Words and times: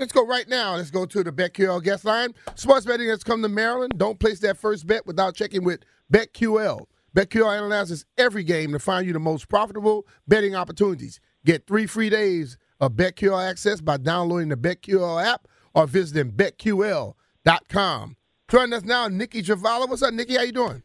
Let's 0.00 0.12
go 0.12 0.26
right 0.26 0.48
now. 0.48 0.76
Let's 0.76 0.90
go 0.90 1.04
to 1.04 1.22
the 1.22 1.30
BetQL 1.30 1.82
guest 1.84 2.06
line. 2.06 2.34
Sports 2.54 2.86
betting 2.86 3.10
has 3.10 3.22
come 3.22 3.42
to 3.42 3.50
Maryland. 3.50 3.92
Don't 3.98 4.18
place 4.18 4.40
that 4.40 4.56
first 4.56 4.86
bet 4.86 5.06
without 5.06 5.34
checking 5.34 5.62
with 5.62 5.80
BetQL. 6.10 6.86
BetQL 7.14 7.54
analyzes 7.54 8.06
every 8.16 8.42
game 8.42 8.72
to 8.72 8.78
find 8.78 9.06
you 9.06 9.12
the 9.12 9.20
most 9.20 9.50
profitable 9.50 10.06
betting 10.26 10.54
opportunities. 10.56 11.20
Get 11.44 11.66
three 11.66 11.86
free 11.86 12.08
days 12.08 12.56
of 12.80 12.92
BetQL 12.92 13.46
access 13.46 13.82
by 13.82 13.98
downloading 13.98 14.48
the 14.48 14.56
BetQL 14.56 15.22
app 15.22 15.46
or 15.74 15.86
visiting 15.86 16.32
BetQL.com. 16.32 18.16
Joining 18.48 18.72
us 18.72 18.84
now, 18.84 19.06
Nicki 19.08 19.42
Jhabvala. 19.42 19.86
What's 19.86 20.02
up, 20.02 20.14
Nikki? 20.14 20.36
How 20.36 20.44
you 20.44 20.52
doing? 20.52 20.82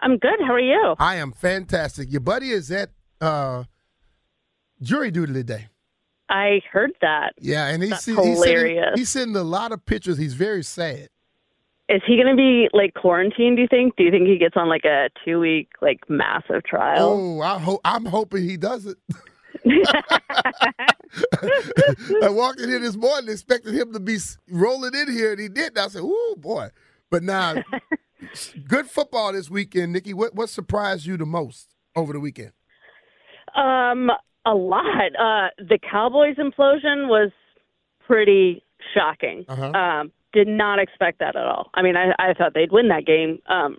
I'm 0.00 0.16
good. 0.16 0.38
How 0.46 0.54
are 0.54 0.60
you? 0.60 0.94
I 1.00 1.16
am 1.16 1.32
fantastic. 1.32 2.12
Your 2.12 2.20
buddy 2.20 2.50
is 2.50 2.70
at 2.70 2.90
uh, 3.20 3.64
jury 4.80 5.10
duty 5.10 5.32
today. 5.32 5.66
I 6.28 6.60
heard 6.70 6.92
that. 7.00 7.34
Yeah, 7.38 7.68
and 7.68 7.82
he's, 7.82 7.90
That's 7.90 8.06
he's, 8.06 8.14
sending, 8.16 8.32
hilarious. 8.34 8.90
he's 8.94 9.10
sending 9.10 9.36
a 9.36 9.42
lot 9.42 9.72
of 9.72 9.84
pictures. 9.84 10.16
He's 10.18 10.34
very 10.34 10.62
sad. 10.62 11.08
Is 11.88 12.00
he 12.06 12.16
going 12.16 12.28
to 12.28 12.36
be 12.36 12.70
like 12.72 12.94
quarantined? 12.94 13.56
Do 13.56 13.62
you 13.62 13.68
think? 13.68 13.96
Do 13.96 14.04
you 14.04 14.10
think 14.10 14.26
he 14.26 14.38
gets 14.38 14.56
on 14.56 14.68
like 14.70 14.84
a 14.86 15.10
two 15.24 15.38
week 15.38 15.68
like 15.82 16.00
massive 16.08 16.64
trial? 16.64 17.10
Oh, 17.10 17.40
I 17.42 17.58
hope 17.58 17.80
I'm 17.84 18.06
hoping 18.06 18.42
he 18.48 18.56
does 18.56 18.86
it. 18.86 18.96
I 22.22 22.28
walked 22.30 22.60
in 22.60 22.70
here 22.70 22.80
this 22.80 22.96
morning 22.96 23.30
expecting 23.30 23.74
him 23.74 23.92
to 23.92 24.00
be 24.00 24.16
rolling 24.50 24.94
in 24.94 25.12
here, 25.12 25.32
and 25.32 25.40
he 25.40 25.48
didn't. 25.48 25.76
I 25.78 25.88
said, 25.88 26.02
"Ooh, 26.02 26.36
boy!" 26.38 26.68
But 27.10 27.22
now, 27.22 27.56
good 28.68 28.86
football 28.88 29.34
this 29.34 29.50
weekend, 29.50 29.92
Nicki. 29.92 30.14
What 30.14 30.34
what 30.34 30.48
surprised 30.48 31.04
you 31.04 31.18
the 31.18 31.26
most 31.26 31.74
over 31.94 32.14
the 32.14 32.20
weekend? 32.20 32.52
Um, 33.54 34.10
a 34.46 34.54
lot. 34.54 34.84
Uh, 35.18 35.48
the 35.58 35.78
Cowboys 35.78 36.36
implosion 36.36 37.08
was 37.08 37.30
pretty 38.06 38.62
shocking. 38.94 39.44
Uh-huh. 39.48 39.70
Um, 39.70 40.12
did 40.32 40.48
not 40.48 40.78
expect 40.78 41.20
that 41.20 41.36
at 41.36 41.46
all. 41.46 41.70
I 41.74 41.82
mean, 41.82 41.96
I, 41.96 42.12
I 42.18 42.34
thought 42.34 42.54
they'd 42.54 42.72
win 42.72 42.88
that 42.88 43.06
game. 43.06 43.38
Um, 43.46 43.78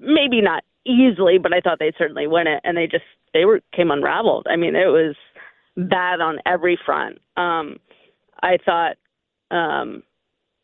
maybe 0.00 0.40
not 0.40 0.62
easily, 0.84 1.38
but 1.38 1.52
I 1.52 1.60
thought 1.60 1.78
they'd 1.78 1.94
certainly 1.98 2.26
win 2.26 2.46
it. 2.46 2.60
And 2.64 2.76
they 2.76 2.86
just 2.86 3.04
they 3.34 3.44
were 3.44 3.60
came 3.74 3.90
unraveled. 3.90 4.46
I 4.48 4.56
mean, 4.56 4.76
it 4.76 4.86
was 4.86 5.16
bad 5.76 6.20
on 6.20 6.38
every 6.46 6.78
front. 6.84 7.18
Um, 7.36 7.78
I 8.42 8.58
thought. 8.64 8.96
Um, 9.50 10.02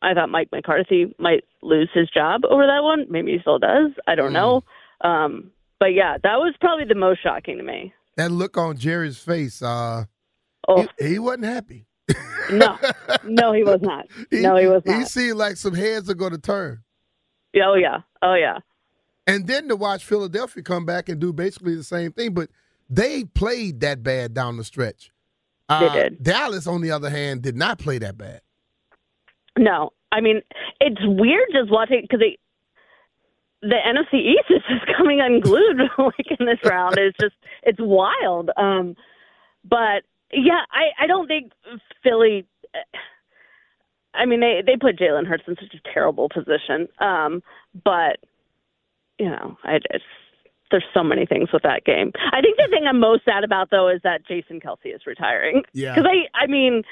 I 0.02 0.14
thought 0.14 0.30
Mike 0.30 0.48
McCarthy 0.50 1.14
might 1.18 1.44
lose 1.62 1.88
his 1.94 2.10
job 2.10 2.42
over 2.50 2.66
that 2.66 2.82
one. 2.82 3.06
Maybe 3.08 3.32
he 3.32 3.38
still 3.38 3.60
does. 3.60 3.92
I 4.08 4.16
don't 4.16 4.32
know. 4.32 4.64
Um, 5.00 5.52
but 5.78 5.94
yeah, 5.94 6.16
that 6.22 6.38
was 6.38 6.54
probably 6.60 6.86
the 6.86 6.96
most 6.96 7.22
shocking 7.22 7.58
to 7.58 7.62
me. 7.62 7.94
That 8.16 8.30
look 8.30 8.56
on 8.58 8.76
Jerry's 8.76 9.18
face, 9.18 9.62
uh, 9.62 10.04
Oh 10.68 10.86
he, 10.98 11.08
he 11.08 11.18
wasn't 11.18 11.44
happy. 11.44 11.86
no, 12.52 12.78
no, 13.24 13.52
he 13.52 13.62
was 13.64 13.80
not. 13.80 14.06
No, 14.30 14.56
he 14.56 14.66
was 14.66 14.82
not. 14.84 14.98
He 14.98 15.04
seemed 15.06 15.36
like 15.38 15.56
some 15.56 15.74
heads 15.74 16.10
are 16.10 16.14
going 16.14 16.32
to 16.32 16.38
turn. 16.38 16.82
Oh 17.56 17.74
yeah, 17.74 18.00
oh 18.22 18.34
yeah. 18.34 18.58
And 19.26 19.46
then 19.46 19.68
to 19.68 19.76
watch 19.76 20.04
Philadelphia 20.04 20.62
come 20.62 20.84
back 20.84 21.08
and 21.08 21.20
do 21.20 21.32
basically 21.32 21.74
the 21.74 21.84
same 21.84 22.12
thing, 22.12 22.34
but 22.34 22.50
they 22.90 23.24
played 23.24 23.80
that 23.80 24.02
bad 24.02 24.34
down 24.34 24.56
the 24.56 24.64
stretch. 24.64 25.10
They 25.68 25.74
Uh, 25.74 25.94
did. 25.94 26.22
Dallas, 26.22 26.66
on 26.66 26.80
the 26.82 26.90
other 26.90 27.08
hand, 27.08 27.42
did 27.42 27.56
not 27.56 27.78
play 27.78 27.98
that 27.98 28.18
bad. 28.18 28.40
No, 29.58 29.90
I 30.10 30.20
mean 30.20 30.42
it's 30.80 31.00
weird 31.02 31.48
just 31.52 31.70
watching 31.70 32.02
because 32.02 32.20
they. 32.20 32.38
The 33.62 33.76
NFC 33.86 34.14
East 34.14 34.50
is 34.50 34.62
just 34.68 34.96
coming 34.96 35.20
unglued 35.20 35.78
like 35.98 36.26
in 36.38 36.46
this 36.46 36.58
round. 36.64 36.98
It's 36.98 37.16
just 37.20 37.34
it's 37.62 37.78
wild. 37.80 38.50
Um, 38.56 38.96
but 39.64 40.02
yeah, 40.32 40.62
I 40.70 41.04
I 41.04 41.06
don't 41.06 41.28
think 41.28 41.52
Philly. 42.02 42.46
I 44.14 44.26
mean 44.26 44.40
they 44.40 44.62
they 44.66 44.76
put 44.76 44.98
Jalen 44.98 45.26
Hurts 45.26 45.44
in 45.46 45.56
such 45.56 45.74
a 45.74 45.92
terrible 45.92 46.28
position. 46.28 46.88
Um, 46.98 47.42
but 47.84 48.18
you 49.18 49.30
know 49.30 49.56
I 49.64 49.76
it's 49.90 50.04
there's 50.70 50.84
so 50.94 51.04
many 51.04 51.26
things 51.26 51.50
with 51.52 51.62
that 51.62 51.84
game. 51.84 52.12
I 52.32 52.40
think 52.40 52.56
the 52.56 52.66
thing 52.70 52.86
I'm 52.88 52.98
most 52.98 53.24
sad 53.24 53.44
about 53.44 53.70
though 53.70 53.88
is 53.88 54.00
that 54.02 54.26
Jason 54.26 54.58
Kelce 54.58 54.94
is 54.94 55.02
retiring. 55.06 55.62
Yeah. 55.72 55.94
Because 55.94 56.10
I 56.10 56.44
I 56.44 56.46
mean 56.46 56.82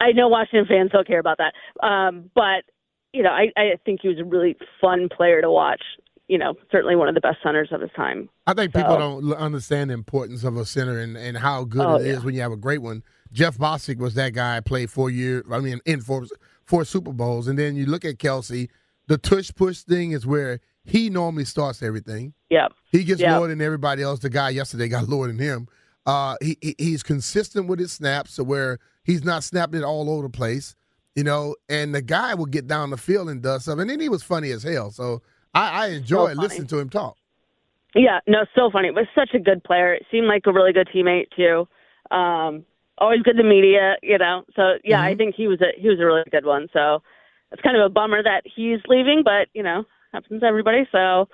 I 0.00 0.12
know 0.12 0.26
Washington 0.28 0.66
fans 0.66 0.90
don't 0.90 1.06
care 1.06 1.20
about 1.20 1.38
that. 1.38 1.54
Um, 1.86 2.30
but 2.34 2.64
you 3.12 3.22
know, 3.22 3.30
I, 3.30 3.52
I 3.56 3.72
think 3.84 4.00
he 4.02 4.08
was 4.08 4.18
a 4.18 4.24
really 4.24 4.56
fun 4.80 5.08
player 5.08 5.40
to 5.42 5.50
watch. 5.50 5.82
You 6.28 6.38
know, 6.38 6.54
certainly 6.70 6.96
one 6.96 7.08
of 7.08 7.14
the 7.14 7.20
best 7.20 7.38
centers 7.42 7.68
of 7.72 7.80
his 7.82 7.90
time. 7.94 8.28
I 8.46 8.54
think 8.54 8.72
people 8.72 8.96
don't 8.96 9.32
understand 9.34 9.90
the 9.90 9.94
importance 9.94 10.44
of 10.44 10.56
a 10.56 10.64
center 10.64 10.98
and, 10.98 11.16
and 11.16 11.36
how 11.36 11.64
good 11.64 11.84
Oh, 11.84 11.96
it 11.96 12.06
is 12.06 12.18
yeah. 12.18 12.24
when 12.24 12.34
you 12.34 12.40
have 12.40 12.52
a 12.52 12.56
great 12.56 12.80
one. 12.80 13.02
Jeff 13.32 13.58
Bostic 13.58 13.98
was 13.98 14.14
that 14.14 14.32
guy. 14.32 14.60
Played 14.60 14.90
four 14.90 15.10
years. 15.10 15.44
I 15.50 15.58
mean, 15.58 15.80
in 15.84 16.00
four 16.00 16.24
four 16.64 16.84
Super 16.84 17.12
Bowls, 17.12 17.48
and 17.48 17.58
then 17.58 17.76
you 17.76 17.86
look 17.86 18.04
at 18.04 18.16
Kelce. 18.18 18.68
The 19.08 19.18
tush 19.18 19.50
push 19.54 19.80
thing 19.80 20.12
is 20.12 20.24
where 20.26 20.60
he 20.84 21.10
normally 21.10 21.44
starts 21.44 21.82
everything. 21.82 22.32
Yep. 22.50 22.72
He 22.92 23.04
gets 23.04 23.20
Yeah. 23.20 23.36
lower 23.36 23.48
than 23.48 23.60
everybody 23.60 24.00
else. 24.02 24.20
The 24.20 24.30
guy 24.30 24.50
yesterday 24.50 24.88
got 24.88 25.08
lower 25.08 25.26
than 25.26 25.38
him. 25.38 25.66
Uh, 26.06 26.36
he, 26.40 26.56
he 26.62 26.74
he's 26.78 27.02
consistent 27.02 27.66
with 27.66 27.78
his 27.80 27.92
snaps, 27.92 28.36
to 28.36 28.44
where 28.44 28.78
he's 29.04 29.24
not 29.24 29.44
snapping 29.44 29.80
it 29.80 29.84
all 29.84 30.08
over 30.08 30.22
the 30.22 30.30
place, 30.30 30.76
you 31.14 31.24
know. 31.24 31.56
And 31.68 31.94
the 31.94 32.02
guy 32.02 32.34
would 32.34 32.50
get 32.50 32.66
down 32.66 32.90
the 32.90 32.96
field 32.96 33.28
and 33.28 33.42
does 33.42 33.64
something. 33.64 33.82
And 33.82 33.90
then 33.90 34.00
he 34.00 34.08
was 34.08 34.22
funny 34.22 34.50
as 34.50 34.62
hell. 34.62 34.90
So 34.90 35.22
I, 35.54 35.84
I 35.84 35.88
enjoyed 35.88 36.36
funny. 36.36 36.48
listening 36.48 36.66
to 36.68 36.78
him 36.78 36.88
talk. 36.88 37.16
Yeah, 37.94 38.20
no, 38.26 38.46
so 38.54 38.70
funny. 38.70 38.90
Was 38.90 39.06
such 39.14 39.30
a 39.34 39.38
good 39.38 39.62
player. 39.64 39.94
It 39.94 40.06
Seemed 40.10 40.26
like 40.26 40.42
a 40.46 40.52
really 40.52 40.72
good 40.72 40.88
teammate 40.94 41.26
too. 41.36 41.68
Um, 42.14 42.64
always 42.98 43.22
good 43.22 43.36
to 43.36 43.42
media, 43.42 43.96
you 44.02 44.18
know. 44.18 44.44
So 44.56 44.74
yeah, 44.84 45.02
I 45.02 45.14
think 45.14 45.34
he 45.34 45.46
was 45.46 45.60
a 45.60 45.78
he 45.78 45.88
was 45.88 46.00
a 46.00 46.06
really 46.06 46.22
good 46.30 46.46
one. 46.46 46.68
So 46.72 47.02
it's 47.50 47.62
kind 47.62 47.76
of 47.76 47.84
a 47.84 47.90
bummer 47.90 48.22
that 48.22 48.42
he's 48.44 48.80
leaving, 48.88 49.22
but 49.24 49.48
you 49.52 49.62
know, 49.62 49.84
happens 50.12 50.40
to 50.40 50.46
everybody. 50.46 50.88
So, 50.90 51.28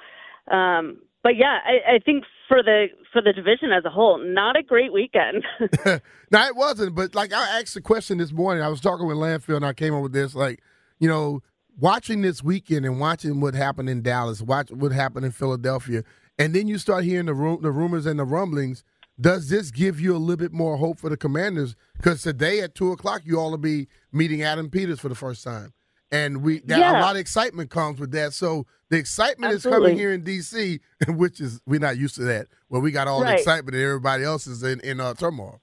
um, 0.53 0.99
but 1.29 1.37
yeah, 1.37 1.59
I, 1.63 1.97
I 1.97 1.99
think 1.99 2.25
for 2.49 2.63
the 2.63 2.87
for 3.13 3.21
the 3.21 3.35
division 3.35 3.71
as 3.71 3.85
a 3.85 3.91
whole, 3.91 4.17
not 4.17 4.57
a 4.57 4.63
great 4.63 4.95
weekend. 4.95 5.45
no, 6.31 6.47
it 6.47 6.57
wasn't, 6.57 6.95
but 6.95 7.15
like 7.15 7.35
I 7.35 7.61
asked 7.61 7.75
the 7.75 7.83
question 7.83 8.17
this 8.17 8.33
morning. 8.33 8.63
I 8.63 8.69
was 8.69 8.81
talking 8.81 9.07
with 9.07 9.19
Landfill, 9.19 9.57
and 9.57 9.67
I 9.67 9.75
came 9.75 9.93
up 9.93 10.03
with 10.03 10.15
this. 10.15 10.35
Like, 10.35 10.63
you 10.99 11.07
know, 11.07 11.43
watching 11.79 12.23
this 12.23 12.43
weekend 12.43 12.87
and 12.87 12.99
watching 12.99 13.43
what 13.43 13.53
happened 13.53 13.91
in 13.91 14.01
Dallas, 14.01 14.41
watch 14.41 14.71
what 14.71 14.91
happened 14.91 15.27
in 15.27 15.33
Philadelphia, 15.33 16.03
and 16.39 16.55
then 16.55 16.67
you 16.67 16.79
start 16.79 17.05
hearing 17.05 17.27
the 17.27 17.35
ru- 17.35 17.61
the 17.61 17.73
rumors 17.73 18.07
and 18.07 18.19
the 18.19 18.25
rumblings. 18.25 18.83
Does 19.21 19.51
this 19.51 19.71
give 19.71 20.01
you 20.01 20.17
a 20.17 20.17
little 20.17 20.37
bit 20.37 20.53
more 20.55 20.79
hope 20.79 20.99
for 20.99 21.11
the 21.11 21.17
Commanders? 21.19 21.77
Because 21.99 22.23
today 22.23 22.61
at 22.61 22.75
two 22.75 22.91
o'clock, 22.91 23.21
you 23.27 23.39
all 23.39 23.51
will 23.51 23.59
be 23.59 23.87
meeting 24.13 24.43
Adam 24.43 24.71
Peters 24.71 24.99
for 24.99 25.11
the 25.11 25.15
first 25.15 25.45
time, 25.45 25.75
and 26.11 26.43
we 26.43 26.61
that, 26.61 26.79
a 26.97 27.01
lot 27.01 27.17
of 27.17 27.21
excitement 27.21 27.71
comes 27.71 28.01
with 28.01 28.13
that. 28.13 28.33
So 28.33 28.67
the 28.91 28.97
excitement 28.97 29.53
is 29.53 29.63
coming 29.65 29.97
here 29.97 30.13
in 30.13 30.23
DC, 30.23 30.81
which 31.09 31.41
is 31.41 31.61
we're 31.67 31.81
not 31.81 31.97
used 31.99 32.15
to 32.17 32.23
that. 32.25 32.49
Where 32.69 32.81
we 32.81 32.91
got 32.91 33.09
all 33.09 33.21
the 33.21 33.33
excitement 33.33 33.75
and 33.75 33.85
everybody 33.85 34.25
else 34.25 34.47
is 34.47 34.63
in 34.63 34.81
in 34.81 35.01
uh, 35.01 35.15
turmoil. 35.15 35.61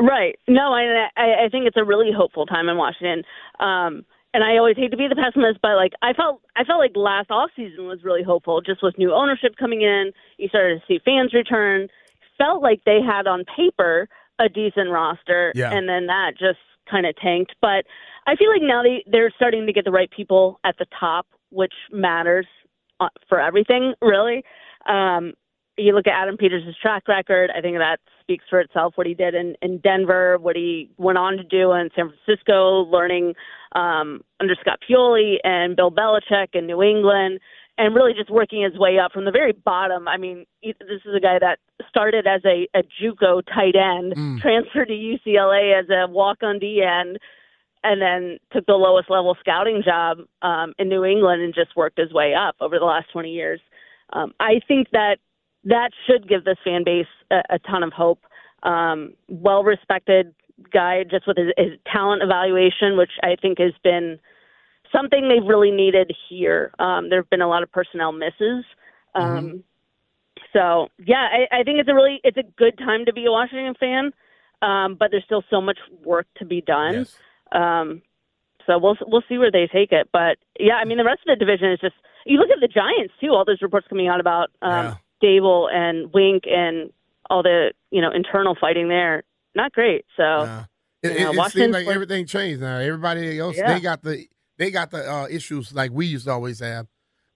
Right. 0.00 0.38
No, 0.46 0.72
I, 0.72 1.08
I 1.16 1.44
I 1.46 1.48
think 1.50 1.66
it's 1.66 1.76
a 1.76 1.84
really 1.84 2.10
hopeful 2.14 2.46
time 2.46 2.68
in 2.68 2.76
Washington. 2.76 3.22
Um, 3.60 4.04
and 4.34 4.44
I 4.44 4.58
always 4.58 4.76
hate 4.76 4.90
to 4.90 4.98
be 4.98 5.08
the 5.08 5.16
pessimist, 5.16 5.60
but 5.62 5.76
like 5.76 5.92
I 6.02 6.12
felt 6.12 6.42
I 6.56 6.64
felt 6.64 6.78
like 6.78 6.92
last 6.94 7.30
off 7.30 7.50
season 7.56 7.86
was 7.86 8.00
really 8.04 8.22
hopeful. 8.22 8.60
Just 8.60 8.82
with 8.82 8.98
new 8.98 9.12
ownership 9.12 9.56
coming 9.58 9.80
in, 9.82 10.12
you 10.36 10.48
started 10.48 10.80
to 10.80 10.86
see 10.86 11.00
fans 11.04 11.32
return. 11.32 11.88
Felt 12.36 12.62
like 12.62 12.82
they 12.84 12.98
had 13.00 13.26
on 13.26 13.44
paper 13.56 14.08
a 14.38 14.50
decent 14.50 14.90
roster, 14.90 15.52
Yeah. 15.54 15.72
and 15.72 15.88
then 15.88 16.06
that 16.08 16.32
just 16.38 16.58
kind 16.90 17.06
of 17.06 17.16
tanked. 17.16 17.54
But 17.60 17.84
I 18.26 18.36
feel 18.36 18.50
like 18.50 18.62
now 18.62 18.82
they 18.82 19.04
they're 19.10 19.32
starting 19.36 19.66
to 19.66 19.72
get 19.72 19.84
the 19.84 19.90
right 19.90 20.10
people 20.10 20.60
at 20.64 20.76
the 20.78 20.86
top, 20.98 21.26
which 21.50 21.74
matters 21.92 22.46
uh, 23.00 23.08
for 23.28 23.40
everything, 23.40 23.94
really. 24.00 24.42
Um, 24.88 25.32
you 25.78 25.92
look 25.92 26.06
at 26.06 26.14
Adam 26.14 26.36
Peters' 26.36 26.76
track 26.80 27.06
record, 27.06 27.50
I 27.56 27.60
think 27.60 27.76
that 27.76 27.98
speaks 28.22 28.44
for 28.48 28.60
itself. 28.60 28.94
What 28.96 29.06
he 29.06 29.14
did 29.14 29.34
in, 29.34 29.54
in 29.60 29.78
Denver, 29.78 30.38
what 30.38 30.56
he 30.56 30.90
went 30.96 31.18
on 31.18 31.36
to 31.36 31.44
do 31.44 31.72
in 31.72 31.90
San 31.94 32.10
Francisco, 32.10 32.84
learning 32.84 33.34
um, 33.72 34.22
under 34.40 34.54
Scott 34.60 34.78
Pioli 34.88 35.36
and 35.44 35.76
Bill 35.76 35.90
Belichick 35.90 36.54
in 36.54 36.66
New 36.66 36.82
England, 36.82 37.40
and 37.78 37.94
really 37.94 38.12
just 38.14 38.30
working 38.30 38.62
his 38.62 38.78
way 38.78 38.98
up 38.98 39.12
from 39.12 39.24
the 39.24 39.30
very 39.30 39.52
bottom. 39.52 40.08
I 40.08 40.16
mean, 40.16 40.46
this 40.62 40.74
is 41.04 41.14
a 41.14 41.20
guy 41.20 41.38
that 41.38 41.58
started 41.88 42.26
as 42.26 42.40
a, 42.44 42.66
a 42.74 42.82
JUCO 43.00 43.42
tight 43.46 43.76
end, 43.76 44.14
Mm. 44.16 44.40
transferred 44.40 44.88
to 44.88 44.94
UCLA 44.94 45.78
as 45.78 45.86
a 45.90 46.10
walk-on 46.10 46.58
D 46.58 46.82
end, 46.82 47.18
and 47.84 48.00
then 48.00 48.38
took 48.52 48.66
the 48.66 48.72
lowest 48.74 49.10
level 49.10 49.36
scouting 49.38 49.82
job 49.84 50.18
um, 50.42 50.72
in 50.78 50.88
New 50.88 51.04
England 51.04 51.42
and 51.42 51.54
just 51.54 51.76
worked 51.76 51.98
his 51.98 52.12
way 52.12 52.34
up 52.34 52.56
over 52.60 52.78
the 52.78 52.84
last 52.84 53.10
20 53.12 53.30
years. 53.30 53.60
Um, 54.12 54.32
I 54.40 54.60
think 54.66 54.88
that 54.92 55.18
that 55.64 55.90
should 56.06 56.28
give 56.28 56.44
this 56.44 56.58
fan 56.64 56.82
base 56.84 57.06
a, 57.30 57.42
a 57.50 57.58
ton 57.58 57.82
of 57.82 57.92
hope. 57.92 58.20
Um, 58.62 59.12
well 59.28 59.62
respected 59.62 60.34
guy, 60.72 61.04
just 61.04 61.26
with 61.26 61.36
his, 61.36 61.48
his 61.58 61.78
talent 61.92 62.22
evaluation, 62.22 62.96
which 62.96 63.12
I 63.22 63.36
think 63.40 63.58
has 63.58 63.72
been 63.84 64.18
something 64.96 65.28
they've 65.28 65.46
really 65.46 65.70
needed 65.70 66.12
here. 66.28 66.72
Um, 66.78 67.10
there 67.10 67.20
have 67.20 67.30
been 67.30 67.42
a 67.42 67.48
lot 67.48 67.62
of 67.62 67.70
personnel 67.70 68.12
misses. 68.12 68.64
Um, 69.14 69.22
mm-hmm. 69.22 69.56
So 70.52 70.88
yeah, 71.04 71.26
I, 71.30 71.60
I 71.60 71.62
think 71.62 71.78
it's 71.80 71.88
a 71.88 71.94
really 71.94 72.20
it's 72.24 72.36
a 72.36 72.42
good 72.56 72.78
time 72.78 73.04
to 73.06 73.12
be 73.12 73.26
a 73.26 73.30
Washington 73.30 73.74
fan, 73.78 74.12
um, 74.62 74.96
but 74.98 75.10
there's 75.10 75.24
still 75.24 75.44
so 75.50 75.60
much 75.60 75.78
work 76.04 76.26
to 76.38 76.44
be 76.44 76.60
done. 76.60 76.94
Yes. 76.94 77.16
Um, 77.52 78.02
so 78.66 78.78
we'll 78.78 78.96
we'll 79.06 79.22
see 79.28 79.38
where 79.38 79.50
they 79.50 79.68
take 79.72 79.92
it. 79.92 80.08
But 80.12 80.38
yeah, 80.58 80.74
I 80.74 80.84
mean 80.84 80.98
the 80.98 81.04
rest 81.04 81.20
of 81.26 81.38
the 81.38 81.44
division 81.44 81.72
is 81.72 81.80
just 81.80 81.94
you 82.24 82.38
look 82.38 82.50
at 82.50 82.60
the 82.60 82.68
Giants 82.68 83.14
too. 83.20 83.28
All 83.28 83.44
those 83.44 83.62
reports 83.62 83.86
coming 83.88 84.08
out 84.08 84.20
about 84.20 84.50
um, 84.62 84.70
yeah. 84.70 84.94
Daboll 85.22 85.72
and 85.72 86.12
Wink 86.12 86.44
and 86.46 86.90
all 87.28 87.42
the 87.42 87.72
you 87.90 88.00
know 88.00 88.10
internal 88.10 88.56
fighting 88.58 88.88
there, 88.88 89.24
not 89.54 89.72
great. 89.72 90.04
So 90.16 90.22
yeah. 90.22 90.64
it, 91.02 91.20
know, 91.20 91.30
it, 91.32 91.36
it 91.46 91.52
seems 91.52 91.72
like 91.72 91.86
everything 91.86 92.26
changed 92.26 92.60
now. 92.60 92.78
Everybody 92.78 93.38
else 93.38 93.56
yeah. 93.56 93.74
they 93.74 93.80
got 93.80 94.02
the 94.02 94.26
they 94.58 94.70
got 94.70 94.90
the 94.90 95.10
uh, 95.10 95.26
issues 95.28 95.74
like 95.74 95.90
we 95.92 96.06
used 96.06 96.26
to 96.26 96.32
always 96.32 96.60
have. 96.60 96.86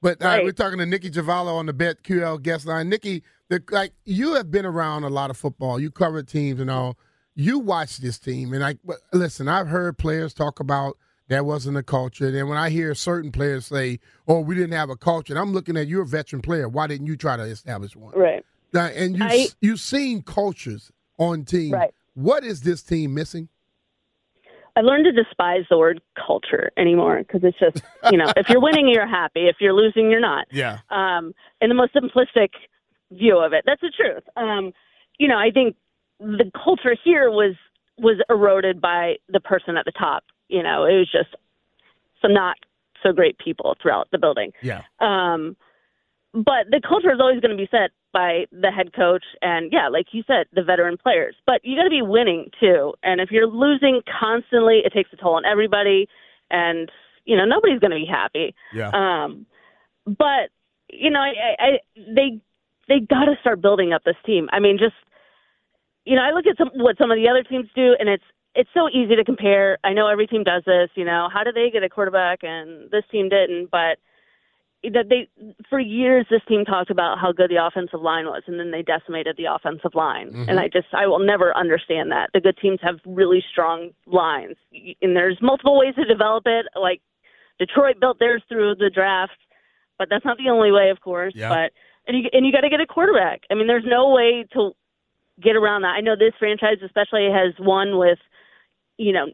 But 0.02 0.22
uh, 0.22 0.26
right. 0.26 0.44
we're 0.44 0.52
talking 0.52 0.78
to 0.78 0.86
Nicki 0.86 1.10
Jhabvala 1.10 1.52
on 1.52 1.66
the 1.66 1.74
BetQL 1.74 2.42
guest 2.42 2.66
line. 2.66 2.88
Nicki, 2.88 3.22
the, 3.48 3.62
like 3.70 3.92
you 4.04 4.34
have 4.34 4.50
been 4.50 4.64
around 4.64 5.04
a 5.04 5.10
lot 5.10 5.30
of 5.30 5.36
football. 5.36 5.78
You 5.78 5.90
covered 5.90 6.28
teams 6.28 6.60
and 6.60 6.70
all. 6.70 6.96
You 7.34 7.58
watch 7.58 7.98
this 7.98 8.18
team, 8.18 8.52
and 8.52 8.64
I 8.64 8.76
listen. 9.12 9.48
I've 9.48 9.68
heard 9.68 9.98
players 9.98 10.34
talk 10.34 10.58
about 10.60 10.96
that 11.28 11.46
wasn't 11.46 11.76
a 11.76 11.82
culture. 11.82 12.26
And 12.26 12.48
when 12.48 12.58
I 12.58 12.70
hear 12.70 12.94
certain 12.94 13.30
players 13.30 13.66
say, 13.66 14.00
"Oh, 14.26 14.40
we 14.40 14.54
didn't 14.54 14.72
have 14.72 14.90
a 14.90 14.96
culture," 14.96 15.32
and 15.32 15.38
I'm 15.38 15.52
looking 15.52 15.76
at 15.76 15.86
you're 15.86 16.02
a 16.02 16.06
veteran 16.06 16.42
player. 16.42 16.68
Why 16.68 16.86
didn't 16.86 17.06
you 17.06 17.16
try 17.16 17.36
to 17.36 17.44
establish 17.44 17.94
one? 17.94 18.14
Right. 18.14 18.44
Now, 18.72 18.86
and 18.86 19.16
you 19.16 19.24
I, 19.24 19.46
you've 19.60 19.80
seen 19.80 20.22
cultures 20.22 20.90
on 21.18 21.44
teams. 21.44 21.72
Right. 21.72 21.94
What 22.14 22.44
is 22.44 22.62
this 22.62 22.82
team 22.82 23.14
missing? 23.14 23.48
I've 24.76 24.84
learned 24.84 25.04
to 25.04 25.12
despise 25.12 25.64
the 25.68 25.78
word 25.78 26.00
culture 26.14 26.70
anymore 26.76 27.18
because 27.18 27.42
it's 27.44 27.58
just, 27.58 27.84
you 28.10 28.18
know, 28.18 28.32
if 28.36 28.48
you're 28.48 28.60
winning, 28.60 28.88
you're 28.88 29.06
happy. 29.06 29.48
If 29.48 29.56
you're 29.60 29.72
losing, 29.72 30.10
you're 30.10 30.20
not. 30.20 30.46
Yeah. 30.50 30.78
Um, 30.90 31.34
in 31.60 31.68
the 31.68 31.74
most 31.74 31.94
simplistic 31.94 32.50
view 33.10 33.38
of 33.38 33.52
it, 33.52 33.64
that's 33.66 33.80
the 33.80 33.92
truth. 33.94 34.22
Um, 34.36 34.72
you 35.18 35.28
know, 35.28 35.38
I 35.38 35.50
think 35.50 35.76
the 36.18 36.50
culture 36.64 36.96
here 37.02 37.30
was 37.30 37.54
was 37.98 38.16
eroded 38.30 38.80
by 38.80 39.16
the 39.28 39.40
person 39.40 39.76
at 39.76 39.84
the 39.84 39.92
top. 39.92 40.24
You 40.48 40.62
know, 40.62 40.84
it 40.84 40.96
was 40.96 41.10
just 41.10 41.34
some 42.22 42.32
not 42.32 42.56
so 43.02 43.12
great 43.12 43.38
people 43.38 43.76
throughout 43.80 44.08
the 44.10 44.18
building. 44.18 44.52
Yeah. 44.62 44.82
Um, 45.00 45.56
but 46.32 46.70
the 46.70 46.80
culture 46.86 47.12
is 47.12 47.20
always 47.20 47.40
going 47.40 47.56
to 47.56 47.56
be 47.56 47.68
set 47.70 47.90
by 48.12 48.46
the 48.52 48.70
head 48.70 48.92
coach 48.94 49.24
and 49.42 49.72
yeah, 49.72 49.88
like 49.88 50.06
you 50.12 50.22
said, 50.26 50.46
the 50.52 50.62
veteran 50.62 50.96
players. 50.96 51.34
But 51.46 51.60
you 51.64 51.76
got 51.76 51.84
to 51.84 51.90
be 51.90 52.02
winning 52.02 52.50
too. 52.60 52.94
And 53.02 53.20
if 53.20 53.30
you're 53.30 53.46
losing 53.46 54.00
constantly, 54.20 54.82
it 54.84 54.92
takes 54.92 55.12
a 55.12 55.16
toll 55.16 55.34
on 55.34 55.44
everybody 55.44 56.08
and 56.50 56.90
you 57.24 57.36
know, 57.36 57.44
nobody's 57.44 57.80
going 57.80 57.90
to 57.90 57.96
be 57.96 58.08
happy. 58.10 58.54
Yeah. 58.72 58.90
Um 58.94 59.46
but 60.06 60.50
you 60.88 61.10
know, 61.10 61.20
I, 61.20 61.54
I 61.58 61.68
they 61.96 62.40
they 62.88 63.00
got 63.00 63.26
to 63.26 63.34
start 63.40 63.60
building 63.60 63.92
up 63.92 64.02
this 64.04 64.16
team. 64.24 64.48
I 64.52 64.60
mean, 64.60 64.78
just 64.78 64.96
you 66.04 66.16
know, 66.16 66.22
I 66.22 66.32
look 66.32 66.46
at 66.46 66.56
some 66.58 66.70
what 66.74 66.96
some 66.98 67.10
of 67.10 67.16
the 67.16 67.28
other 67.28 67.42
teams 67.42 67.68
do 67.74 67.96
and 67.98 68.08
it's 68.08 68.24
it's 68.54 68.70
so 68.74 68.88
easy 68.88 69.16
to 69.16 69.24
compare. 69.24 69.78
I 69.84 69.92
know 69.92 70.08
every 70.08 70.26
team 70.26 70.44
does 70.44 70.62
this, 70.64 70.90
you 70.94 71.04
know, 71.04 71.28
how 71.32 71.44
did 71.44 71.54
they 71.54 71.70
get 71.70 71.82
a 71.84 71.88
quarterback 71.88 72.40
and 72.42 72.90
this 72.90 73.04
team 73.10 73.28
didn't, 73.28 73.70
but 73.70 73.98
that 74.82 75.06
they 75.08 75.28
for 75.68 75.78
years 75.78 76.26
this 76.30 76.40
team 76.48 76.64
talked 76.64 76.90
about 76.90 77.18
how 77.18 77.32
good 77.32 77.50
the 77.50 77.64
offensive 77.64 78.00
line 78.00 78.24
was 78.26 78.42
and 78.46 78.58
then 78.58 78.70
they 78.70 78.82
decimated 78.82 79.36
the 79.36 79.44
offensive 79.44 79.94
line. 79.94 80.28
Mm-hmm. 80.28 80.48
and 80.48 80.58
i 80.60 80.68
just 80.68 80.88
i 80.92 81.06
will 81.06 81.18
never 81.18 81.56
understand 81.56 82.10
that. 82.12 82.30
The 82.32 82.40
good 82.40 82.56
teams 82.60 82.80
have 82.82 82.96
really 83.04 83.44
strong 83.50 83.90
lines 84.06 84.56
and 85.02 85.16
there's 85.16 85.38
multiple 85.42 85.78
ways 85.78 85.94
to 85.96 86.04
develop 86.04 86.44
it. 86.46 86.66
Like 86.74 87.02
detroit 87.58 88.00
built 88.00 88.18
theirs 88.18 88.42
through 88.48 88.76
the 88.76 88.90
draft 88.90 89.38
but 89.98 90.08
that's 90.08 90.24
not 90.24 90.38
the 90.38 90.50
only 90.50 90.72
way 90.72 90.90
of 90.90 91.00
course. 91.00 91.34
Yeah. 91.36 91.50
but 91.50 91.72
and 92.06 92.16
you 92.16 92.30
and 92.32 92.46
you 92.46 92.52
got 92.52 92.62
to 92.62 92.70
get 92.70 92.80
a 92.80 92.86
quarterback. 92.86 93.42
I 93.50 93.54
mean 93.54 93.66
there's 93.66 93.84
no 93.86 94.10
way 94.10 94.46
to 94.54 94.72
get 95.42 95.56
around 95.56 95.82
that. 95.82 95.94
I 95.96 96.00
know 96.00 96.16
this 96.16 96.32
franchise 96.38 96.78
especially 96.84 97.28
has 97.30 97.54
won 97.58 97.98
with 97.98 98.18
you 99.00 99.12
know 99.12 99.26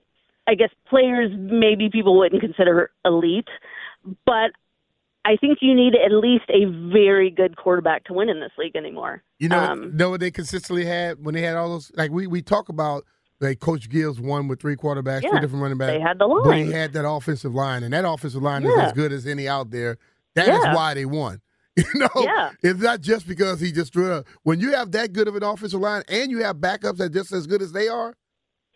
i 0.47 0.55
guess 0.55 0.71
players 0.89 1.31
maybe 1.37 1.91
people 1.91 2.17
wouldn't 2.17 2.41
consider 2.41 2.91
elite 3.05 3.49
but 4.25 4.53
I 5.27 5.37
think 5.37 5.59
you 5.61 5.75
need 5.75 5.95
at 5.97 6.13
least 6.13 6.45
a 6.51 6.67
very 6.93 7.31
good 7.31 7.57
quarterback 7.57 8.05
to 8.05 8.13
win 8.13 8.29
in 8.29 8.39
this 8.39 8.53
league 8.57 8.77
anymore. 8.77 9.25
You 9.41 9.49
know, 9.49 9.59
um, 9.59 9.97
know 9.97 10.11
what 10.11 10.21
they 10.21 10.31
consistently 10.31 10.85
had 10.85 11.25
when 11.25 11.35
they 11.35 11.43
had 11.43 11.57
all 11.57 11.69
those 11.69 11.91
like 11.97 12.13
we 12.13 12.29
we 12.29 12.43
talk 12.43 12.69
about 12.69 13.05
like 13.41 13.59
Coach 13.59 13.89
Gibbs 13.89 14.21
won 14.21 14.47
with 14.47 14.61
three 14.61 14.77
quarterbacks, 14.77 15.23
yeah, 15.25 15.31
three 15.31 15.41
different 15.41 15.63
running 15.63 15.79
backs. 15.79 15.95
They 15.95 16.01
had 16.01 16.21
the 16.21 16.27
line. 16.27 16.45
But 16.45 16.57
he 16.59 16.71
had 16.71 16.93
that 16.93 17.09
offensive 17.09 17.53
line, 17.53 17.83
and 17.83 17.93
that 17.93 18.09
offensive 18.09 18.41
line 18.41 18.63
yeah. 18.63 18.71
is 18.71 18.79
as 18.79 18.93
good 18.93 19.13
as 19.13 19.27
any 19.27 19.49
out 19.49 19.71
there. 19.71 19.99
That 20.37 20.47
yeah. 20.47 20.59
is 20.59 20.77
why 20.77 20.95
they 20.95 21.05
won. 21.05 21.41
You 21.77 21.85
know, 22.01 22.09
yeah. 22.17 22.53
it's 22.63 22.81
not 22.81 23.03
just 23.03 23.29
because 23.29 23.61
he 23.61 23.71
just 23.71 23.93
threw. 23.93 24.11
up. 24.11 24.27
when 24.45 24.61
you 24.61 24.73
have 24.73 24.93
that 24.93 25.13
good 25.13 25.29
of 25.29 25.37
an 25.37 25.43
offensive 25.43 25.79
line 25.79 26.05
and 26.09 26.31
you 26.31 26.43
have 26.43 26.57
backups 26.57 26.97
that 26.97 27.13
just 27.13 27.33
as 27.33 27.47
good 27.47 27.61
as 27.61 27.73
they 27.73 27.87
are, 27.87 28.15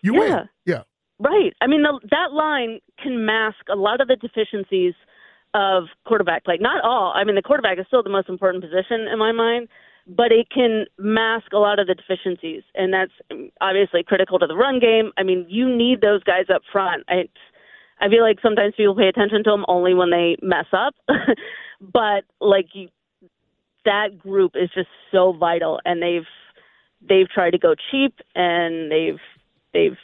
you 0.02 0.12
win. 0.12 0.46
Yeah. 0.66 0.82
Right. 1.18 1.54
I 1.62 1.66
mean, 1.66 1.82
the, 1.82 1.98
that 2.10 2.34
line 2.34 2.80
can 3.02 3.24
mask 3.24 3.56
a 3.72 3.76
lot 3.76 4.02
of 4.02 4.08
the 4.08 4.16
deficiencies– 4.16 4.92
of 5.54 5.84
quarterback 6.06 6.44
play. 6.44 6.58
Not 6.60 6.84
all. 6.84 7.12
I 7.14 7.24
mean, 7.24 7.34
the 7.34 7.42
quarterback 7.42 7.78
is 7.78 7.86
still 7.86 8.02
the 8.02 8.10
most 8.10 8.28
important 8.28 8.62
position 8.62 9.08
in 9.12 9.18
my 9.18 9.32
mind, 9.32 9.68
but 10.06 10.32
it 10.32 10.48
can 10.50 10.86
mask 10.98 11.52
a 11.52 11.58
lot 11.58 11.78
of 11.78 11.86
the 11.86 11.94
deficiencies, 11.94 12.62
and 12.74 12.92
that's 12.92 13.12
obviously 13.60 14.02
critical 14.02 14.38
to 14.38 14.46
the 14.46 14.56
run 14.56 14.78
game. 14.78 15.12
I 15.16 15.22
mean, 15.22 15.46
you 15.48 15.68
need 15.68 16.00
those 16.00 16.22
guys 16.22 16.46
up 16.54 16.62
front. 16.72 17.04
I, 17.08 17.28
I 18.00 18.08
feel 18.08 18.22
like 18.22 18.38
sometimes 18.42 18.74
people 18.76 18.96
pay 18.96 19.08
attention 19.08 19.44
to 19.44 19.50
them 19.50 19.64
only 19.68 19.94
when 19.94 20.10
they 20.10 20.36
mess 20.42 20.66
up, 20.72 20.94
but 21.80 22.24
like 22.40 22.66
you, 22.72 22.88
that 23.84 24.18
group 24.18 24.52
is 24.54 24.70
just 24.74 24.88
so 25.12 25.32
vital, 25.32 25.80
and 25.84 26.02
they've 26.02 26.26
they've 27.06 27.28
tried 27.28 27.50
to 27.50 27.58
go 27.58 27.74
cheap, 27.90 28.14
and 28.34 28.90
they've 28.90 29.20
they've 29.72 29.98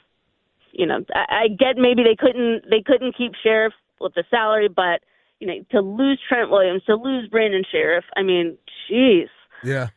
you 0.73 0.87
know 0.87 1.05
I, 1.15 1.45
I 1.45 1.49
get 1.49 1.77
maybe 1.77 2.03
they 2.03 2.17
couldn't 2.17 2.63
they 2.69 2.83
couldn't 2.85 3.17
keep 3.17 3.33
Scherff 3.45 3.71
with 4.01 4.15
the 4.15 4.25
salary, 4.31 4.69
but 4.69 5.01
you 5.41 5.47
know, 5.47 5.55
to 5.71 5.81
lose 5.81 6.21
Trent 6.29 6.51
Williams, 6.51 6.83
to 6.85 6.97
lose 6.97 7.29
Brandon 7.29 7.65
Scherff. 7.71 8.05
I 8.17 8.23
mean, 8.23 8.57
jeez. 8.91 9.29
Yeah. 9.63 9.89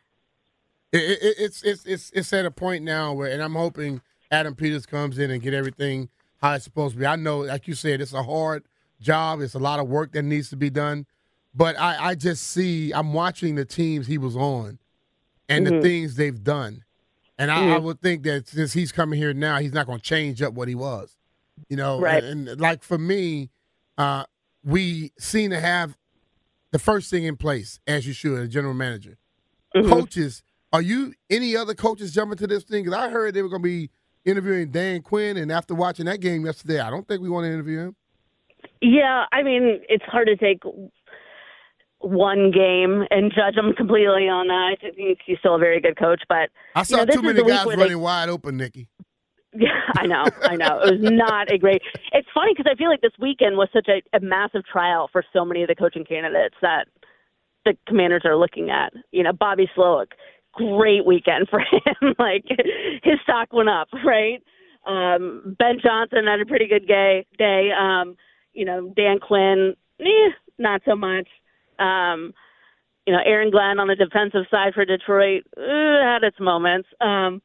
It, 0.92 1.22
it, 1.22 1.34
it's 1.38 1.62
it's 1.62 1.86
it's 1.86 2.10
it's 2.10 2.32
at 2.32 2.44
a 2.44 2.50
point 2.50 2.84
now 2.84 3.12
where, 3.12 3.30
and 3.30 3.42
I'm 3.42 3.54
hoping 3.54 4.02
Adam 4.30 4.54
Peters 4.54 4.86
comes 4.86 5.18
in 5.18 5.30
and 5.30 5.40
get 5.40 5.54
everything 5.54 6.08
how 6.40 6.54
it's 6.54 6.64
supposed 6.64 6.94
to 6.94 7.00
be. 7.00 7.06
I 7.06 7.16
know, 7.16 7.40
like 7.40 7.68
you 7.68 7.74
said, 7.74 8.00
it's 8.00 8.12
a 8.12 8.22
hard 8.22 8.64
job. 9.00 9.40
It's 9.40 9.54
a 9.54 9.58
lot 9.58 9.78
of 9.78 9.88
work 9.88 10.12
that 10.12 10.22
needs 10.22 10.50
to 10.50 10.56
be 10.56 10.70
done. 10.70 11.06
But 11.54 11.78
I, 11.78 12.10
I 12.10 12.14
just 12.14 12.44
see 12.44 12.92
I'm 12.92 13.12
watching 13.12 13.54
the 13.54 13.64
teams 13.64 14.06
he 14.06 14.18
was 14.18 14.36
on 14.36 14.78
and 15.48 15.66
mm-hmm. 15.66 15.76
the 15.76 15.82
things 15.82 16.16
they've 16.16 16.42
done. 16.42 16.84
And 17.38 17.50
mm-hmm. 17.50 17.60
I, 17.60 17.62
I, 17.62 17.76
mm-hmm. 17.76 17.86
would 17.86 18.00
think 18.00 18.22
that 18.24 18.48
since 18.48 18.72
he's 18.72 18.92
coming 18.92 19.18
here 19.18 19.34
now, 19.34 19.58
he's 19.58 19.72
not 19.72 19.86
going 19.86 19.98
to 19.98 20.04
change 20.04 20.42
up 20.42 20.54
what 20.54 20.68
he 20.68 20.74
was. 20.74 21.16
You 21.68 21.76
know, 21.76 22.00
right. 22.00 22.22
and, 22.22 22.48
and 22.48 22.60
like 22.60 22.82
for 22.82 22.98
me, 22.98 23.50
uh, 23.98 24.24
we 24.64 25.12
seem 25.18 25.50
to 25.50 25.60
have 25.60 25.96
the 26.70 26.78
first 26.78 27.10
thing 27.10 27.24
in 27.24 27.36
place 27.36 27.80
as 27.86 28.06
you 28.06 28.12
should, 28.12 28.38
a 28.40 28.48
general 28.48 28.74
manager. 28.74 29.18
Mm-hmm. 29.74 29.90
Coaches, 29.90 30.42
are 30.72 30.82
you 30.82 31.14
any 31.28 31.56
other 31.56 31.74
coaches 31.74 32.12
jumping 32.12 32.38
to 32.38 32.46
this 32.46 32.64
thing? 32.64 32.84
Because 32.84 32.98
I 32.98 33.10
heard 33.10 33.34
they 33.34 33.42
were 33.42 33.48
going 33.48 33.62
to 33.62 33.68
be 33.68 33.90
interviewing 34.24 34.70
Dan 34.70 35.02
Quinn, 35.02 35.36
and 35.36 35.50
after 35.50 35.74
watching 35.74 36.06
that 36.06 36.20
game 36.20 36.44
yesterday, 36.44 36.80
I 36.80 36.90
don't 36.90 37.06
think 37.06 37.22
we 37.22 37.28
want 37.28 37.44
to 37.44 37.52
interview 37.52 37.80
him. 37.80 37.96
Yeah, 38.80 39.24
I 39.32 39.42
mean, 39.42 39.80
it's 39.88 40.04
hard 40.04 40.26
to 40.28 40.36
take 40.36 40.62
one 42.00 42.50
game 42.50 43.04
and 43.10 43.32
judge 43.34 43.56
him 43.56 43.72
completely 43.74 44.28
on 44.28 44.48
that. 44.48 44.76
I 44.82 44.90
think 44.94 45.18
he's 45.24 45.38
still 45.38 45.56
a 45.56 45.58
very 45.58 45.80
good 45.80 45.98
coach, 45.98 46.22
but 46.28 46.50
I 46.74 46.82
saw 46.82 47.00
you 47.00 47.06
know, 47.06 47.14
too 47.14 47.22
many 47.22 47.42
guys 47.42 47.66
running 47.66 47.88
they, 47.88 47.94
wide 47.94 48.28
open, 48.28 48.56
Nicki. 48.56 48.88
Yeah, 49.52 49.80
I 49.96 50.06
know, 50.06 50.24
I 50.42 50.56
know. 50.56 50.80
It 50.84 51.00
was 51.00 51.10
not 51.12 51.52
a 51.52 51.58
great. 51.58 51.82
It's 52.12 52.28
funny 52.32 52.52
because 52.56 52.70
I 52.70 52.76
feel 52.76 52.88
like 52.88 53.00
this 53.00 53.18
weekend 53.18 53.56
was 53.56 53.68
such 53.72 53.88
a, 53.88 54.00
a 54.16 54.20
massive 54.20 54.64
trial 54.64 55.08
for 55.10 55.24
so 55.32 55.44
many 55.44 55.62
of 55.62 55.68
the 55.68 55.74
coaching 55.74 56.04
candidates 56.04 56.54
that 56.62 56.86
the 57.64 57.76
Commanders 57.88 58.22
are 58.24 58.36
looking 58.36 58.70
at. 58.70 58.92
You 59.10 59.24
know, 59.24 59.32
Bobby 59.32 59.68
Slowik, 59.76 60.12
great 60.52 61.04
weekend 61.04 61.48
for 61.48 61.60
him. 61.72 62.14
like 62.18 62.44
his 63.02 63.18
stock 63.24 63.52
went 63.52 63.68
up, 63.68 63.88
right? 64.04 64.40
Um, 64.86 65.56
ben 65.58 65.78
Johnson 65.82 66.26
had 66.26 66.40
a 66.40 66.46
pretty 66.46 66.68
good 66.68 66.86
day. 66.86 67.26
Day. 67.36 67.70
Um, 67.78 68.16
you 68.52 68.64
know, 68.64 68.92
Dan 68.96 69.18
Quinn, 69.18 69.74
eh, 70.00 70.30
not 70.58 70.82
so 70.84 70.94
much. 70.94 71.28
Um, 71.78 72.34
you 73.06 73.12
know, 73.12 73.20
Aaron 73.24 73.50
Glenn 73.50 73.78
on 73.80 73.88
the 73.88 73.96
defensive 73.96 74.46
side 74.50 74.74
for 74.74 74.84
Detroit 74.84 75.42
uh, 75.56 75.60
had 75.60 76.22
its 76.22 76.38
moments. 76.38 76.88
Um, 77.00 77.42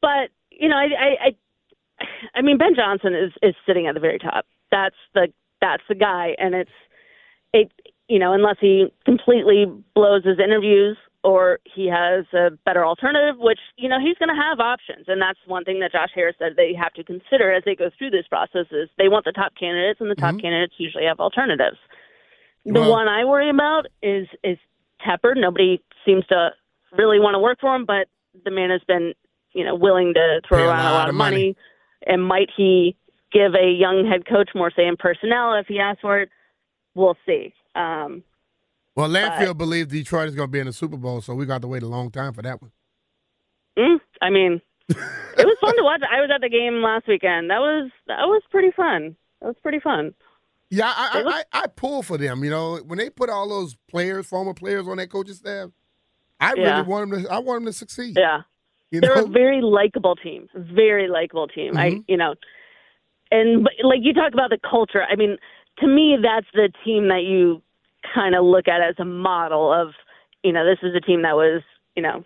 but 0.00 0.30
you 0.62 0.68
know, 0.68 0.76
I, 0.76 0.86
I 0.86 1.08
I 1.26 2.06
I 2.36 2.42
mean, 2.42 2.56
Ben 2.56 2.74
Johnson 2.74 3.14
is 3.14 3.32
is 3.42 3.54
sitting 3.66 3.86
at 3.88 3.94
the 3.94 4.00
very 4.00 4.18
top. 4.18 4.46
That's 4.70 4.96
the 5.12 5.28
that's 5.60 5.82
the 5.88 5.96
guy, 5.96 6.34
and 6.38 6.54
it's 6.54 6.70
it. 7.52 7.70
You 8.08 8.18
know, 8.18 8.32
unless 8.32 8.56
he 8.60 8.86
completely 9.04 9.64
blows 9.94 10.24
his 10.24 10.38
interviews 10.38 10.96
or 11.24 11.60
he 11.64 11.86
has 11.86 12.26
a 12.34 12.50
better 12.64 12.84
alternative, 12.84 13.36
which 13.38 13.60
you 13.76 13.88
know 13.88 13.98
he's 14.00 14.18
going 14.18 14.28
to 14.28 14.40
have 14.40 14.60
options, 14.60 15.06
and 15.08 15.20
that's 15.20 15.38
one 15.46 15.64
thing 15.64 15.80
that 15.80 15.92
Josh 15.92 16.10
Harris 16.14 16.36
said 16.38 16.52
they 16.56 16.74
have 16.74 16.92
to 16.94 17.04
consider 17.04 17.52
as 17.52 17.62
they 17.64 17.74
go 17.74 17.90
through 17.98 18.10
this 18.10 18.26
process 18.28 18.66
is 18.70 18.88
they 18.98 19.08
want 19.08 19.24
the 19.24 19.32
top 19.32 19.52
candidates, 19.58 20.00
and 20.00 20.10
the 20.10 20.14
top 20.14 20.34
mm-hmm. 20.34 20.46
candidates 20.46 20.74
usually 20.78 21.04
have 21.04 21.20
alternatives. 21.20 21.78
The 22.64 22.72
well, 22.72 22.90
one 22.90 23.08
I 23.08 23.24
worry 23.24 23.50
about 23.50 23.86
is 24.02 24.28
is 24.44 24.58
Tepper. 25.04 25.34
Nobody 25.34 25.82
seems 26.04 26.26
to 26.26 26.50
really 26.96 27.18
want 27.18 27.34
to 27.34 27.40
work 27.40 27.58
for 27.60 27.74
him, 27.74 27.84
but 27.84 28.06
the 28.44 28.50
man 28.50 28.70
has 28.70 28.82
been 28.86 29.14
you 29.54 29.64
know 29.64 29.74
willing 29.74 30.14
to 30.14 30.40
throw 30.46 30.68
around 30.68 30.86
a 30.86 30.92
lot, 30.92 31.08
of 31.08 31.14
money. 31.14 31.36
money. 31.36 31.56
And 32.04 32.24
might 32.24 32.50
he 32.56 32.96
give 33.32 33.54
a 33.54 33.70
young 33.70 34.06
head 34.06 34.26
coach 34.26 34.50
more 34.54 34.72
say 34.74 34.86
in 34.86 34.96
personnel 34.96 35.54
if 35.54 35.66
he 35.66 35.78
asks 35.78 36.00
for 36.00 36.20
it? 36.20 36.30
We'll 36.94 37.16
see. 37.24 37.54
Um, 37.74 38.22
well, 38.94 39.08
Landfield 39.08 39.56
believes 39.56 39.90
Detroit 39.90 40.28
is 40.28 40.34
going 40.34 40.48
to 40.48 40.52
be 40.52 40.58
in 40.58 40.66
the 40.66 40.72
Super 40.72 40.96
Bowl, 40.98 41.22
so 41.22 41.34
we 41.34 41.46
got 41.46 41.62
to 41.62 41.68
wait 41.68 41.82
a 41.82 41.88
long 41.88 42.10
time 42.10 42.34
for 42.34 42.42
that 42.42 42.60
one. 42.60 42.70
Mm, 43.78 44.00
I 44.20 44.28
mean, 44.28 44.60
it 44.88 44.96
was 45.46 45.56
fun 45.60 45.76
to 45.76 45.82
watch. 45.82 46.02
I 46.10 46.20
was 46.20 46.30
at 46.34 46.42
the 46.42 46.50
game 46.50 46.82
last 46.82 47.08
weekend. 47.08 47.50
That 47.50 47.60
was 47.60 47.90
that 48.06 48.26
was 48.26 48.42
pretty 48.50 48.70
fun. 48.70 49.16
That 49.40 49.46
was 49.46 49.56
pretty 49.62 49.80
fun. 49.80 50.14
Yeah, 50.68 50.92
I, 50.94 51.22
was, 51.22 51.34
I, 51.52 51.58
I, 51.58 51.62
I 51.64 51.66
pull 51.66 52.02
for 52.02 52.16
them. 52.16 52.44
You 52.44 52.50
know, 52.50 52.76
when 52.78 52.98
they 52.98 53.10
put 53.10 53.28
all 53.28 53.48
those 53.48 53.76
players, 53.90 54.26
former 54.26 54.54
players, 54.54 54.88
on 54.88 54.96
that 54.98 55.10
coaching 55.10 55.34
staff, 55.34 55.70
I 56.40 56.54
yeah. 56.56 56.76
really 56.76 56.88
want 56.88 57.10
them 57.10 57.22
to. 57.22 57.32
I 57.32 57.38
want 57.38 57.62
them 57.62 57.72
to 57.72 57.78
succeed. 57.78 58.16
Yeah, 58.18 58.42
you 58.92 59.00
they're 59.00 59.16
know? 59.16 59.24
a 59.24 59.28
very 59.28 59.60
likable 59.60 60.14
team. 60.14 60.48
Very 60.54 61.08
likable 61.08 61.48
team. 61.48 61.74
Mm-hmm. 61.74 61.78
I, 61.78 62.00
you 62.06 62.16
know, 62.16 62.34
and 63.30 63.64
but, 63.64 63.72
like 63.82 64.00
you 64.02 64.12
talk 64.12 64.32
about 64.34 64.50
the 64.50 64.58
culture. 64.58 65.02
I 65.02 65.16
mean, 65.16 65.38
to 65.78 65.86
me, 65.88 66.16
that's 66.22 66.46
the 66.54 66.70
team 66.84 67.08
that 67.08 67.24
you 67.24 67.62
kind 68.14 68.34
of 68.34 68.44
look 68.44 68.68
at 68.68 68.80
as 68.80 68.94
a 68.98 69.04
model 69.04 69.72
of, 69.72 69.94
you 70.44 70.52
know, 70.52 70.64
this 70.64 70.78
is 70.82 70.94
a 70.94 71.00
team 71.00 71.22
that 71.22 71.34
was, 71.34 71.62
you 71.96 72.02
know, 72.02 72.24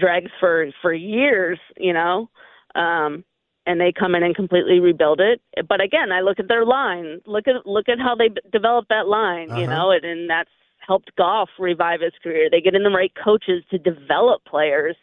dregs 0.00 0.30
for 0.40 0.66
for 0.80 0.92
years, 0.92 1.58
you 1.76 1.92
know, 1.92 2.30
um, 2.74 3.24
and 3.66 3.80
they 3.80 3.92
come 3.92 4.14
in 4.14 4.22
and 4.22 4.34
completely 4.34 4.80
rebuild 4.80 5.20
it. 5.20 5.42
But 5.68 5.82
again, 5.82 6.12
I 6.12 6.20
look 6.20 6.38
at 6.40 6.48
their 6.48 6.64
line. 6.64 7.20
Look 7.26 7.46
at 7.46 7.66
look 7.66 7.88
at 7.88 7.98
how 7.98 8.14
they 8.14 8.30
developed 8.50 8.88
that 8.88 9.08
line, 9.08 9.50
uh-huh. 9.50 9.60
you 9.60 9.66
know, 9.66 9.90
and, 9.90 10.04
and 10.04 10.30
that's 10.30 10.50
helped 10.78 11.14
Goff 11.16 11.50
revive 11.58 12.00
his 12.00 12.12
career. 12.22 12.48
They 12.50 12.60
get 12.60 12.74
in 12.74 12.84
the 12.84 12.90
right 12.90 13.12
coaches 13.22 13.64
to 13.70 13.78
develop 13.78 14.44
players. 14.44 14.96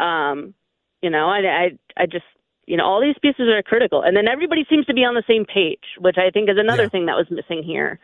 Um, 0.00 0.54
you 1.02 1.10
know, 1.10 1.28
I 1.28 1.38
I 1.38 1.78
I 1.96 2.06
just 2.06 2.24
you 2.66 2.76
know 2.76 2.84
all 2.84 3.00
these 3.00 3.16
pieces 3.20 3.48
are 3.48 3.62
critical, 3.62 4.02
and 4.02 4.16
then 4.16 4.28
everybody 4.28 4.64
seems 4.68 4.86
to 4.86 4.94
be 4.94 5.04
on 5.04 5.14
the 5.14 5.24
same 5.26 5.44
page, 5.44 5.84
which 5.98 6.16
I 6.18 6.30
think 6.30 6.48
is 6.48 6.56
another 6.58 6.84
yeah. 6.84 6.88
thing 6.88 7.06
that 7.06 7.16
was 7.16 7.26
missing 7.30 7.62
here 7.62 8.00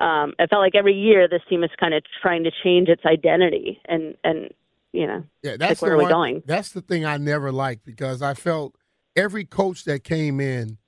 um, 0.00 0.34
it 0.38 0.50
felt 0.50 0.60
like 0.60 0.74
every 0.74 0.94
year 0.94 1.28
this 1.28 1.42
team 1.48 1.62
is 1.62 1.70
kind 1.78 1.94
of 1.94 2.02
trying 2.20 2.44
to 2.44 2.50
change 2.62 2.88
its 2.88 3.02
identity 3.06 3.80
and 3.86 4.16
and 4.24 4.50
you 4.92 5.06
know 5.06 5.24
yeah 5.42 5.56
that's 5.56 5.82
like, 5.82 5.88
where 5.88 5.96
one, 5.96 6.04
are 6.04 6.08
we 6.08 6.12
going 6.12 6.42
that's 6.46 6.72
the 6.72 6.80
thing 6.80 7.04
i 7.04 7.16
never 7.16 7.52
liked 7.52 7.84
because 7.84 8.22
i 8.22 8.34
felt 8.34 8.74
every 9.16 9.44
coach 9.44 9.84
that 9.84 10.04
came 10.04 10.40
in 10.40 10.78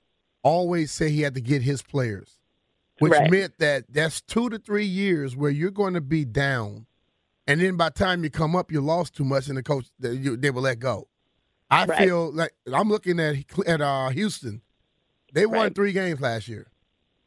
always 0.43 0.91
said 0.91 1.11
he 1.11 1.21
had 1.21 1.33
to 1.33 1.41
get 1.41 1.61
his 1.61 1.81
players 1.81 2.37
which 2.99 3.11
right. 3.11 3.29
meant 3.29 3.53
that 3.59 3.85
that's 3.89 4.21
two 4.21 4.49
to 4.49 4.57
three 4.57 4.85
years 4.85 5.35
where 5.35 5.51
you're 5.51 5.71
going 5.71 5.93
to 5.93 6.01
be 6.01 6.25
down 6.25 6.85
and 7.47 7.61
then 7.61 7.77
by 7.77 7.89
the 7.89 7.93
time 7.95 8.23
you 8.23 8.29
come 8.29 8.55
up 8.55 8.71
you 8.71 8.81
lost 8.81 9.15
too 9.15 9.23
much 9.23 9.47
and 9.47 9.57
the 9.57 9.63
coach 9.63 9.87
they, 9.99 10.17
they 10.17 10.51
will 10.51 10.61
let 10.61 10.79
go 10.79 11.07
i 11.69 11.85
right. 11.85 11.99
feel 11.99 12.31
like 12.33 12.51
i'm 12.73 12.89
looking 12.89 13.19
at 13.19 13.35
at 13.65 13.81
uh, 13.81 14.09
houston 14.09 14.61
they 15.33 15.45
won 15.45 15.59
right. 15.59 15.75
three 15.75 15.91
games 15.91 16.21
last 16.21 16.47
year 16.47 16.67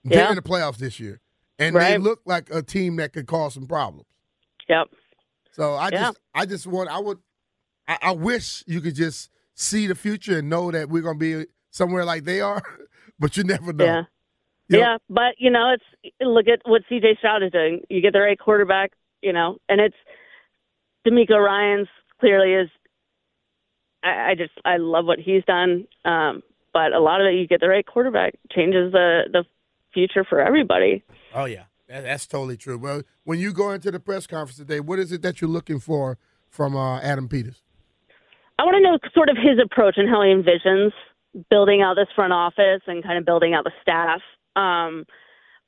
they're 0.05 0.21
yeah. 0.21 0.31
in 0.31 0.37
the 0.37 0.43
playoffs 0.43 0.79
this 0.79 0.99
year 0.99 1.21
and 1.61 1.75
right. 1.75 1.91
they 1.91 1.99
look 1.99 2.21
like 2.25 2.49
a 2.53 2.63
team 2.63 2.97
that 2.97 3.13
could 3.13 3.27
cause 3.27 3.55
some 3.55 3.67
problems. 3.67 4.07
Yep. 4.69 4.89
So 5.53 5.75
I 5.75 5.91
just 5.91 6.19
I 6.35 6.47
just 6.47 6.67
want 6.67 6.89
I 6.89 6.99
would 6.99 7.19
I, 7.87 7.99
I, 8.03 8.13
wish 8.13 8.65
you 8.67 8.81
could 8.81 8.95
just 8.95 9.31
see 9.55 9.87
the 9.87 9.95
future 9.95 10.39
and 10.39 10.49
know 10.49 10.71
that 10.71 10.89
we're 10.89 11.03
gonna 11.03 11.19
be 11.19 11.45
somewhere 11.71 12.05
like 12.05 12.25
they 12.25 12.41
are, 12.41 12.63
but 13.19 13.37
you 13.37 13.45
never 13.45 13.73
know. 13.73 13.85
Yeah. 13.85 14.03
You 14.69 14.79
yeah, 14.79 14.93
know? 14.93 14.99
but 15.11 15.35
you 15.39 15.51
know, 15.51 15.75
it's 15.75 16.15
look 16.21 16.47
at 16.49 16.61
what 16.65 16.83
CJ 16.91 17.19
Stroud 17.19 17.43
is 17.43 17.51
doing. 17.51 17.83
You 17.91 18.01
get 18.01 18.13
the 18.13 18.21
right 18.21 18.39
quarterback, 18.39 18.93
you 19.23 19.33
know, 19.33 19.59
and 19.69 19.81
it's 19.81 19.97
DeMeco 21.07 21.43
Ryans 21.43 21.89
clearly 22.19 22.55
is. 22.55 22.69
I, 24.03 24.31
I 24.31 24.35
just 24.35 24.53
I 24.65 24.79
love 24.79 25.05
what 25.05 25.19
he's 25.19 25.45
done, 25.45 25.87
um, 26.05 26.43
but 26.73 26.93
a 26.93 27.01
lot 27.01 27.21
of 27.21 27.27
it 27.27 27.35
you 27.35 27.47
get 27.47 27.61
the 27.61 27.69
right 27.69 27.87
quarterback 27.87 28.35
changes 28.51 28.93
the 28.93 29.23
the 29.33 29.45
future 29.93 30.25
for 30.25 30.41
everybody. 30.41 31.03
Oh 31.35 31.45
yeah, 31.45 31.65
that, 31.89 32.03
that's 32.03 32.27
totally 32.27 32.57
true. 32.57 32.79
Well, 32.79 33.03
when 33.25 33.39
you 33.39 33.53
go 33.53 33.73
into 33.73 33.91
the 33.91 34.01
press 34.01 34.27
conference 34.27 34.57
today, 34.57 34.81
what 34.81 34.99
is 34.99 35.13
it 35.13 35.23
that 35.23 35.41
you're 35.41 35.51
looking 35.51 35.81
for 35.81 36.19
from 36.49 36.77
uh, 36.77 37.01
Adam 37.01 37.29
Peters? 37.29 37.63
I 38.59 38.65
want 38.65 38.77
to 38.77 38.83
know 38.83 38.99
sort 39.15 39.31
of 39.31 39.37
his 39.37 39.59
approach 39.63 39.95
and 39.97 40.09
how 40.09 40.23
he 40.23 40.29
envisions 40.29 40.93
building 41.49 41.83
out 41.83 41.95
this 41.95 42.09
front 42.15 42.33
office 42.33 42.83
and 42.87 43.03
kind 43.03 43.19
of 43.19 43.25
building 43.25 43.55
out 43.55 43.65
the 43.65 43.73
staff. 43.81 44.21
Um, 44.57 45.05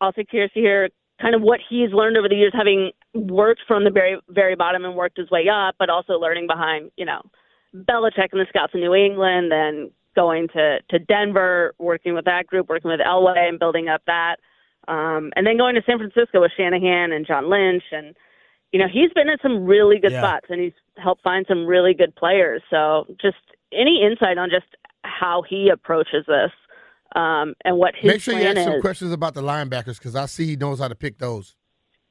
also 0.01 0.23
curious 0.29 0.53
to 0.53 0.61
hear 0.61 0.89
kind 1.21 1.35
of 1.35 1.41
what 1.41 1.61
he's 1.69 1.91
learned 1.93 2.17
over 2.17 2.29
the 2.29 2.35
years, 2.35 2.53
having 2.55 2.91
worked 3.15 3.61
from 3.67 3.85
the 3.85 3.91
very 3.91 4.19
very 4.29 4.57
bottom 4.57 4.85
and 4.85 4.95
worked 4.95 5.19
his 5.19 5.31
way 5.31 5.47
up, 5.49 5.77
but 5.79 5.91
also 5.91 6.15
learning 6.15 6.47
behind 6.47 6.91
you 6.97 7.05
know 7.05 7.23
Belichick 7.75 8.29
and 8.33 8.41
the 8.41 8.47
scouts 8.49 8.73
in 8.75 8.81
New 8.81 8.95
England, 8.95 9.51
then 9.51 9.91
going 10.15 10.49
to 10.49 10.79
to 10.91 10.99
Denver, 10.99 11.75
working 11.79 12.15
with 12.15 12.25
that 12.25 12.47
group, 12.47 12.69
working 12.69 12.91
with 12.91 13.01
Elway, 13.01 13.49
and 13.49 13.59
building 13.59 13.89
up 13.89 14.03
that. 14.07 14.37
Um, 14.89 15.33
and 15.37 15.47
then 15.47 15.57
going 15.57 15.77
to 15.77 15.83
San 15.87 15.99
Francisco 15.99 16.41
with 16.41 16.51
Shanahan 16.57 17.13
and 17.13 17.27
John 17.27 17.49
Lynch, 17.49 17.85
and 17.93 18.17
you 18.73 18.79
know 18.79 18.87
he's 18.93 19.13
been 19.15 19.29
in 19.29 19.37
some 19.43 19.65
really 19.65 19.99
good 19.99 20.13
yeah. 20.13 20.21
spots, 20.21 20.47
and 20.49 20.61
he's 20.61 20.73
helped 20.97 21.23
find 21.23 21.47
some 21.49 21.67
really 21.67 21.95
good 21.95 22.15
players. 22.17 22.63
So 22.69 23.07
just 23.21 23.37
any 23.73 24.03
insight 24.05 24.39
on 24.39 24.51
just 24.51 24.67
how 25.05 25.43
he 25.49 25.71
approaches 25.73 26.25
this 26.27 26.51
um, 27.15 27.55
and 27.65 27.77
what 27.77 27.95
his 27.95 28.09
make 28.11 28.21
sure 28.21 28.35
you 28.35 28.47
ask 28.47 28.59
is. 28.59 28.65
some 28.65 28.81
questions 28.81 29.13
about 29.13 29.35
the 29.35 29.43
linebackers 29.43 29.99
because 29.99 30.17
I 30.17 30.27
see 30.27 30.47
he 30.47 30.57
knows 30.57 30.79
how 30.79 30.89
to 30.89 30.95
pick 30.95 31.19
those. 31.19 31.55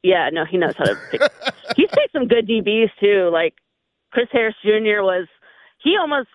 Yeah, 0.03 0.29
no, 0.31 0.46
he 0.46 0.58
knows 0.58 0.75
how 0.77 0.86
to 0.86 0.98
pick. 1.12 1.22
he's 1.75 1.89
picked 1.89 2.13
some 2.13 2.27
good 2.27 2.48
DBs 2.48 2.89
too. 3.00 3.29
Like 3.31 3.55
Chris 4.12 4.27
Harris 4.31 4.55
Jr. 4.63 5.03
was 5.03 5.27
he 5.84 5.96
almost 6.00 6.29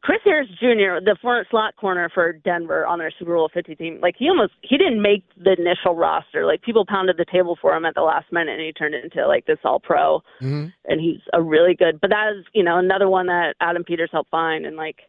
Chris 0.00 0.20
Harris 0.24 0.48
Jr., 0.58 1.04
the 1.04 1.16
front 1.20 1.46
slot 1.50 1.76
corner 1.76 2.10
for 2.12 2.32
Denver 2.32 2.86
on 2.86 2.98
their 2.98 3.12
Super 3.18 3.34
Bowl 3.34 3.50
50 3.52 3.74
team, 3.74 3.98
like 4.00 4.14
he 4.18 4.28
almost 4.28 4.52
he 4.62 4.78
didn't 4.78 5.02
make 5.02 5.22
the 5.36 5.54
initial 5.58 5.94
roster. 5.94 6.46
Like 6.46 6.62
people 6.62 6.86
pounded 6.86 7.18
the 7.18 7.26
table 7.30 7.58
for 7.60 7.76
him 7.76 7.84
at 7.84 7.94
the 7.94 8.00
last 8.00 8.32
minute, 8.32 8.52
and 8.52 8.62
he 8.62 8.72
turned 8.72 8.94
it 8.94 9.04
into 9.04 9.26
like 9.26 9.44
this 9.44 9.58
All 9.64 9.78
Pro, 9.78 10.22
mm-hmm. 10.40 10.68
and 10.86 11.00
he's 11.00 11.20
a 11.34 11.42
really 11.42 11.74
good. 11.74 12.00
But 12.00 12.10
that 12.10 12.32
is 12.34 12.44
you 12.54 12.64
know 12.64 12.78
another 12.78 13.08
one 13.08 13.26
that 13.26 13.54
Adam 13.60 13.84
Peters 13.84 14.10
helped 14.10 14.30
find, 14.30 14.64
and 14.64 14.76
like 14.76 15.00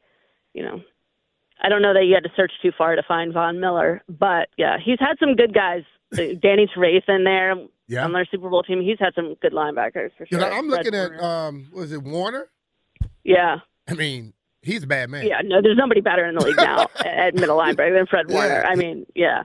you 0.54 0.64
know, 0.64 0.82
I 1.62 1.70
don't 1.70 1.82
know 1.82 1.94
that 1.94 2.06
you 2.06 2.14
had 2.14 2.24
to 2.24 2.36
search 2.36 2.52
too 2.62 2.72
far 2.78 2.96
to 2.98 3.04
find 3.04 3.34
Von 3.34 3.62
Miller, 3.62 4.04
but 4.10 4.50
yeah, 4.58 4.78
he's 4.84 5.00
had 5.00 5.16
some 5.18 5.36
good 5.36 5.54
guys. 5.54 5.84
Danny 6.16 6.68
in 6.76 7.24
there 7.24 7.56
yeah. 7.88 8.06
on 8.06 8.14
their 8.14 8.26
Super 8.26 8.50
Bowl 8.50 8.64
team. 8.64 8.82
He's 8.82 9.00
had 9.00 9.14
some 9.16 9.36
good 9.42 9.54
linebackers 9.54 10.12
for 10.18 10.26
sure. 10.26 10.28
You 10.32 10.38
know, 10.38 10.50
I'm 10.50 10.68
looking 10.68 10.96
at 10.96 11.20
um, 11.22 11.68
was 11.74 11.92
it 11.92 12.02
Warner? 12.02 12.50
Yeah. 13.24 13.58
I 13.88 13.94
mean, 13.94 14.34
He's 14.64 14.84
a 14.84 14.88
bad 14.88 15.10
man. 15.10 15.28
Yeah, 15.28 15.42
no, 15.44 15.62
there's 15.62 15.78
nobody 15.78 16.00
better 16.00 16.26
in 16.26 16.36
the 16.36 16.46
league 16.46 16.56
now 16.56 16.88
at 17.06 17.36
middle 17.36 17.58
linebacker 17.58 17.98
than 17.98 18.08
Fred 18.08 18.30
Warner. 18.30 18.64
I 18.64 18.76
mean, 18.76 19.06
yeah. 19.14 19.44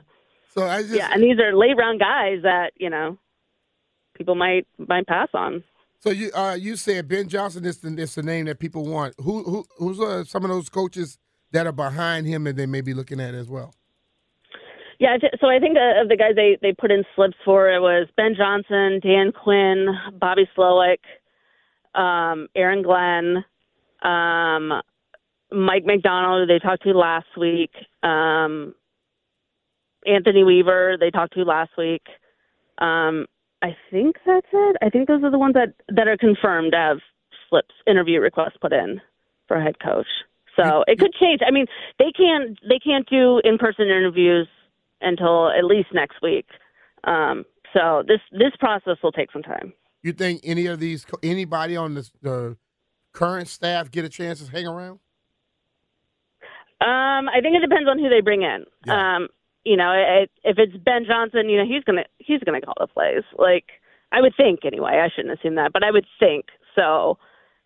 So 0.54 0.64
I 0.64 0.82
just 0.82 0.94
yeah, 0.94 1.10
and 1.12 1.22
these 1.22 1.38
are 1.40 1.54
late 1.54 1.76
round 1.76 1.98
guys 1.98 2.42
that 2.44 2.72
you 2.76 2.88
know 2.88 3.18
people 4.16 4.37
might 4.37 4.66
might 4.78 5.08
pass 5.08 5.28
on. 5.34 5.64
So 5.98 6.10
you 6.10 6.30
uh, 6.32 6.56
you 6.58 6.76
said 6.76 7.08
Ben 7.08 7.28
Johnson 7.28 7.64
is 7.64 7.78
the, 7.78 7.88
is 8.00 8.14
the 8.14 8.22
name 8.22 8.46
that 8.46 8.60
people 8.60 8.84
want. 8.84 9.14
Who 9.18 9.42
who 9.42 9.64
who's 9.76 10.00
uh, 10.00 10.22
some 10.25 10.44
of 10.44 10.50
those 10.50 10.68
coaches 10.68 11.18
that 11.50 11.66
are 11.66 11.72
behind 11.72 12.28
him 12.28 12.46
and 12.46 12.56
they 12.56 12.66
may 12.66 12.80
be 12.80 12.94
looking 12.94 13.20
at 13.20 13.34
as 13.34 13.48
well? 13.48 13.75
Yeah, 14.99 15.17
so 15.40 15.47
I 15.49 15.61
think 15.61 15.76
uh, 15.76 16.02
of 16.02 16.09
the 16.09 16.17
guys 16.17 16.35
they 16.35 16.59
they 16.61 16.73
put 16.73 16.90
in 16.90 17.05
slips 17.14 17.37
for 17.45 17.71
it 17.71 17.81
was 17.81 18.09
Ben 18.17 18.35
Johnson, 18.37 18.99
Dan 19.00 19.33
Quinn, 19.33 19.87
Bobby 20.21 20.49
Slowik, 20.57 20.99
um, 21.95 22.49
Aaron 22.57 22.83
Glenn, 22.83 23.45
um, 24.02 24.83
Mike 25.52 25.85
Macdonald, 25.85 26.49
they 26.49 26.59
talked 26.59 26.83
to 26.83 26.90
last 26.90 27.28
week. 27.37 27.71
Um, 28.02 28.75
Anthony 30.07 30.45
Weaver, 30.45 30.97
they 30.99 31.11
talked 31.11 31.35
to 31.35 31.43
last 31.43 31.71
week. 31.76 32.02
Um, 32.78 33.26
I 33.62 33.76
think 33.90 34.17
that's 34.25 34.47
it. 34.52 34.76
I 34.83 34.88
think 34.90 35.09
those 35.09 35.23
are 35.23 35.31
the 35.31 35.38
ones 35.38 35.55
that, 35.55 35.75
that 35.88 36.07
are 36.07 36.17
confirmed 36.17 36.73
to 36.73 36.78
have 36.78 36.99
slips, 37.49 37.75
interview 37.87 38.21
requests 38.21 38.57
put 38.61 38.73
in 38.73 39.00
for 39.49 39.57
a 39.57 39.62
head 39.62 39.81
coach. 39.81 40.07
So 40.57 40.85
it 40.87 40.99
could 40.99 41.14
change. 41.14 41.40
I 41.47 41.50
mean, 41.50 41.67
they 41.99 42.11
can't 42.11 42.59
they 42.69 42.81
can't 42.81 43.09
do 43.09 43.40
in 43.45 43.59
person 43.59 43.87
interviews 43.87 44.49
until 45.00 45.50
at 45.50 45.64
least 45.64 45.88
next 45.93 46.23
week. 46.23 46.47
Um, 47.05 47.45
so 47.73 48.02
this 48.07 48.21
this 48.33 48.52
process 48.59 48.97
will 49.02 49.12
take 49.12 49.31
some 49.33 49.43
time. 49.43 49.73
You 50.02 50.12
think 50.12 50.40
any 50.45 50.67
of 50.67 50.81
these 50.81 51.05
anybody 51.23 51.76
on 51.76 51.95
this, 51.95 52.11
the 52.23 52.57
current 53.12 53.49
staff 53.49 53.90
get 53.90 54.05
a 54.05 54.09
chance 54.09 54.45
to 54.45 54.50
hang 54.50 54.67
around? 54.67 55.00
Um, 56.81 57.28
I 57.28 57.40
think 57.43 57.57
it 57.57 57.61
depends 57.61 57.88
on 57.88 57.99
who 57.99 58.09
they 58.09 58.21
bring 58.21 58.43
in. 58.43 58.64
Yeah. 58.87 59.17
Um, 59.17 59.28
you 59.64 59.76
know, 59.76 59.93
it, 59.93 60.31
if 60.45 60.57
it's 60.59 60.76
Ben 60.76 61.05
Johnson, 61.07 61.49
you 61.49 61.59
know, 61.59 61.67
he's 61.67 61.85
gonna 61.85 62.05
he's 62.19 62.40
gonna 62.40 62.61
call 62.61 62.75
the 62.78 62.87
plays. 62.87 63.25
Like 63.37 63.64
I 64.12 64.21
would 64.21 64.35
think 64.37 64.61
anyway. 64.64 65.00
I 65.02 65.09
shouldn't 65.14 65.38
assume 65.38 65.57
that, 65.57 65.73
but 65.73 65.83
I 65.83 65.90
would 65.90 66.07
think 66.19 66.47
so. 66.75 67.19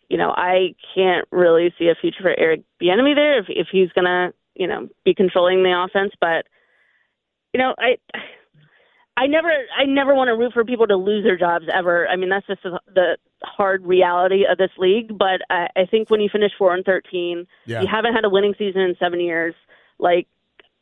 You 0.09 0.19
know, 0.19 0.31
I 0.37 0.75
can't 0.95 1.27
really 1.31 1.73
see 1.79 1.89
a 1.89 1.95
future 1.95 2.23
for 2.23 2.39
Eric 2.39 2.63
Bieniemy 2.83 3.15
there 3.15 3.39
if 3.39 3.47
if 3.49 3.69
he's 3.71 3.93
gonna 3.95 4.33
you 4.55 4.67
know 4.67 4.89
be 5.05 5.15
controlling 5.15 5.63
the 5.63 5.87
offense. 5.87 6.13
But 6.21 6.47
you 7.53 7.59
know, 7.59 7.75
I 7.79 7.97
I 9.17 9.27
never 9.27 9.49
I 9.77 9.85
never 9.85 10.15
want 10.15 10.29
to 10.29 10.35
root 10.37 10.53
for 10.55 10.65
people 10.65 10.87
to 10.87 10.97
lose 10.97 11.23
their 11.25 11.37
jobs 11.37 11.67
ever. 11.73 12.09
I 12.09 12.17
mean, 12.17 12.31
that's 12.31 12.47
just 12.47 12.63
the, 12.63 12.81
the 12.95 13.17
hard 13.45 13.85
reality 13.87 14.45
of 14.51 14.57
this 14.59 14.71
league. 14.79 15.17
But 15.19 15.43
I, 15.51 15.67
I 15.77 15.87
think 15.91 16.09
when 16.11 16.21
you 16.21 16.29
finish 16.31 16.53
four 16.59 16.75
and 16.75 16.85
thirteen, 16.85 17.47
Yeah. 17.67 17.83
you 17.83 17.89
haven't 17.91 18.15
had 18.15 18.25
a 18.25 18.31
winning 18.31 18.55
season 18.59 18.81
in 18.81 18.97
seven 18.99 19.21
years. 19.21 19.55
Like, 19.99 20.29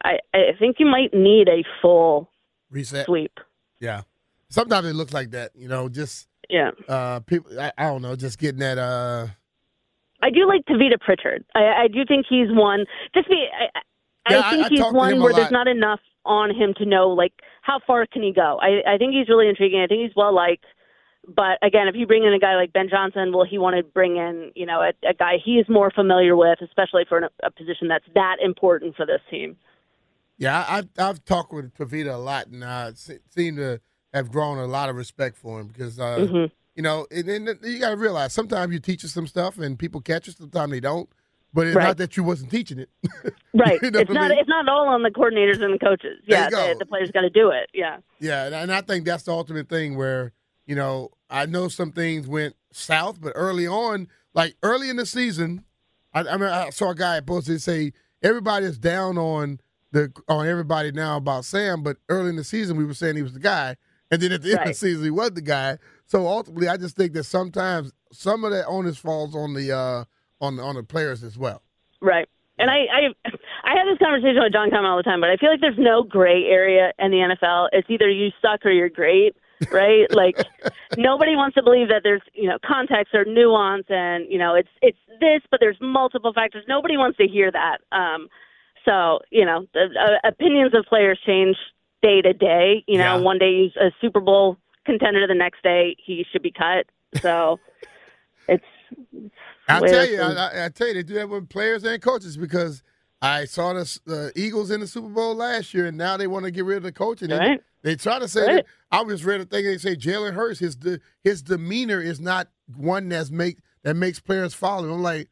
I 0.05 0.19
I 0.33 0.53
think 0.59 0.77
you 0.79 0.87
might 0.87 1.13
need 1.13 1.49
a 1.49 1.65
full 1.83 2.31
Reset. 2.71 3.07
sweep. 3.07 3.41
Yeah. 3.81 4.03
Sometimes 4.49 4.87
it 4.87 4.95
looks 4.95 5.13
like 5.13 5.31
that. 5.33 5.51
You 5.57 5.69
know, 5.69 5.89
just 5.89 6.29
Yeah, 6.49 6.71
uh 6.89 7.21
people. 7.21 7.59
I, 7.61 7.73
I 7.77 7.85
don't 7.85 8.03
know. 8.03 8.15
Just 8.15 8.39
getting 8.39 8.61
that. 8.61 8.79
uh 8.79 9.27
I 10.23 10.31
do 10.31 10.47
like 10.47 10.67
Tavita 10.67 11.01
Pritchard. 11.01 11.45
I, 11.55 11.85
I 11.85 11.89
do 11.89 12.05
think 12.07 12.27
he's 12.29 12.49
one. 12.51 12.85
Just 13.15 13.29
be. 13.29 13.47
I, 13.59 13.65
I 14.27 14.33
Yeah, 14.35 14.43
I 14.45 14.51
think 14.51 14.67
he's 14.69 14.81
one 14.93 15.21
where 15.21 15.33
there's 15.33 15.51
not 15.51 15.67
enough 15.67 16.01
on 16.25 16.55
him 16.55 16.75
to 16.79 16.85
know 16.85 17.09
like 17.09 17.33
how 17.63 17.81
far 17.87 18.07
can 18.07 18.23
he 18.23 18.33
go. 18.33 18.59
I 18.61 18.95
I 18.95 18.99
think 18.99 19.15
he's 19.15 19.29
really 19.29 19.49
intriguing. 19.49 19.81
I 19.81 19.87
think 19.87 20.03
he's 20.03 20.17
well 20.17 20.35
liked. 20.35 20.65
But 21.27 21.59
again, 21.63 21.87
if 21.87 21.95
you 21.95 22.07
bring 22.07 22.25
in 22.25 22.33
a 22.33 22.39
guy 22.39 22.57
like 22.57 22.73
Ben 22.73 22.89
Johnson, 22.89 23.33
will 23.33 23.45
he 23.45 23.59
want 23.59 23.77
to 23.77 23.83
bring 23.83 24.17
in 24.17 24.53
you 24.55 24.67
know 24.67 24.81
a, 24.81 24.93
a 25.09 25.15
guy 25.15 25.35
he 25.45 25.57
is 25.57 25.67
more 25.69 25.91
familiar 25.91 26.37
with, 26.37 26.61
especially 26.63 27.05
for 27.09 27.19
an, 27.19 27.25
a 27.43 27.51
position 27.51 27.89
that's 27.89 28.07
that 28.15 28.37
important 28.43 28.97
for 28.97 29.07
this 29.07 29.21
team? 29.31 29.57
Yeah, 30.39 30.59
I, 30.59 30.83
I 30.99 31.09
I've 31.09 31.25
talked 31.25 31.53
with 31.53 31.75
Tavita 31.75 32.15
a 32.15 32.19
lot, 32.19 32.47
and 32.47 32.65
I 32.65 32.93
seem 32.95 33.57
to 33.57 33.81
have 34.13 34.33
grown 34.33 34.59
a 34.59 34.67
lot 34.67 34.89
of 34.89 34.97
respect 34.97 35.37
for 35.37 35.61
him 35.61 35.69
because 35.69 36.01
uh, 36.01 36.27
hmm 36.27 36.47
you 36.75 36.83
know, 36.83 37.07
and, 37.11 37.29
and 37.29 37.59
you 37.63 37.79
got 37.79 37.91
to 37.91 37.97
realize 37.97 38.33
sometimes 38.33 38.73
you 38.73 38.79
teach 38.79 39.05
us 39.05 39.13
some 39.13 39.27
stuff 39.27 39.59
and 39.59 39.79
people 39.79 40.01
catch 40.01 40.29
it, 40.29 40.39
sometimes 40.39 40.71
they 40.71 40.81
don't. 40.81 41.11
But 41.53 41.67
it's 41.67 41.77
Right. 41.77 41.85
not 41.89 41.97
that 41.97 42.17
you 42.17 42.23
wasn't 42.23 42.51
teaching 42.51 42.79
it. 42.79 42.89
Right. 43.53 43.83
You 43.83 43.91
know 43.91 43.99
it's 43.99 44.09
what 44.09 44.17
I 44.17 44.21
not. 44.21 44.31
mean? 44.31 44.39
It's 44.39 44.49
not 44.49 44.69
all 44.69 44.89
on 44.89 45.03
the 45.03 45.11
coordinators 45.11 45.61
and 45.61 45.75
the 45.75 45.79
coaches. 45.79 46.21
Yeah, 46.25 46.49
the, 46.49 46.77
the 46.79 46.87
players 46.87 47.11
got 47.11 47.23
to 47.23 47.31
do 47.31 47.51
it. 47.51 47.69
Yeah. 47.75 47.97
Yeah, 48.21 48.45
and, 48.47 48.55
and 48.55 48.73
I 48.73 48.81
think 48.81 49.05
that's 49.05 49.25
the 49.25 49.33
ultimate 49.33 49.69
thing 49.69 49.97
where 49.97 50.33
you 50.67 50.77
know 50.77 51.11
I 51.29 51.47
know 51.47 51.67
some 51.67 51.91
things 51.91 52.29
went 52.29 52.55
south, 52.73 53.21
but 53.21 53.33
early 53.35 53.67
on, 53.67 54.07
like 54.35 54.55
early 54.63 54.89
in 54.89 54.95
the 54.97 55.05
season, 55.07 55.65
I, 56.15 56.21
I 56.21 56.37
mean 56.37 56.49
I 56.49 56.71
saw 56.71 56.91
a 56.91 56.95
guy 56.95 57.19
posted 57.21 57.61
say 57.61 57.93
everybody's 58.23 58.79
down 58.79 59.19
on 59.19 59.59
the 59.91 60.13
on 60.29 60.47
everybody 60.47 60.93
now 60.93 61.17
about 61.17 61.45
Sam, 61.45 61.83
but 61.83 61.97
early 62.09 62.29
in 62.31 62.37
the 62.37 62.45
season 62.45 62.77
we 62.77 62.85
were 62.85 62.95
saying 62.95 63.17
he 63.17 63.23
was 63.23 63.33
the 63.33 63.41
guy, 63.41 63.75
and 64.13 64.23
then 64.23 64.31
at 64.31 64.43
the 64.43 64.53
end 64.53 64.61
of 64.61 64.67
the 64.69 64.75
season 64.75 65.03
he 65.03 65.11
was 65.11 65.33
the 65.33 65.41
guy. 65.43 65.79
So 66.07 66.29
ultimately, 66.29 66.69
I 66.69 66.77
just 66.77 66.95
think 66.97 67.15
that 67.15 67.25
sometimes 67.25 67.93
some 68.13 68.45
of 68.45 68.53
that 68.53 68.67
onus 68.67 68.97
falls 68.99 69.35
on 69.35 69.55
the 69.55 69.77
uh, 69.77 70.05
on 70.41 70.57
the 70.57 70.63
on 70.63 70.75
the 70.77 70.83
players 70.83 71.23
as 71.23 71.37
well. 71.39 71.63
Right. 72.01 72.29
And 72.59 72.69
I, 72.71 72.81
I, 72.93 73.31
I 73.65 73.75
have 73.79 73.87
this 73.89 73.97
conversation 73.99 74.37
with 74.43 74.53
John 74.53 74.69
Common 74.71 74.85
all 74.91 74.99
the 74.99 75.03
time, 75.03 75.21
but 75.23 75.31
I 75.31 75.37
feel 75.37 75.51
like 75.51 75.63
there's 75.63 75.79
no 75.79 76.03
gray 76.03 76.45
area 76.45 76.93
in 76.99 77.11
the 77.11 77.17
NFL. 77.17 77.69
It's 77.73 77.89
either 77.89 78.11
you 78.11 78.29
suck 78.43 78.67
or 78.67 78.71
you're 78.71 78.91
great, 78.91 79.35
right? 79.73 80.05
like 80.15 80.37
nobody 80.99 81.37
wants 81.37 81.55
to 81.55 81.63
believe 81.63 81.89
that 81.89 82.03
there's, 82.03 82.21
you 82.35 82.49
know, 82.51 82.59
context 82.63 83.15
or 83.15 83.25
nuance, 83.25 83.87
and 83.89 84.31
you 84.31 84.39
know, 84.39 84.55
it's 84.55 84.69
it's 84.83 84.99
this, 85.21 85.41
but 85.51 85.59
there's 85.61 85.79
multiple 85.81 86.35
factors. 86.35 86.65
Nobody 86.69 86.99
wants 86.99 87.17
to 87.17 87.27
hear 87.27 87.51
that. 87.51 87.79
Um, 87.93 88.29
so 88.85 89.21
you 89.31 89.47
know, 89.47 89.65
the 89.73 89.87
uh, 89.99 90.29
opinions 90.29 90.75
of 90.75 90.85
players 90.85 91.19
change 91.25 91.57
day 92.03 92.21
to 92.21 92.35
day. 92.35 92.85
You 92.87 92.99
know, 92.99 93.17
Yeah. 93.17 93.23
one 93.23 93.39
day 93.39 93.63
he's 93.63 93.77
a 93.77 93.91
Super 94.03 94.21
Bowl 94.21 94.59
contender, 94.85 95.27
the 95.27 95.35
next 95.35 95.63
day 95.63 95.97
he 96.05 96.27
should 96.31 96.43
be 96.43 96.53
cut. 96.53 96.85
So 97.23 97.59
it's. 98.49 98.65
I 99.77 99.81
tell 99.89 100.09
you, 100.09 100.21
I, 100.21 100.65
I, 100.67 100.69
tell 100.69 100.89
you, 100.89 100.95
they 100.95 101.03
do 101.03 101.15
that 101.15 101.29
with 101.29 101.49
players 101.49 101.85
and 101.85 102.01
coaches 102.03 102.37
because 102.37 102.83
I 103.23 103.45
saw 103.45 103.73
the 103.73 104.01
the 104.07 104.33
Eagles 104.37 104.71
in 104.71 104.81
the 104.81 104.87
Super 104.87 105.09
Bowl 105.09 105.35
last 105.35 105.75
year, 105.75 105.87
and 105.87 105.97
now 105.99 106.17
they 106.17 106.27
want 106.27 106.45
to 106.47 106.51
get 106.51 106.65
rid 106.65 106.77
of 106.79 106.83
the 106.83 106.93
coach. 106.93 107.23
And 107.23 107.31
they- 107.31 107.39
Right. 107.39 107.61
they, 107.83 107.97
try 107.97 108.19
to 108.19 108.29
say 108.29 108.41
Right. 108.47 108.55
that. 108.57 108.67
I 108.93 109.03
was 109.03 109.25
read 109.25 109.41
a 109.41 109.45
thing 109.45 109.65
they 109.65 109.79
say 109.79 109.95
Jalen 109.97 110.35
Hurts 110.35 110.59
his 110.61 110.77
de, 110.77 110.99
his 111.23 111.43
demeanor 111.43 112.01
is 112.01 112.21
not 112.21 112.49
one 112.77 113.09
that's 113.09 113.31
make 113.31 113.59
that 113.83 113.95
makes 113.95 114.21
players 114.21 114.53
follow. 114.55 114.93
I'm 114.93 115.03
like, 115.03 115.29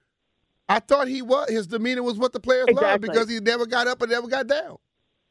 I 0.68 0.80
thought 0.80 1.08
he 1.08 1.22
was 1.22 1.48
his 1.50 1.66
demeanor 1.66 2.02
was 2.02 2.18
what 2.18 2.32
the 2.32 2.40
players 2.40 2.66
loved 2.68 2.78
Exactly. 2.80 3.08
because 3.08 3.28
he 3.30 3.40
never 3.40 3.66
got 3.66 3.86
up 3.88 4.02
and 4.02 4.10
never 4.10 4.28
got 4.28 4.46
down. 4.46 4.76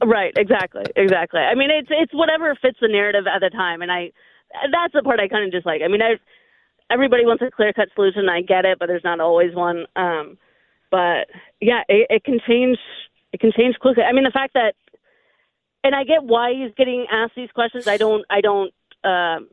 Right, 0.04 0.32
exactly, 0.38 0.84
exactly. 0.96 1.39
I 1.41 1.56
mean, 1.56 1.70
it's 1.72 1.88
it's 1.91 2.13
whatever 2.13 2.54
fits 2.62 2.78
the 2.82 2.88
narrative 2.88 3.26
at 3.28 3.39
the 3.39 3.50
time, 3.50 3.82
and 3.82 3.91
I 3.91 4.12
that's 4.72 4.93
the 4.93 5.02
part 5.04 5.20
I 5.20 5.28
kind 5.28 5.46
of 5.46 5.52
dislike. 5.52 5.82
I 5.84 5.88
mean, 5.88 6.02
I 6.02 6.15
everybody 6.91 7.26
wants 7.26 7.43
a 7.45 7.52
clear 7.52 7.73
cut 7.73 7.89
solution. 7.95 8.30
I 8.30 8.41
get 8.41 8.65
it, 8.65 8.80
but 8.80 8.88
there's 8.88 9.04
not 9.04 9.19
always 9.19 9.54
one. 9.56 9.86
Um, 9.95 10.38
but 10.89 11.28
yeah, 11.60 11.82
it, 11.88 12.08
it 12.10 12.23
can 12.23 12.39
change. 12.47 12.78
It 13.34 13.39
can 13.39 13.52
change 13.52 13.76
quickly. 13.80 14.04
I 14.04 14.13
mean, 14.13 14.23
the 14.23 14.32
fact 14.32 14.54
that, 14.54 14.73
and 15.84 15.93
I 15.93 16.04
get 16.04 16.23
why 16.23 16.54
he's 16.54 16.73
getting 16.78 17.06
asked 17.12 17.34
these 17.36 17.52
questions. 17.54 17.88
I 17.88 17.97
don't. 17.97 18.26
I 18.30 18.41
don't. 18.41 18.73
Um, 19.04 19.50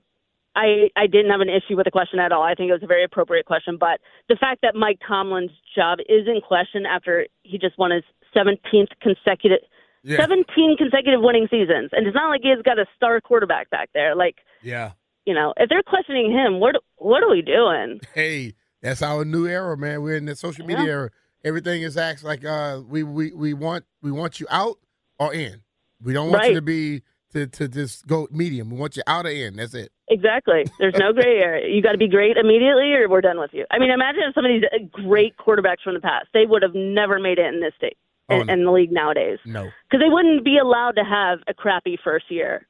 I 0.56 0.90
I 0.96 1.06
didn't 1.06 1.30
have 1.30 1.40
an 1.40 1.48
issue 1.48 1.76
with 1.76 1.84
the 1.84 1.90
question 1.90 2.18
at 2.18 2.32
all. 2.32 2.42
I 2.42 2.54
think 2.54 2.70
it 2.70 2.72
was 2.72 2.82
a 2.82 2.88
very 2.88 3.04
appropriate 3.04 3.46
question. 3.46 3.76
But 3.78 4.00
the 4.28 4.36
fact 4.36 4.60
that 4.62 4.74
Mike 4.74 5.00
Tomlin's 5.06 5.50
job 5.74 5.98
is 6.00 6.26
in 6.26 6.40
question 6.40 6.86
after 6.86 7.26
he 7.42 7.58
just 7.58 7.76
won 7.78 7.90
his 7.90 8.04
17th 8.34 8.88
consecutive. 9.00 9.60
Yeah. 10.06 10.18
17 10.18 10.76
consecutive 10.76 11.22
winning 11.22 11.48
seasons. 11.50 11.88
And 11.92 12.06
it's 12.06 12.14
not 12.14 12.28
like 12.28 12.42
he's 12.42 12.60
got 12.62 12.78
a 12.78 12.84
star 12.94 13.22
quarterback 13.22 13.70
back 13.70 13.88
there. 13.94 14.14
Like, 14.14 14.36
Yeah. 14.62 14.92
You 15.26 15.34
know, 15.34 15.54
if 15.56 15.68
they're 15.68 15.82
questioning 15.82 16.30
him, 16.32 16.60
what 16.60 16.76
what 16.96 17.22
are 17.22 17.30
we 17.30 17.42
doing? 17.42 18.00
Hey, 18.14 18.54
that's 18.82 19.02
our 19.02 19.24
new 19.24 19.46
era, 19.46 19.76
man. 19.76 20.02
We're 20.02 20.16
in 20.16 20.26
the 20.26 20.36
social 20.36 20.66
media 20.66 20.84
Yeah. 20.84 20.90
era. 20.90 21.10
Everything 21.44 21.82
is 21.82 21.96
acts 21.96 22.24
like 22.24 22.44
uh, 22.44 22.80
we, 22.88 23.02
we 23.02 23.32
we 23.32 23.52
want 23.54 23.84
we 24.02 24.10
want 24.12 24.40
you 24.40 24.46
out 24.50 24.76
or 25.18 25.34
in. 25.34 25.62
We 26.02 26.12
don't 26.12 26.30
want 26.30 26.48
you 26.48 26.54
to 26.54 26.62
be 26.62 27.02
to, 27.32 27.46
to 27.46 27.68
just 27.68 28.06
go 28.06 28.28
medium. 28.30 28.70
We 28.70 28.78
want 28.78 28.96
you 28.96 29.02
out 29.06 29.26
or 29.26 29.30
in. 29.30 29.56
That's 29.56 29.74
it. 29.74 29.90
Exactly. 30.08 30.64
There's 30.78 30.94
no 30.98 31.12
gray 31.12 31.38
area. 31.38 31.74
You 31.74 31.82
got 31.82 31.92
to 31.92 31.98
be 31.98 32.08
great 32.08 32.36
immediately 32.36 32.92
or 32.92 33.08
we're 33.08 33.20
done 33.22 33.38
with 33.40 33.50
you. 33.54 33.64
I 33.70 33.78
mean, 33.78 33.90
imagine 33.90 34.22
if 34.28 34.34
some 34.34 34.44
of 34.44 34.50
these 34.50 34.62
uh, 34.72 34.84
great 35.06 35.34
quarterbacks 35.38 35.82
from 35.82 35.94
the 35.94 36.00
past, 36.00 36.26
they 36.34 36.44
would 36.46 36.62
have 36.62 36.74
never 36.74 37.18
made 37.18 37.38
it 37.38 37.46
in 37.52 37.60
this 37.60 37.72
state, 37.78 37.96
Oh, 38.28 38.40
in, 38.40 38.46
no. 38.46 38.52
in 38.52 38.64
the 38.64 38.70
league 38.70 38.92
nowadays. 38.92 39.38
No, 39.46 39.70
Because 39.90 40.04
they 40.04 40.10
wouldn't 40.12 40.44
be 40.44 40.58
allowed 40.58 40.92
to 40.96 41.04
have 41.04 41.38
a 41.48 41.54
crappy 41.54 41.98
first 42.04 42.30
year. 42.30 42.66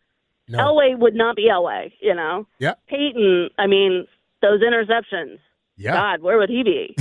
No. 0.48 0.58
Elway 0.58 0.98
would 0.98 1.14
not 1.14 1.36
be 1.36 1.48
Elway, 1.48 1.92
you 2.00 2.14
know? 2.14 2.46
Yep. 2.58 2.80
Peyton, 2.88 3.50
I 3.58 3.66
mean, 3.66 4.06
those 4.42 4.60
interceptions. 4.60 5.38
Yeah. 5.76 5.92
God, 5.94 6.22
where 6.22 6.38
would 6.38 6.50
he 6.50 6.62
be? 6.62 6.96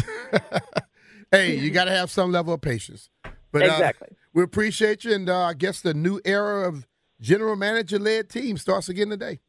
hey, 1.32 1.56
you 1.58 1.70
got 1.70 1.86
to 1.86 1.92
have 1.92 2.10
some 2.10 2.32
level 2.32 2.54
of 2.54 2.62
patience. 2.62 3.10
But 3.52 3.64
uh, 3.64 3.66
Exactly. 3.66 4.08
we 4.34 4.44
appreciate 4.44 5.04
you, 5.04 5.14
and 5.14 5.30
uh, 5.30 5.42
I 5.42 5.54
guess 5.54 5.82
the 5.82 5.94
new 5.94 6.20
era 6.26 6.68
of 6.68 6.88
general 7.22 7.56
manager 7.56 8.00
led 8.00 8.30
team 8.30 8.58
starts 8.58 8.90
again 8.90 9.10
today. 9.10 9.40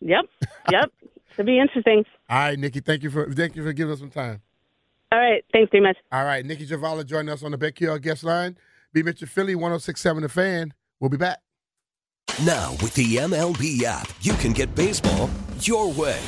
Yep. 0.00 0.26
Yep. 0.70 0.92
Should 1.36 1.46
be 1.46 1.58
interesting. 1.58 2.04
All 2.28 2.38
right, 2.38 2.58
Nicki, 2.58 2.80
thank 2.80 3.02
you 3.02 3.10
for 3.10 3.32
thank 3.32 3.56
you 3.56 3.62
for 3.62 3.72
giving 3.72 3.92
us 3.92 4.00
some 4.00 4.10
time. 4.10 4.42
All 5.10 5.18
right. 5.18 5.44
Thanks 5.52 5.70
very 5.70 5.82
much. 5.82 5.96
All 6.12 6.24
right, 6.24 6.44
Nicki 6.44 6.66
Jhabvala 6.66 7.06
joining 7.06 7.30
us 7.30 7.42
on 7.42 7.52
the 7.52 7.58
BetQL 7.58 8.00
guest 8.02 8.24
line. 8.24 8.56
BMitch 8.94 9.20
and 9.20 9.30
Finlay, 9.30 9.54
1067 9.54 10.22
The 10.22 10.28
Fan. 10.28 10.74
We'll 11.00 11.10
be 11.10 11.16
back. 11.16 11.38
Now, 12.46 12.70
with 12.80 12.94
the 12.94 13.16
MLB 13.16 13.82
app, 13.82 14.08
you 14.22 14.32
can 14.34 14.52
get 14.52 14.72
baseball 14.76 15.28
your 15.62 15.90
way. 15.90 16.20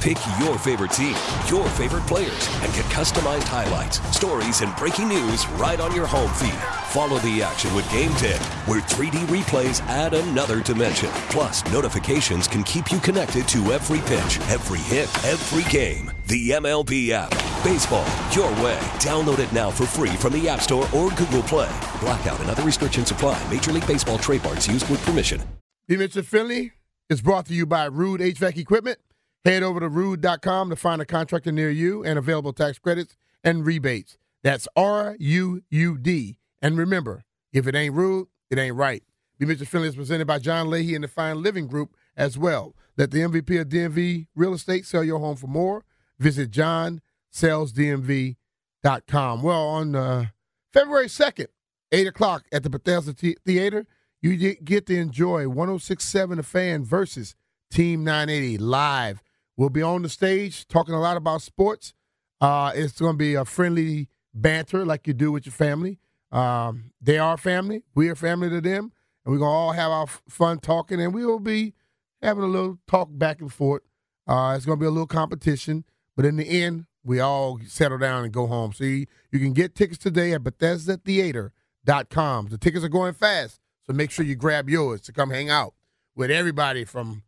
Pick 0.00 0.16
your 0.40 0.56
favorite 0.56 0.92
team, 0.92 1.14
your 1.46 1.68
favorite 1.68 2.06
players, 2.06 2.48
and 2.62 2.72
get 2.72 2.87
customized 2.98 3.44
highlights, 3.44 4.00
stories, 4.10 4.60
and 4.60 4.74
breaking 4.74 5.06
news 5.06 5.46
right 5.50 5.78
on 5.78 5.94
your 5.94 6.04
home 6.04 6.32
feed. 6.32 6.58
Follow 6.90 7.20
the 7.20 7.40
action 7.40 7.72
with 7.72 7.88
Game 7.92 8.12
Day, 8.14 8.40
where 8.66 8.80
3D 8.80 9.24
replays 9.26 9.80
add 9.82 10.14
another 10.14 10.60
dimension. 10.64 11.08
Plus, 11.30 11.64
notifications 11.72 12.48
can 12.48 12.64
keep 12.64 12.90
you 12.90 12.98
connected 12.98 13.46
to 13.46 13.72
every 13.72 14.00
pitch, 14.00 14.40
every 14.50 14.80
hit, 14.80 15.08
every 15.24 15.62
game. 15.70 16.10
The 16.26 16.50
MLB 16.50 17.10
app. 17.10 17.30
Baseball 17.62 18.04
your 18.32 18.50
way. 18.64 18.80
Download 18.98 19.38
it 19.38 19.52
now 19.52 19.70
for 19.70 19.86
free 19.86 20.16
from 20.16 20.32
the 20.32 20.48
App 20.48 20.62
Store 20.62 20.88
or 20.92 21.10
Google 21.10 21.42
Play. 21.42 21.70
Blackout 22.00 22.40
and 22.40 22.50
other 22.50 22.64
restrictions 22.64 23.12
apply. 23.12 23.40
Major 23.48 23.70
League 23.70 23.86
Baseball 23.86 24.18
trademarks 24.18 24.66
used 24.66 24.90
with 24.90 25.00
permission. 25.04 25.40
BMitch 25.88 26.16
and 26.16 26.26
Finlay 26.26 26.72
is 27.08 27.20
brought 27.20 27.46
to 27.46 27.54
you 27.54 27.64
by 27.64 27.88
Ruud 27.88 28.18
HVAC 28.18 28.56
Equipment. 28.56 28.98
Head 29.44 29.62
over 29.62 29.80
to 29.80 29.88
ruud.com 29.88 30.70
to 30.70 30.76
find 30.76 31.00
a 31.00 31.06
contractor 31.06 31.52
near 31.52 31.70
you 31.70 32.04
and 32.04 32.18
available 32.18 32.52
tax 32.52 32.78
credits 32.78 33.16
and 33.44 33.64
rebates. 33.64 34.18
That's 34.42 34.68
R 34.76 35.16
U 35.18 35.62
U 35.70 35.98
D. 35.98 36.38
And 36.60 36.76
remember, 36.76 37.24
if 37.52 37.66
it 37.66 37.74
ain't 37.74 37.94
rude, 37.94 38.28
it 38.50 38.58
ain't 38.58 38.76
right. 38.76 39.02
BMitch 39.40 39.58
and 39.58 39.68
Finlay 39.68 39.88
is 39.88 39.96
presented 39.96 40.26
by 40.26 40.38
John 40.38 40.68
Leahy 40.68 40.94
and 40.94 41.04
the 41.04 41.08
Fine 41.08 41.42
Living 41.42 41.68
Group 41.68 41.96
as 42.16 42.36
well. 42.36 42.74
Let 42.96 43.12
the 43.12 43.20
MVP 43.20 43.60
of 43.60 43.68
DMV 43.68 44.26
Real 44.34 44.54
Estate 44.54 44.84
sell 44.84 45.04
your 45.04 45.20
home 45.20 45.36
for 45.36 45.46
more. 45.46 45.84
Visit 46.18 46.50
johnsellsdmv.com. 46.50 49.42
Well, 49.42 49.68
on 49.68 49.94
uh, 49.94 50.24
February 50.72 51.06
2nd, 51.06 51.46
8 51.92 52.06
o'clock 52.08 52.46
at 52.50 52.64
the 52.64 52.70
Bethesda 52.70 53.12
Theater, 53.12 53.86
you 54.20 54.56
get 54.56 54.86
to 54.86 54.96
enjoy 54.96 55.48
1067 55.48 56.38
The 56.38 56.42
Fan 56.42 56.84
versus 56.84 57.36
Team 57.70 58.02
980 58.02 58.58
live. 58.58 59.22
We'll 59.58 59.68
be 59.70 59.82
on 59.82 60.02
the 60.02 60.08
stage 60.08 60.68
talking 60.68 60.94
a 60.94 61.00
lot 61.00 61.16
about 61.16 61.42
sports. 61.42 61.92
Uh, 62.40 62.70
it's 62.76 63.00
going 63.00 63.14
to 63.14 63.18
be 63.18 63.34
a 63.34 63.44
friendly 63.44 64.08
banter 64.32 64.86
like 64.86 65.08
you 65.08 65.12
do 65.12 65.32
with 65.32 65.46
your 65.46 65.52
family. 65.52 65.98
Um, 66.30 66.92
they 67.00 67.18
are 67.18 67.36
family. 67.36 67.82
We 67.92 68.08
are 68.08 68.14
family 68.14 68.50
to 68.50 68.60
them. 68.60 68.92
And 69.24 69.32
we're 69.32 69.38
going 69.38 69.50
to 69.50 69.56
all 69.56 69.72
have 69.72 69.90
our 69.90 70.06
fun 70.28 70.60
talking, 70.60 71.00
and 71.00 71.12
we 71.12 71.26
will 71.26 71.40
be 71.40 71.74
having 72.22 72.44
a 72.44 72.46
little 72.46 72.78
talk 72.86 73.08
back 73.10 73.40
and 73.40 73.52
forth. 73.52 73.82
Uh, 74.28 74.54
it's 74.56 74.64
going 74.64 74.78
to 74.78 74.80
be 74.80 74.86
a 74.86 74.90
little 74.90 75.08
competition, 75.08 75.84
but 76.14 76.24
in 76.24 76.36
the 76.36 76.44
end, 76.44 76.86
we 77.02 77.18
all 77.18 77.58
settle 77.66 77.98
down 77.98 78.22
and 78.22 78.32
go 78.32 78.46
home. 78.46 78.72
See, 78.72 79.08
you 79.32 79.40
can 79.40 79.54
get 79.54 79.74
tickets 79.74 79.98
today 79.98 80.34
at 80.34 80.44
BethesdaTheater.com. 80.44 82.48
The 82.48 82.58
tickets 82.58 82.84
are 82.84 82.88
going 82.88 83.14
fast, 83.14 83.58
so 83.82 83.92
make 83.92 84.12
sure 84.12 84.24
you 84.24 84.36
grab 84.36 84.70
yours 84.70 85.00
to 85.00 85.12
come 85.12 85.30
hang 85.30 85.50
out 85.50 85.74
with 86.14 86.30
everybody 86.30 86.84
from 86.84 87.24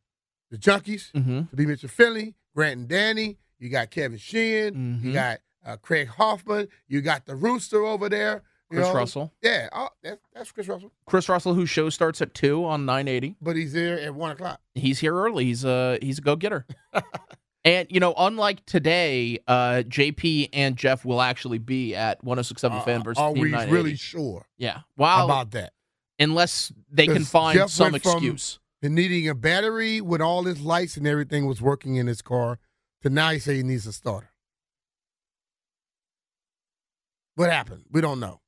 the 0.50 0.58
Junkies 0.58 1.12
Mm-hmm. 1.12 1.42
to 1.50 1.56
be 1.56 1.66
Mr. 1.66 1.88
Finley, 1.88 2.34
Grant 2.54 2.78
and 2.80 2.88
Danny. 2.88 3.38
You 3.58 3.68
got 3.68 3.90
Kevin 3.90 4.18
Sheehan. 4.18 4.74
Mhm. 4.74 5.04
You 5.04 5.12
got 5.12 5.40
uh, 5.64 5.76
Craig 5.76 6.08
Hoffman. 6.08 6.68
You 6.88 7.00
got 7.02 7.26
the 7.26 7.36
Rooster 7.36 7.84
over 7.84 8.08
there. 8.08 8.42
you 8.70 8.76
Chris 8.78 8.88
know. 8.88 8.94
Russell. 8.94 9.32
Yeah, 9.42 9.68
oh, 9.72 9.88
that's, 10.02 10.20
that's 10.34 10.52
Chris 10.52 10.66
Russell. 10.68 10.92
Chris 11.06 11.28
Russell, 11.28 11.54
whose 11.54 11.68
show 11.68 11.90
starts 11.90 12.22
at 12.22 12.32
two 12.34 12.64
on 12.64 12.86
980. 12.86 13.36
But 13.42 13.56
he's 13.56 13.72
there 13.74 14.00
at 14.00 14.14
one 14.14 14.30
o'clock. 14.30 14.60
He's 14.74 14.98
here 15.00 15.14
early. 15.14 15.44
He's 15.44 15.64
a 15.64 15.98
he's 16.00 16.18
a 16.18 16.22
go 16.22 16.36
getter. 16.36 16.66
and 17.64 17.86
you 17.90 18.00
know, 18.00 18.14
unlike 18.16 18.64
today, 18.66 19.38
uh, 19.46 19.82
JP 19.86 20.48
and 20.54 20.76
Jeff 20.76 21.04
will 21.04 21.20
actually 21.20 21.58
be 21.58 21.94
at 21.94 22.22
1067 22.24 22.78
Uh, 22.78 22.80
Fan 22.82 23.02
versus 23.02 23.20
are 23.20 23.32
we 23.32 23.52
really 23.54 23.96
sure 23.96 24.46
Yeah. 24.56 24.80
Wow. 24.96 25.24
about 25.26 25.50
that? 25.52 25.72
unless 26.18 26.70
they 26.90 27.06
can 27.06 27.24
find 27.24 27.58
Jeff 27.58 27.70
some 27.70 27.94
excuse. 27.94 28.54
from- 28.54 28.60
And 28.82 28.94
needing 28.94 29.28
a 29.28 29.34
battery 29.34 30.00
when 30.00 30.22
all 30.22 30.44
his 30.44 30.60
lights 30.60 30.96
and 30.96 31.06
everything 31.06 31.46
was 31.46 31.60
working 31.60 31.96
in 31.96 32.06
his 32.06 32.22
car. 32.22 32.58
To 33.02 33.10
now 33.10 33.30
he 33.30 33.38
say 33.38 33.56
he 33.56 33.62
needs 33.62 33.86
a 33.86 33.92
starter. 33.92 34.30
What 37.34 37.50
happened? 37.50 37.84
We 37.90 38.00
don't 38.00 38.20
know. 38.20 38.40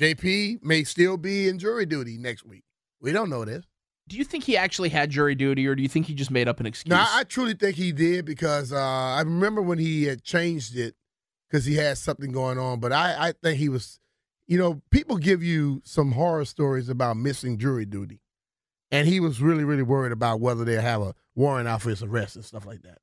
JP 0.00 0.62
may 0.62 0.84
still 0.84 1.16
be 1.16 1.48
in 1.48 1.58
jury 1.58 1.86
duty 1.86 2.18
next 2.18 2.44
week. 2.44 2.64
We 3.00 3.12
don't 3.12 3.30
know 3.30 3.44
this. 3.44 3.64
Do 4.08 4.16
you 4.16 4.24
think 4.24 4.44
he 4.44 4.56
actually 4.56 4.90
had 4.90 5.10
jury 5.10 5.34
duty, 5.34 5.66
or 5.66 5.74
do 5.74 5.82
you 5.82 5.88
think 5.88 6.06
he 6.06 6.14
just 6.14 6.30
made 6.30 6.46
up 6.46 6.60
an 6.60 6.66
excuse? 6.66 6.90
No, 6.90 6.96
I, 6.96 7.20
I 7.20 7.24
truly 7.24 7.54
think 7.54 7.76
he 7.76 7.90
did 7.90 8.24
because 8.24 8.72
uh, 8.72 8.78
I 8.78 9.20
remember 9.22 9.60
when 9.62 9.78
he 9.78 10.04
had 10.04 10.22
changed 10.22 10.76
it 10.76 10.94
because 11.50 11.64
he 11.64 11.74
had 11.74 11.98
something 11.98 12.30
going 12.30 12.58
on. 12.58 12.78
But 12.78 12.92
I, 12.92 13.28
I 13.28 13.32
think 13.32 13.58
he 13.58 13.68
was, 13.68 13.98
you 14.46 14.58
know, 14.58 14.80
people 14.92 15.16
give 15.16 15.42
you 15.42 15.82
some 15.84 16.12
horror 16.12 16.44
stories 16.44 16.88
about 16.88 17.16
missing 17.16 17.58
jury 17.58 17.84
duty, 17.84 18.20
and 18.96 19.06
he 19.06 19.20
was 19.20 19.42
really, 19.42 19.62
really 19.64 19.82
worried 19.82 20.12
about 20.12 20.40
whether 20.40 20.64
they 20.64 20.80
have 20.80 21.02
a 21.02 21.14
warrant 21.34 21.68
out 21.68 21.82
for 21.82 21.90
his 21.90 22.02
arrest 22.02 22.36
and 22.36 22.44
stuff 22.44 22.64
like 22.64 22.80
that. 22.82 22.98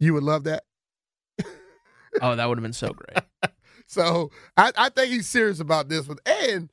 You 0.00 0.12
would 0.14 0.24
love 0.24 0.44
that. 0.44 0.64
oh, 2.20 2.34
that 2.34 2.48
would 2.48 2.58
have 2.58 2.62
been 2.62 2.72
so 2.72 2.92
great. 2.92 3.24
So 3.86 4.30
I, 4.56 4.70
I 4.76 4.88
think 4.88 5.10
he's 5.10 5.28
serious 5.28 5.58
about 5.58 5.88
this 5.88 6.06
one. 6.06 6.18
And 6.24 6.70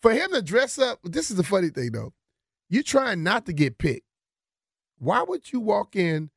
for 0.00 0.14
him 0.14 0.32
to 0.32 0.40
dress 0.40 0.78
up, 0.78 0.98
this 1.04 1.30
is 1.30 1.36
the 1.36 1.42
funny 1.42 1.68
thing 1.68 1.92
though. 1.92 2.14
You 2.70 2.82
trying 2.82 3.22
not 3.22 3.44
to 3.44 3.52
get 3.52 3.76
picked. 3.76 4.06
Why 4.96 5.22
would 5.22 5.52
you 5.52 5.60
walk 5.60 5.94
in? 5.94 6.30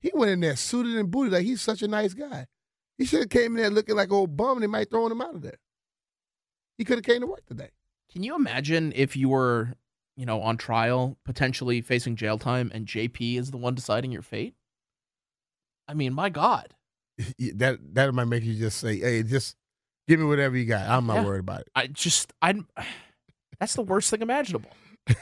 He 0.00 0.10
went 0.12 0.32
in 0.32 0.40
there 0.40 0.56
suited 0.56 0.96
and 0.96 1.12
booted 1.12 1.32
like 1.32 1.44
he's 1.44 1.62
such 1.62 1.82
a 1.82 1.86
nice 1.86 2.12
guy. 2.12 2.48
He 2.96 3.04
should 3.04 3.20
have 3.20 3.28
came 3.28 3.52
in 3.52 3.62
there 3.62 3.70
looking 3.70 3.94
like 3.94 4.10
old 4.10 4.36
bum 4.36 4.56
and 4.56 4.64
they 4.64 4.66
might 4.66 4.90
throw 4.90 5.06
him 5.06 5.20
out 5.20 5.36
of 5.36 5.42
there. 5.42 5.58
He 6.76 6.84
could 6.84 6.98
have 6.98 7.04
came 7.04 7.20
to 7.20 7.28
work 7.28 7.46
today. 7.46 7.70
Can 8.10 8.24
you 8.24 8.34
imagine 8.34 8.92
if 8.96 9.16
you 9.16 9.28
were, 9.28 9.74
you 10.18 10.26
know, 10.26 10.42
on 10.42 10.56
trial, 10.58 11.16
potentially 11.24 11.80
facing 11.80 12.16
jail 12.16 12.36
time, 12.38 12.70
and 12.74 12.86
JP 12.86 13.38
is 13.38 13.52
the 13.52 13.56
one 13.56 13.74
deciding 13.74 14.10
your 14.10 14.20
fate? 14.22 14.54
I 15.86 15.94
mean, 15.94 16.12
my 16.12 16.28
God. 16.28 16.74
that 17.54 17.78
that 17.94 18.12
might 18.12 18.24
make 18.26 18.42
you 18.44 18.54
just 18.54 18.78
say, 18.78 18.98
"Hey, 18.98 19.22
just 19.22 19.56
give 20.08 20.18
me 20.20 20.26
whatever 20.26 20.56
you 20.56 20.64
got. 20.66 20.88
I'm 20.88 21.06
not 21.06 21.18
Yeah. 21.18 21.24
worried 21.24 21.40
about 21.40 21.60
it." 21.62 21.68
I 21.74 21.86
just, 21.86 22.32
I. 22.42 22.54
That's 23.60 23.74
the 23.74 23.82
worst 23.82 24.10
thing 24.10 24.20
imaginable. 24.22 24.70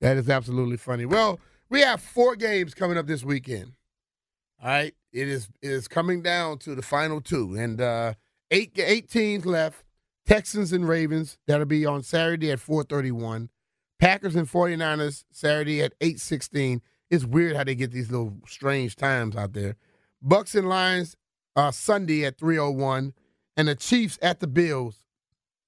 That 0.00 0.18
is 0.18 0.28
absolutely 0.28 0.76
funny. 0.76 1.06
Well, 1.06 1.40
we 1.70 1.80
have 1.80 1.98
four 2.02 2.36
games 2.36 2.74
coming 2.74 2.98
up 2.98 3.06
this 3.06 3.24
weekend. 3.24 3.72
All 4.60 4.68
right, 4.68 4.94
it 5.14 5.28
is 5.28 5.48
it 5.62 5.70
is 5.70 5.88
coming 5.88 6.20
down 6.20 6.58
to 6.58 6.74
the 6.74 6.82
final 6.82 7.22
two, 7.22 7.54
and 7.54 7.80
uh, 7.80 8.12
eight 8.50 8.72
eight 8.76 9.08
teams 9.08 9.46
left. 9.46 9.82
Texans 10.26 10.72
and 10.74 10.86
Ravens 10.86 11.38
that'll 11.46 11.64
be 11.64 11.86
on 11.86 12.02
Saturday 12.02 12.50
at 12.50 12.60
four 12.60 12.82
thirty 12.82 13.12
one. 13.12 13.48
Packers 13.98 14.36
and 14.36 14.48
49ers 14.48 15.24
Saturday 15.30 15.82
at 15.82 15.94
eight 16.00 16.20
sixteen. 16.20 16.82
It's 17.10 17.24
weird 17.24 17.56
how 17.56 17.64
they 17.64 17.74
get 17.74 17.92
these 17.92 18.10
little 18.10 18.34
strange 18.46 18.96
times 18.96 19.36
out 19.36 19.52
there. 19.52 19.76
Bucs 20.26 20.54
and 20.54 20.68
Lions 20.68 21.16
uh, 21.54 21.70
Sunday 21.70 22.24
at 22.24 22.38
three 22.38 22.58
oh 22.58 22.70
one, 22.70 23.12
and 23.56 23.68
the 23.68 23.74
Chiefs 23.74 24.18
at 24.20 24.40
the 24.40 24.46
Bills 24.46 25.04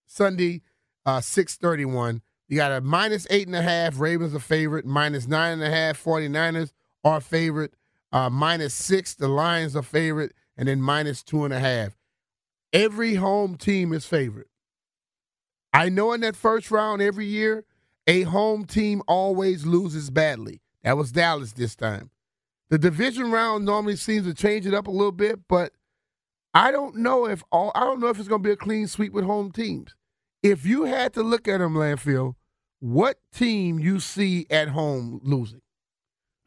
Sunday 0.07 0.63
uh, 1.05 1.21
six 1.21 1.57
thirty 1.57 1.85
one. 1.85 2.23
You 2.49 2.57
got 2.57 2.73
a 2.73 2.81
minus 2.81 3.27
eight 3.31 3.47
and 3.47 3.57
a 3.57 3.63
half. 3.63 3.99
Ravens 3.99 4.35
a 4.35 4.41
favorite. 4.41 4.87
Minus 4.87 5.27
nine 5.27 5.55
and 5.55 5.63
a 5.65 5.71
half. 5.71 6.03
49ers 6.03 6.73
are 7.03 7.21
favorite. 7.21 7.75
Uh, 8.13 8.31
minus 8.31 8.73
six. 8.73 9.15
The 9.15 9.29
Lions 9.29 9.75
are 9.75 9.83
favorite. 9.83 10.33
And 10.57 10.69
then 10.69 10.81
minus 10.81 11.23
two 11.25 11.45
and 11.45 11.53
a 11.53 11.59
half. 11.59 11.99
Every 12.73 13.17
home 13.17 13.57
team 13.57 13.93
is 13.93 14.07
favorite. 14.07 14.47
I 15.73 15.89
know 15.89 16.13
in 16.13 16.21
that 16.21 16.37
first 16.37 16.71
round 16.71 17.03
every 17.03 17.27
year, 17.27 17.65
a 18.07 18.23
home 18.23 18.65
team 18.65 19.03
always 19.09 19.67
loses 19.67 20.11
badly. 20.11 20.61
That 20.83 20.97
was 20.97 21.13
Dallas 21.13 21.53
this 21.53 21.75
time. 21.75 22.11
The 22.71 22.79
division 22.79 23.31
round 23.31 23.65
normally 23.65 23.97
seems 23.97 24.27
to 24.27 24.35
change 24.35 24.67
it 24.67 24.75
up 24.75 24.87
a 24.87 24.91
little 24.91 25.13
bit, 25.13 25.41
but 25.49 25.73
I 26.55 26.71
don't 26.71 26.97
know 26.97 27.27
if 27.27 27.43
all 27.53 27.73
I 27.75 27.81
don't 27.81 28.01
know 28.01 28.09
if 28.09 28.19
it's 28.19 28.29
going 28.29 28.43
to 28.43 28.49
be 28.49 28.53
a 28.53 28.57
clean 28.57 28.87
sweep 28.87 29.13
with 29.13 29.25
home 29.25 29.53
teams 29.53 29.95
if 30.43 30.65
you 30.65 30.85
had 30.85 31.13
to 31.15 31.23
look 31.23 31.49
at 31.49 31.59
them, 31.59 31.75
Landfill, 31.75 32.35
what 32.79 33.19
team 33.35 33.79
you 33.79 34.01
see 34.01 34.47
at 34.51 34.69
home 34.69 35.21
losing? 35.23 35.61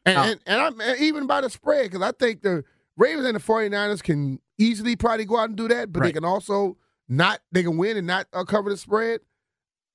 And, 0.06 0.16
Oh. 0.16 0.22
and, 0.22 0.40
and, 0.46 0.60
I'm, 0.60 0.80
and 0.80 1.00
even 1.00 1.26
by 1.26 1.42
the 1.42 1.50
spread, 1.50 1.90
because 1.90 2.02
I 2.02 2.12
think 2.12 2.42
the 2.42 2.64
Ravens 2.96 3.26
and 3.26 3.36
the 3.36 3.40
49ers 3.40 4.02
can 4.02 4.40
easily 4.58 4.96
probably 4.96 5.24
go 5.26 5.36
out 5.36 5.50
and 5.50 5.56
do 5.56 5.68
that, 5.68 5.92
but 5.92 6.02
they 6.02 6.12
can 6.12 6.24
also 6.24 6.76
not, 7.08 7.40
they 7.52 7.62
can 7.62 7.76
win 7.76 7.96
and 7.96 8.06
not 8.06 8.26
uh, 8.32 8.44
cover 8.44 8.70
the 8.70 8.76
spread. 8.76 9.20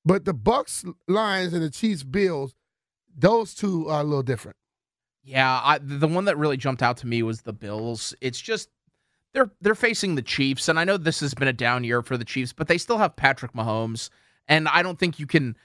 But 0.05 0.25
the 0.25 0.33
Bucs, 0.33 0.85
Lions, 1.07 1.53
and 1.53 1.63
the 1.63 1.69
Chiefs, 1.69 2.03
Bills, 2.03 2.53
those 3.17 3.55
two 3.55 3.89
are 3.89 4.01
a 4.01 4.03
little 4.03 4.23
different. 4.23 4.57
Yeah, 5.23 5.59
I, 5.63 5.79
the 5.79 6.07
one 6.07 6.25
that 6.25 6.37
really 6.37 6.57
jumped 6.57 6.83
out 6.83 6.97
to 6.97 7.07
me 7.07 7.23
was 7.23 7.41
the 7.41 7.53
Bills. 7.53 8.13
It's 8.21 8.39
just 8.39 8.69
they're 9.33 9.51
they're 9.59 9.73
facing 9.73 10.15
the 10.15 10.21
Chiefs, 10.21 10.69
and 10.69 10.79
I 10.79 10.83
know 10.83 10.97
this 10.97 11.19
has 11.21 11.33
been 11.33 11.47
a 11.47 11.53
down 11.53 11.83
year 11.83 12.03
for 12.03 12.17
the 12.17 12.25
Chiefs, 12.25 12.53
but 12.53 12.67
they 12.67 12.77
still 12.77 12.99
have 12.99 13.15
Patrick 13.15 13.53
Mahomes, 13.53 14.09
and 14.47 14.67
I 14.67 14.83
don't 14.83 14.99
think 14.99 15.19
you 15.19 15.25
can. 15.25 15.57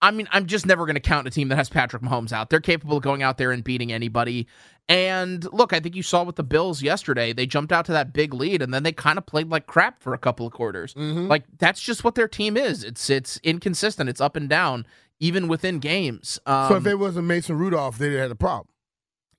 I 0.00 0.12
mean, 0.12 0.28
I'm 0.30 0.46
just 0.46 0.64
never 0.64 0.86
going 0.86 0.94
to 0.94 1.00
count 1.00 1.26
a 1.26 1.30
team 1.30 1.48
that 1.48 1.56
has 1.56 1.68
Patrick 1.68 2.02
Mahomes 2.02 2.30
out. 2.30 2.50
They're 2.50 2.60
capable 2.60 2.98
of 2.98 3.02
going 3.02 3.24
out 3.24 3.36
there 3.36 3.50
and 3.50 3.64
beating 3.64 3.92
anybody. 3.92 4.46
And 4.88 5.44
look, 5.52 5.74
I 5.74 5.80
think 5.80 5.94
you 5.94 6.02
saw 6.02 6.22
with 6.22 6.36
the 6.36 6.42
Bills 6.42 6.82
yesterday. 6.82 7.34
They 7.34 7.44
jumped 7.44 7.72
out 7.72 7.84
to 7.86 7.92
that 7.92 8.14
big 8.14 8.32
lead, 8.32 8.62
and 8.62 8.72
then 8.72 8.84
they 8.84 8.92
kind 8.92 9.18
of 9.18 9.26
played 9.26 9.50
like 9.50 9.66
crap 9.66 10.02
for 10.02 10.14
a 10.14 10.18
couple 10.18 10.46
of 10.46 10.52
quarters. 10.54 10.94
Mm-hmm. 10.94 11.26
Like 11.26 11.44
that's 11.58 11.80
just 11.80 12.04
what 12.04 12.14
their 12.14 12.28
team 12.28 12.56
is. 12.56 12.84
It's 12.84 13.10
it's 13.10 13.38
inconsistent. 13.42 14.08
It's 14.08 14.20
up 14.20 14.34
and 14.34 14.48
down, 14.48 14.86
even 15.20 15.46
within 15.46 15.78
games. 15.78 16.40
Um, 16.46 16.68
so 16.70 16.76
if 16.76 16.86
it 16.86 16.94
wasn't 16.94 17.26
Mason 17.26 17.58
Rudolph, 17.58 17.98
they'd 17.98 18.12
have 18.12 18.22
had 18.22 18.30
a 18.30 18.34
problem. 18.34 18.68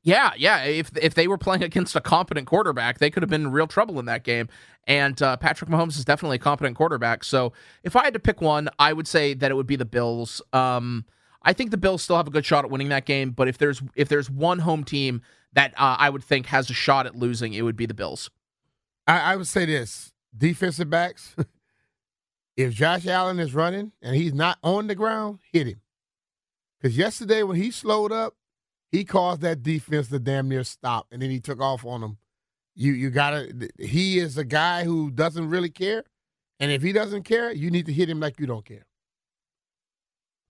yeah, 0.04 0.32
yeah. 0.38 0.64
If 0.66 0.96
if 0.96 1.16
they 1.16 1.28
were 1.28 1.40
playing 1.40 1.64
against 1.70 1.96
a 1.96 2.02
competent 2.02 2.46
quarterback, 2.46 3.00
they 3.00 3.10
could 3.10 3.24
have 3.24 3.30
been 3.32 3.42
in 3.42 3.52
real 3.52 3.68
trouble 3.68 3.98
in 3.98 4.06
that 4.06 4.24
game. 4.24 4.50
And 4.86 5.20
uh, 5.20 5.36
Patrick 5.38 5.72
Mahomes 5.72 5.98
is 5.98 6.06
definitely 6.06 6.36
a 6.36 6.40
competent 6.40 6.78
quarterback. 6.78 7.24
So 7.24 7.54
if 7.84 7.96
I 7.96 8.04
had 8.04 8.14
to 8.14 8.20
pick 8.20 8.40
one, 8.40 8.70
I 8.78 8.94
would 8.94 9.08
say 9.08 9.34
that 9.34 9.50
it 9.50 9.56
would 9.56 9.68
be 9.68 9.76
the 9.76 9.86
Bills. 9.86 10.44
Um, 10.54 11.06
I 11.42 11.54
think 11.54 11.72
the 11.72 11.78
Bills 11.78 12.04
still 12.04 12.18
have 12.18 12.28
a 12.28 12.32
good 12.32 12.46
shot 12.46 12.66
at 12.66 12.72
winning 12.72 12.90
that 12.90 13.06
game. 13.06 13.32
But 13.32 13.48
if 13.48 13.58
there's 13.58 13.82
if 13.96 14.10
there's 14.10 14.30
one 14.30 14.60
home 14.60 14.84
team 14.84 15.24
that 15.54 15.74
uh, 15.78 15.96
I 16.00 16.10
would 16.10 16.24
think 16.24 16.48
has 16.48 16.70
a 16.70 16.74
shot 16.74 17.06
at 17.06 17.16
losing, 17.16 17.54
it 17.54 17.64
would 17.64 17.76
be 17.76 17.86
the 17.86 17.94
Bills. 17.94 18.30
I, 19.08 19.34
I 19.34 19.36
would 19.36 19.48
say 19.48 19.66
this 19.66 20.14
defensive 20.38 20.90
backs, 20.90 21.36
if 22.58 22.74
Josh 22.74 23.08
Allen 23.08 23.40
is 23.40 23.54
running 23.54 23.92
and 24.02 24.16
he's 24.16 24.34
not 24.34 24.58
on 24.64 24.88
the 24.88 24.96
ground, 24.96 25.40
hit 25.52 25.68
him. 25.68 25.82
Because 26.80 26.98
yesterday 26.98 27.44
when 27.44 27.58
he 27.58 27.72
slowed 27.72 28.12
up, 28.12 28.36
he 28.92 29.04
caused 29.04 29.42
that 29.42 29.62
defense 29.62 30.10
to 30.10 30.20
damn 30.20 30.50
near 30.50 30.64
stop, 30.64 31.08
and 31.12 31.22
then 31.22 31.30
he 31.30 31.40
took 31.40 31.62
off 31.62 31.86
on 31.86 32.02
them. 32.02 32.18
You 32.76 32.94
you 32.94 33.10
gotta. 33.10 33.70
He 33.78 34.18
is 34.20 34.38
a 34.38 34.46
guy 34.46 34.84
who 34.84 35.12
doesn't 35.12 35.50
really 35.50 35.70
care, 35.70 36.04
and 36.60 36.72
if 36.72 36.82
he 36.82 36.92
doesn't 36.92 37.24
care, 37.24 37.52
you 37.52 37.70
need 37.70 37.86
to 37.88 37.94
hit 37.94 38.10
him 38.10 38.20
like 38.20 38.40
you 38.40 38.48
don't 38.48 38.66
care. 38.66 38.86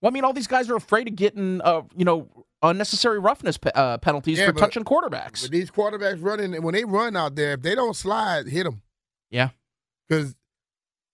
Well, 0.00 0.10
I 0.10 0.12
mean, 0.12 0.24
all 0.24 0.32
these 0.32 0.46
guys 0.46 0.70
are 0.70 0.76
afraid 0.76 1.08
of 1.08 1.16
getting, 1.16 1.60
uh, 1.60 1.82
you 1.94 2.04
know, 2.04 2.28
unnecessary 2.62 3.18
roughness 3.18 3.56
pe- 3.56 3.70
uh, 3.74 3.98
penalties 3.98 4.38
Yeah, 4.38 4.46
for 4.46 4.52
touching 4.52 4.84
quarterbacks. 4.84 5.42
But 5.42 5.50
these 5.50 5.70
quarterbacks 5.70 6.18
running, 6.22 6.62
when 6.62 6.74
they 6.74 6.84
run 6.84 7.16
out 7.16 7.34
there, 7.34 7.52
if 7.52 7.62
they 7.62 7.74
don't 7.74 7.94
slide, 7.94 8.46
hit 8.46 8.64
them. 8.64 8.82
Yeah. 9.30 9.50
Because 10.08 10.36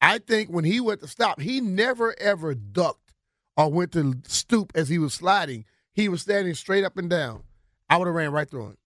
I 0.01 0.19
think 0.19 0.51
when 0.51 0.65
he 0.65 0.81
went 0.81 1.01
to 1.01 1.09
stop, 1.09 1.41
he 1.41 1.61
never 1.61 2.19
ever 2.19 2.55
ducked 2.55 3.13
or 3.57 3.71
went 3.71 3.93
to 3.93 4.21
stoop 4.27 4.73
as 4.75 4.89
he 4.89 4.99
was 4.99 5.15
sliding. 5.15 5.65
He 5.93 6.09
was 6.09 6.23
standing 6.23 6.55
straight 6.55 6.85
up 6.85 6.97
and 6.97 7.09
down. 7.09 7.45
I 7.89 7.97
would 7.97 8.07
have 8.07 8.15
ran 8.15 8.33
right 8.33 8.49
through 8.49 8.67
him. 8.67 8.77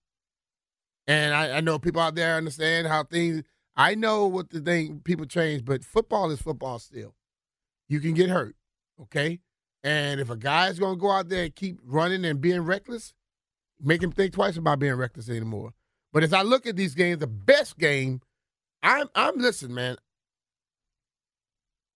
And 1.07 1.33
I, 1.33 1.57
I 1.57 1.61
know 1.61 1.79
people 1.79 2.01
out 2.01 2.15
there 2.15 2.35
understand 2.37 2.87
how 2.87 3.03
things. 3.03 3.43
I 3.75 3.95
know 3.95 4.27
what 4.27 4.49
the 4.49 4.59
thing 4.59 5.01
people 5.03 5.25
change, 5.25 5.65
but 5.65 5.83
football 5.83 6.29
is 6.29 6.41
football 6.41 6.77
still. 6.79 7.15
You 7.87 7.99
can 7.99 8.13
get 8.13 8.29
hurt, 8.29 8.55
okay? 9.01 9.39
And 9.83 10.19
if 10.19 10.29
a 10.29 10.35
guy's 10.35 10.79
going 10.79 10.95
to 10.95 11.01
go 11.01 11.09
out 11.09 11.29
there 11.29 11.45
and 11.45 11.55
keep 11.55 11.79
running 11.83 12.23
and 12.25 12.39
being 12.39 12.61
reckless, 12.61 13.13
make 13.81 14.01
him 14.01 14.11
think 14.11 14.33
twice 14.33 14.57
about 14.57 14.79
being 14.79 14.93
reckless 14.93 15.29
anymore. 15.29 15.73
But 16.13 16.23
as 16.23 16.33
I 16.33 16.41
look 16.43 16.67
at 16.67 16.75
these 16.75 16.93
games, 16.93 17.19
the 17.19 17.27
best 17.27 17.77
game, 17.77 18.21
I'm 18.83 19.07
I'm 19.15 19.37
listen, 19.37 19.73
man. 19.73 19.97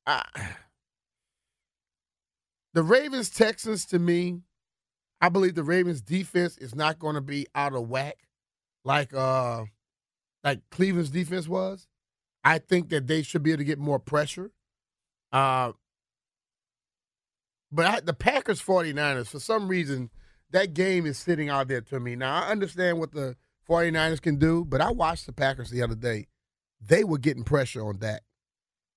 I, 0.08 0.24
the 2.74 2.84
Ravens 2.84 3.30
Texans 3.30 3.86
to 3.88 4.00
me, 4.00 4.41
I 5.21 5.30
believe 5.30 5.56
the 5.56 5.63
Ravens 5.63 6.02
defense 6.02 6.58
is 6.58 6.76
not 6.76 7.00
going 7.00 7.15
to 7.15 7.21
be 7.21 7.48
out 7.56 7.74
of 7.74 7.89
whack 7.89 8.17
like 8.84 9.13
uh 9.13 9.65
like 10.43 10.62
Cleveland's 10.69 11.10
defense 11.10 11.48
was. 11.48 11.88
I 12.43 12.60
think 12.60 12.89
that 12.89 13.08
they 13.08 13.24
should 13.24 13.43
be 13.43 13.52
able 13.52 13.60
to 13.60 13.63
get 13.63 13.80
more 13.80 14.00
pressure. 14.00 14.52
Uh 15.32 15.74
but 17.75 17.85
I, 17.85 17.99
the 17.99 18.13
Packers 18.13 18.61
49ers, 18.61 19.27
for 19.27 19.39
some 19.39 19.67
reason, 19.67 20.09
that 20.51 20.73
game 20.73 21.05
is 21.05 21.17
sitting 21.17 21.49
out 21.49 21.67
there 21.67 21.81
to 21.81 21.99
me. 21.99 22.15
Now, 22.15 22.43
I 22.43 22.49
understand 22.49 22.99
what 22.99 23.11
the 23.11 23.35
49ers 23.69 24.21
can 24.21 24.38
do, 24.38 24.63
but 24.65 24.81
I 24.81 24.91
watched 24.91 25.25
the 25.25 25.33
Packers 25.33 25.69
the 25.69 25.81
other 25.81 25.95
day. 25.95 26.27
They 26.79 27.03
were 27.03 27.17
getting 27.17 27.43
pressure 27.43 27.85
on 27.85 27.99
that. 27.99 28.21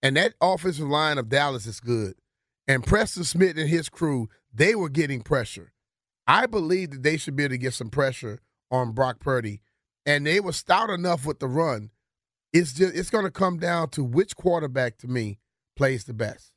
And 0.02 0.16
that 0.16 0.34
offensive 0.40 0.86
line 0.86 1.18
of 1.18 1.28
Dallas 1.28 1.66
is 1.66 1.80
good. 1.80 2.14
And 2.68 2.86
Preston 2.86 3.24
Smith 3.24 3.56
and 3.56 3.68
his 3.68 3.88
crew, 3.88 4.28
they 4.54 4.74
were 4.74 4.90
getting 4.90 5.22
pressure. 5.22 5.72
I 6.26 6.46
believe 6.46 6.90
that 6.90 7.02
they 7.02 7.16
should 7.16 7.34
be 7.34 7.44
able 7.44 7.54
to 7.54 7.58
get 7.58 7.74
some 7.74 7.90
pressure 7.90 8.40
on 8.70 8.92
Brock 8.92 9.18
Purdy. 9.18 9.62
And 10.04 10.26
they 10.26 10.40
were 10.40 10.52
stout 10.52 10.90
enough 10.90 11.26
with 11.26 11.40
the 11.40 11.48
run. 11.48 11.90
It's 12.52 12.72
just 12.74 12.94
it's 12.94 13.10
gonna 13.10 13.30
come 13.30 13.58
down 13.58 13.90
to 13.90 14.04
which 14.04 14.36
quarterback 14.36 14.98
to 14.98 15.08
me 15.08 15.38
plays 15.76 16.04
the 16.04 16.14
best. 16.14 16.52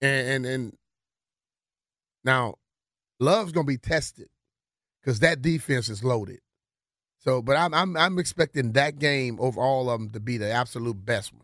And 0.00 0.28
and, 0.28 0.46
and 0.46 0.76
now 2.28 2.54
Love's 3.18 3.52
gonna 3.52 3.66
be 3.66 3.78
tested 3.78 4.28
because 5.00 5.20
that 5.20 5.42
defense 5.42 5.88
is 5.88 6.04
loaded. 6.04 6.40
So, 7.18 7.42
but 7.42 7.56
I'm 7.56 7.74
I'm 7.74 7.96
I'm 7.96 8.18
expecting 8.18 8.72
that 8.72 8.98
game 8.98 9.38
over 9.40 9.60
all 9.60 9.90
of 9.90 9.98
them 10.00 10.10
to 10.10 10.20
be 10.20 10.36
the 10.36 10.50
absolute 10.50 11.04
best 11.04 11.32
one. 11.32 11.42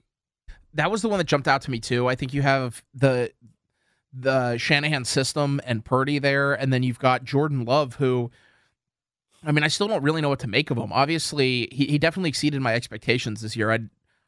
That 0.75 0.91
was 0.91 1.03
the 1.03 1.09
one 1.09 1.19
that 1.19 1.25
jumped 1.25 1.49
out 1.49 1.63
to 1.63 1.71
me 1.71 1.81
too. 1.81 2.09
I 2.09 2.15
think 2.15 2.33
you 2.35 2.43
have 2.43 2.83
the 2.95 3.33
the 4.13 4.57
Shanahan 4.59 5.05
system 5.05 5.61
and 5.67 5.85
Purdy 5.85 6.19
there, 6.21 6.55
and 6.55 6.73
then 6.73 6.83
you've 6.85 7.01
got 7.01 7.25
Jordan 7.25 7.65
Love, 7.65 7.97
who 7.97 8.31
I 9.45 9.53
mean, 9.53 9.65
I 9.65 9.69
still 9.69 9.89
don't 9.89 10.03
really 10.03 10.21
know 10.21 10.29
what 10.29 10.39
to 10.41 10.49
make 10.49 10.71
of 10.71 10.79
him. 10.79 10.93
Obviously, 10.93 11.69
he, 11.73 11.87
he 11.87 11.99
definitely 11.99 12.31
exceeded 12.31 12.61
my 12.63 12.75
expectations 12.75 13.41
this 13.41 13.57
year. 13.57 13.71
I 13.73 13.81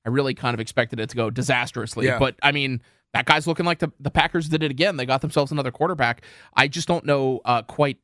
I 0.04 0.08
really 0.08 0.34
kind 0.34 0.54
of 0.54 0.60
expected 0.60 1.00
it 1.00 1.08
to 1.10 1.16
go 1.16 1.30
disastrously, 1.30 2.06
Yeah. 2.06 2.18
but 2.18 2.36
I 2.42 2.52
mean, 2.52 2.80
that 3.16 3.26
guy's 3.26 3.46
looking 3.46 3.66
like 3.66 3.78
the 3.78 3.90
the 4.00 4.10
Packers 4.10 4.48
did 4.48 4.62
it 4.62 4.70
again. 4.70 4.96
They 4.96 5.06
got 5.06 5.20
themselves 5.20 5.50
another 5.52 5.70
quarterback. 5.70 6.22
I 6.54 6.68
just 6.68 6.86
don't 6.88 7.04
know 7.04 7.40
uh, 7.44 7.62
quite 7.62 7.98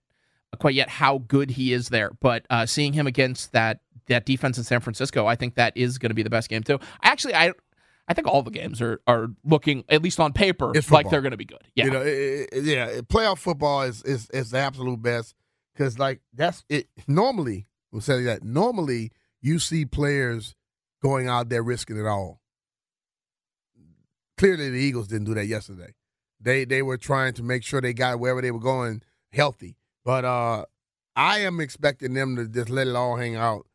quite 0.59 0.75
yet 0.75 0.88
how 0.88 1.18
good 1.18 1.51
he 1.51 1.72
is 1.72 1.88
there, 1.88 2.11
but 2.20 2.44
uh, 2.51 2.66
seeing 2.66 2.92
him 2.92 3.07
against 3.07 3.53
that 3.53 3.81
that 4.09 4.27
defense 4.27 4.59
in 4.59 4.64
San 4.64 4.81
Francisco, 4.81 5.27
I 5.27 5.37
think 5.37 5.55
that 5.55 5.77
is 5.77 5.98
going 5.98 6.11
to 6.11 6.14
be 6.14 6.22
the 6.22 6.31
best 6.31 6.48
game 6.48 6.62
too. 6.62 6.79
I 7.01 7.09
actually 7.11 7.35
I. 7.35 7.53
I 8.09 8.14
think 8.14 8.27
all 8.27 8.42
the 8.42 8.51
games 8.51 8.83
are, 8.83 9.01
are 9.07 9.29
looking, 9.44 9.85
at 9.88 10.03
least 10.03 10.18
on 10.18 10.33
paper, 10.33 10.72
like 10.96 11.09
they're 11.09 11.20
going 11.22 11.31
to 11.31 11.37
be 11.37 11.44
good. 11.44 11.62
Yeah. 11.77 11.85
You 11.85 11.90
know, 11.92 12.01
it, 12.03 12.48
it- 12.53 12.64
yeah, 12.64 12.88
playoff 13.03 13.38
football 13.38 13.83
is 13.83 14.03
is 14.03 14.29
is 14.31 14.51
the 14.51 14.59
absolute 14.59 15.01
best 15.01 15.37
because 15.72 16.01
like 16.01 16.20
that's 16.35 16.64
it. 16.68 16.88
Normally, 17.07 17.68
we'll 17.92 18.03
say 18.03 18.25
that. 18.25 18.42
Normally, 18.42 19.12
you 19.40 19.61
see 19.61 19.85
players 19.87 20.57
going 21.01 21.29
out 21.29 21.48
there 21.48 21.62
risking 21.62 21.96
it 21.96 22.05
all. 22.07 22.40
Clearly, 24.42 24.70
the 24.70 24.81
Eagles 24.81 25.07
didn't 25.07 25.26
do 25.26 25.35
that 25.35 25.46
yesterday. 25.46 25.94
They 26.40 26.64
they 26.64 26.83
were 26.83 26.96
trying 26.96 27.33
to 27.35 27.44
make 27.44 27.62
sure 27.62 27.81
they 27.81 27.92
got 27.92 28.18
wherever 28.18 28.42
they 28.42 28.50
were 28.50 28.59
going 28.59 29.02
healthy. 29.33 29.76
But 30.05 30.24
uh 30.24 30.64
I 31.14 31.38
am 31.42 31.61
expecting 31.61 32.14
them 32.14 32.35
to 32.35 32.48
just 32.48 32.68
let 32.68 32.88
it 32.88 32.96
all 32.96 33.14
hang 33.14 33.37
out. 33.37 33.68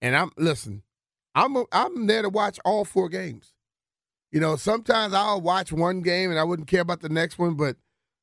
And 0.00 0.16
I'm 0.16 0.30
listen, 0.38 0.82
I'm 1.34 1.58
I'm 1.70 2.06
there 2.06 2.22
to 2.22 2.30
watch 2.30 2.58
all 2.64 2.86
four 2.86 3.10
games. 3.10 3.52
You 4.32 4.40
know, 4.40 4.56
sometimes 4.56 5.12
I'll 5.12 5.42
watch 5.42 5.72
one 5.72 6.00
game 6.00 6.30
and 6.30 6.40
I 6.40 6.44
wouldn't 6.44 6.68
care 6.68 6.80
about 6.80 7.02
the 7.02 7.10
next 7.10 7.38
one, 7.38 7.52
but 7.52 7.76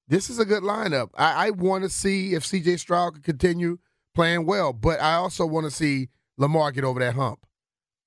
this 0.08 0.28
is 0.28 0.40
a 0.40 0.46
good 0.46 0.64
lineup. 0.64 1.10
I, 1.16 1.50
I 1.50 1.50
want 1.52 1.84
to 1.84 1.90
see 1.90 2.34
if 2.34 2.42
CJ 2.44 2.80
Stroud 2.80 3.14
can 3.14 3.22
continue 3.22 3.78
playing 4.16 4.48
well, 4.48 4.74
but 4.74 5.00
I 5.00 5.14
also 5.14 5.46
want 5.46 5.66
to 5.66 5.72
see 5.72 6.10
Lamar 6.40 6.72
get 6.72 6.84
over 6.84 7.00
that 7.00 7.14
hump. 7.14 7.46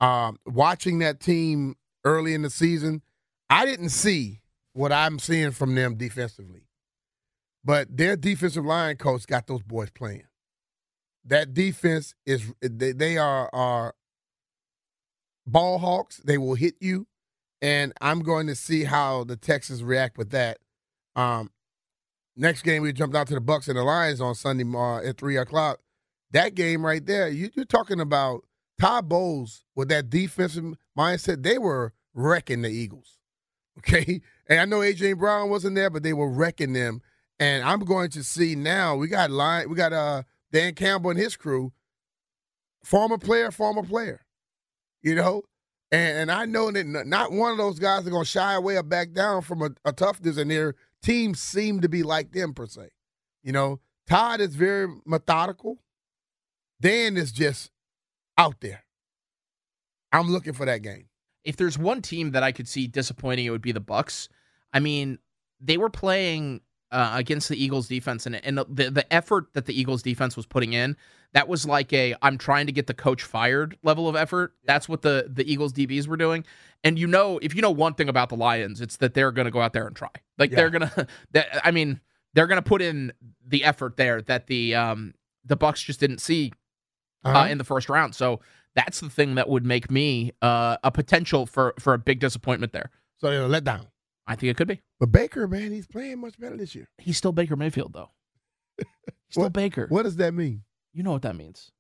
Um, 0.01 0.41
watching 0.45 0.99
that 0.99 1.21
team 1.21 1.77
early 2.05 2.35
in 2.35 2.43
the 2.43 2.51
season, 2.51 3.01
I 3.51 3.67
didn't 3.67 3.91
see 3.91 4.41
what 4.73 4.93
I'm 4.93 5.19
seeing 5.19 5.53
from 5.53 5.75
them 5.75 5.97
defensively. 5.97 6.69
But 7.65 7.97
their 7.97 8.17
defensive 8.17 8.65
line 8.65 8.97
coach 8.97 9.27
got 9.27 9.47
those 9.47 9.63
boys 9.63 9.91
playing. 9.91 10.25
That 11.25 11.55
defense 11.55 12.15
is 12.27 12.53
they, 12.61 12.93
they 12.93 13.17
are 13.17 13.49
are 13.55 13.95
ball 15.47 15.79
hawks. 15.79 16.19
They 16.19 16.37
will 16.37 16.55
hit 16.55 16.75
you, 16.81 17.07
and 17.63 17.95
I'm 18.03 18.21
going 18.21 18.47
to 18.49 18.55
see 18.55 18.85
how 18.85 19.25
the 19.25 19.37
Texans 19.37 19.83
react 19.83 20.19
with 20.19 20.31
that. 20.31 20.59
Um, 21.17 21.51
next 22.37 22.63
game 22.63 22.83
we 22.83 22.93
jumped 22.93 23.17
out 23.17 23.29
to 23.29 23.35
the 23.35 23.41
Bucs 23.41 23.69
and 23.69 23.79
the 23.79 23.85
Lions 23.85 24.21
on 24.21 24.35
Sunday 24.35 24.65
uh, 24.77 24.99
at 24.99 25.17
three 25.17 25.39
o'clock. 25.39 25.81
That 26.33 26.55
game 26.55 26.85
right 26.85 27.05
there, 27.05 27.29
you, 27.29 27.49
you're 27.55 27.65
talking 27.65 28.01
about 28.01 28.45
Todd 28.79 29.09
Bowles 29.09 29.65
with 29.75 29.89
that 29.89 30.11
defensive 30.11 30.75
mindset. 30.99 31.43
They 31.43 31.57
were 31.57 31.95
wrecking 32.13 32.61
the 32.61 32.71
Eagles. 32.71 33.21
Okay, 33.79 34.21
and 34.49 34.61
I 34.61 34.65
know 34.65 34.79
AJ 34.81 35.19
Brown 35.19 35.51
wasn't 35.51 35.77
there, 35.77 35.91
but 35.91 36.03
they 36.03 36.13
were 36.13 36.31
wrecking 36.31 36.73
them. 36.73 37.03
And 37.41 37.65
I'm 37.65 37.81
going 37.81 38.11
to 38.11 38.23
see 38.23 38.55
now. 38.55 38.95
We 38.95 39.09
got 39.09 39.31
line. 39.31 39.69
We 39.69 39.77
got 39.77 39.93
uh 39.93 40.23
Dan 40.53 40.75
Campbell 40.75 41.11
and 41.11 41.19
his 41.19 41.37
crew. 41.37 41.73
Former 42.85 43.19
player, 43.19 43.51
former 43.51 43.83
player. 43.83 44.25
You 45.03 45.17
know, 45.17 45.43
and, 45.91 46.19
and 46.19 46.33
I 46.33 46.45
know 46.45 46.71
that 46.71 46.87
not 46.87 47.33
one 47.33 47.53
of 47.53 47.59
those 47.59 47.79
guys 47.79 48.07
are 48.07 48.11
going 48.11 48.25
to 48.25 48.31
shy 48.31 48.55
away 48.55 48.77
or 48.77 48.83
back 48.83 49.13
down 49.13 49.43
from 49.43 49.63
a, 49.63 49.71
a 49.85 49.93
toughness, 49.93 50.39
and 50.39 50.51
their 50.51 50.75
teams 51.03 51.41
seem 51.41 51.81
to 51.81 51.89
be 51.89 52.03
like 52.03 52.33
them 52.33 52.55
per 52.55 52.67
se. 52.67 52.89
You 53.43 53.53
know, 53.53 53.81
Todd 54.09 54.41
is 54.41 54.55
very 54.55 54.89
methodical. 55.07 55.79
Dan 56.81 57.17
is 57.17 57.33
just 57.33 57.71
out 58.37 58.61
there. 58.61 58.85
I'm 60.13 60.31
looking 60.31 60.53
for 60.53 60.67
that 60.67 60.83
game. 60.83 61.07
If 61.45 61.57
there's 61.57 61.79
one 61.79 62.03
team 62.03 62.31
that 62.33 62.43
I 62.43 62.53
could 62.53 62.69
see 62.69 62.87
disappointing, 62.87 63.45
it 63.47 63.51
would 63.51 63.63
be 63.63 63.73
the 63.73 63.81
Bucs. 63.81 64.29
I 64.73 64.81
mean, 64.81 65.19
they 65.61 65.77
were 65.77 65.91
playing 65.91 66.61
uh, 66.91 67.13
against 67.15 67.49
the 67.49 67.63
Eagles 67.63 67.89
defense, 67.89 68.27
and 68.27 68.37
and 68.45 68.59
the 68.59 68.91
the 68.91 69.07
effort 69.13 69.53
that 69.55 69.67
the 69.67 69.79
Eagles 69.79 70.03
defense 70.03 70.37
was 70.37 70.47
putting 70.47 70.73
in, 70.73 70.97
that 71.33 71.49
was 71.49 71.67
like 71.67 71.93
a 71.93 72.15
I'm 72.23 72.39
trying 72.39 72.67
to 72.67 72.73
get 72.73 72.87
the 72.87 72.95
coach 72.95 73.23
fired 73.23 73.77
level 73.83 74.09
of 74.09 74.17
effort. 74.17 74.55
That's 74.65 74.89
what 74.89 75.03
the 75.03 75.27
the 75.29 75.51
Eagles 75.51 75.73
DBs 75.73 76.07
were 76.07 76.17
doing. 76.17 76.45
And 76.85 76.99
you 76.99 77.07
know, 77.07 77.39
if 77.43 77.55
you 77.55 77.63
know 77.63 77.71
one 77.71 77.95
thing 77.95 78.09
about 78.09 78.29
the 78.29 78.37
Lions, 78.37 78.81
it's 78.81 78.97
that 78.99 79.15
they're 79.15 79.33
going 79.33 79.47
to 79.47 79.51
go 79.51 79.61
out 79.61 79.73
there 79.73 79.87
and 79.87 79.97
try. 79.97 80.11
Like 80.39 80.51
Yeah. 80.51 80.57
they're 80.57 80.71
gonna, 80.71 81.07
that, 81.33 81.67
I 81.67 81.71
mean, 81.71 82.01
they're 82.35 82.47
going 82.47 82.63
to 82.63 82.69
put 82.69 82.83
in 82.83 83.13
the 83.47 83.65
effort 83.65 83.97
there 83.97 84.21
that 84.23 84.47
the 84.47 84.75
um 84.75 85.15
the 85.45 85.57
Bucs 85.57 85.85
just 85.85 85.99
didn't 86.01 86.19
see 86.19 86.53
uh, 87.25 87.29
Uh-huh. 87.29 87.49
in 87.49 87.59
the 87.59 87.65
first 87.65 87.89
round. 87.89 88.15
So 88.15 88.41
that's 88.77 89.01
the 89.01 89.11
thing 89.11 89.35
that 89.37 89.49
would 89.49 89.65
make 89.65 89.91
me 89.91 90.33
uh, 90.43 90.77
a 90.83 90.91
potential 90.91 91.47
for 91.47 91.75
for 91.79 91.95
a 91.95 91.99
big 91.99 92.21
disappointment 92.21 92.73
there. 92.73 92.91
so 93.19 93.31
they're 93.31 93.47
let 93.49 93.65
down. 93.65 93.87
I 94.27 94.37
think 94.37 94.51
it 94.51 94.57
could 94.57 94.69
be. 94.69 94.81
But 95.01 95.13
Baker, 95.13 95.47
man, 95.47 95.71
he's 95.71 95.87
playing 95.87 96.21
much 96.21 96.39
better 96.39 96.57
this 96.57 96.75
year. 96.75 96.89
He's 96.99 97.17
still 97.19 97.33
Baker 97.33 97.57
Mayfield 97.57 97.93
though. 97.93 98.11
Still 99.31 99.45
What- 99.45 99.53
Baker. 99.53 99.87
What 99.89 100.03
does 100.05 100.17
that 100.17 100.33
mean? 100.35 100.63
You 100.93 101.03
know 101.03 101.13
what 101.13 101.23
that 101.23 101.37
means? 101.37 101.71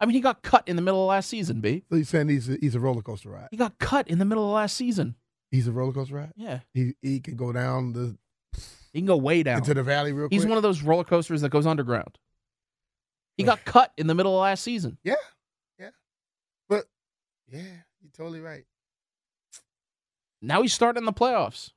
I 0.00 0.06
mean, 0.06 0.14
he 0.14 0.20
got 0.20 0.42
cut 0.42 0.66
in 0.66 0.76
the 0.76 0.82
middle 0.82 1.02
of 1.02 1.08
last 1.08 1.28
season. 1.28 1.60
B. 1.60 1.84
So 1.90 1.96
he's 1.96 2.08
saying 2.08 2.28
he's 2.28 2.48
a, 2.48 2.56
he's 2.60 2.74
a 2.74 2.80
roller 2.80 3.02
coaster 3.02 3.28
ride. 3.30 3.48
He 3.50 3.56
got 3.56 3.78
cut 3.78 4.08
in 4.08 4.18
the 4.18 4.24
middle 4.24 4.44
of 4.44 4.50
last 4.50 4.76
season. 4.76 5.14
He's 5.50 5.68
a 5.68 5.72
roller 5.72 5.92
coaster 5.92 6.14
ride. 6.16 6.32
Yeah, 6.36 6.60
He 6.74 6.94
he 7.02 7.20
can 7.20 7.36
go 7.36 7.52
down 7.52 7.92
the 7.92 8.16
he 8.92 8.98
can 9.00 9.06
go 9.06 9.16
way 9.16 9.42
down. 9.42 9.58
into 9.58 9.72
the 9.74 9.82
valley 9.82 10.12
real 10.12 10.28
quick. 10.28 10.32
He's 10.40 10.46
one 10.46 10.56
of 10.56 10.62
those 10.62 10.82
roller 10.82 11.04
coasters 11.04 11.42
that 11.42 11.50
goes 11.50 11.66
underground. 11.66 12.18
He 13.36 13.44
got 13.44 13.64
cut 13.64 13.92
in 13.96 14.06
the 14.06 14.14
middle 14.14 14.34
of 14.36 14.42
last 14.42 14.62
season. 14.62 14.98
yeah. 15.04 15.14
Yeah, 17.50 17.82
you're 18.00 18.12
totally 18.16 18.40
right. 18.40 18.64
Now 20.40 20.62
he's 20.62 20.72
starting 20.72 21.04
the 21.04 21.12
playoffs. 21.12 21.72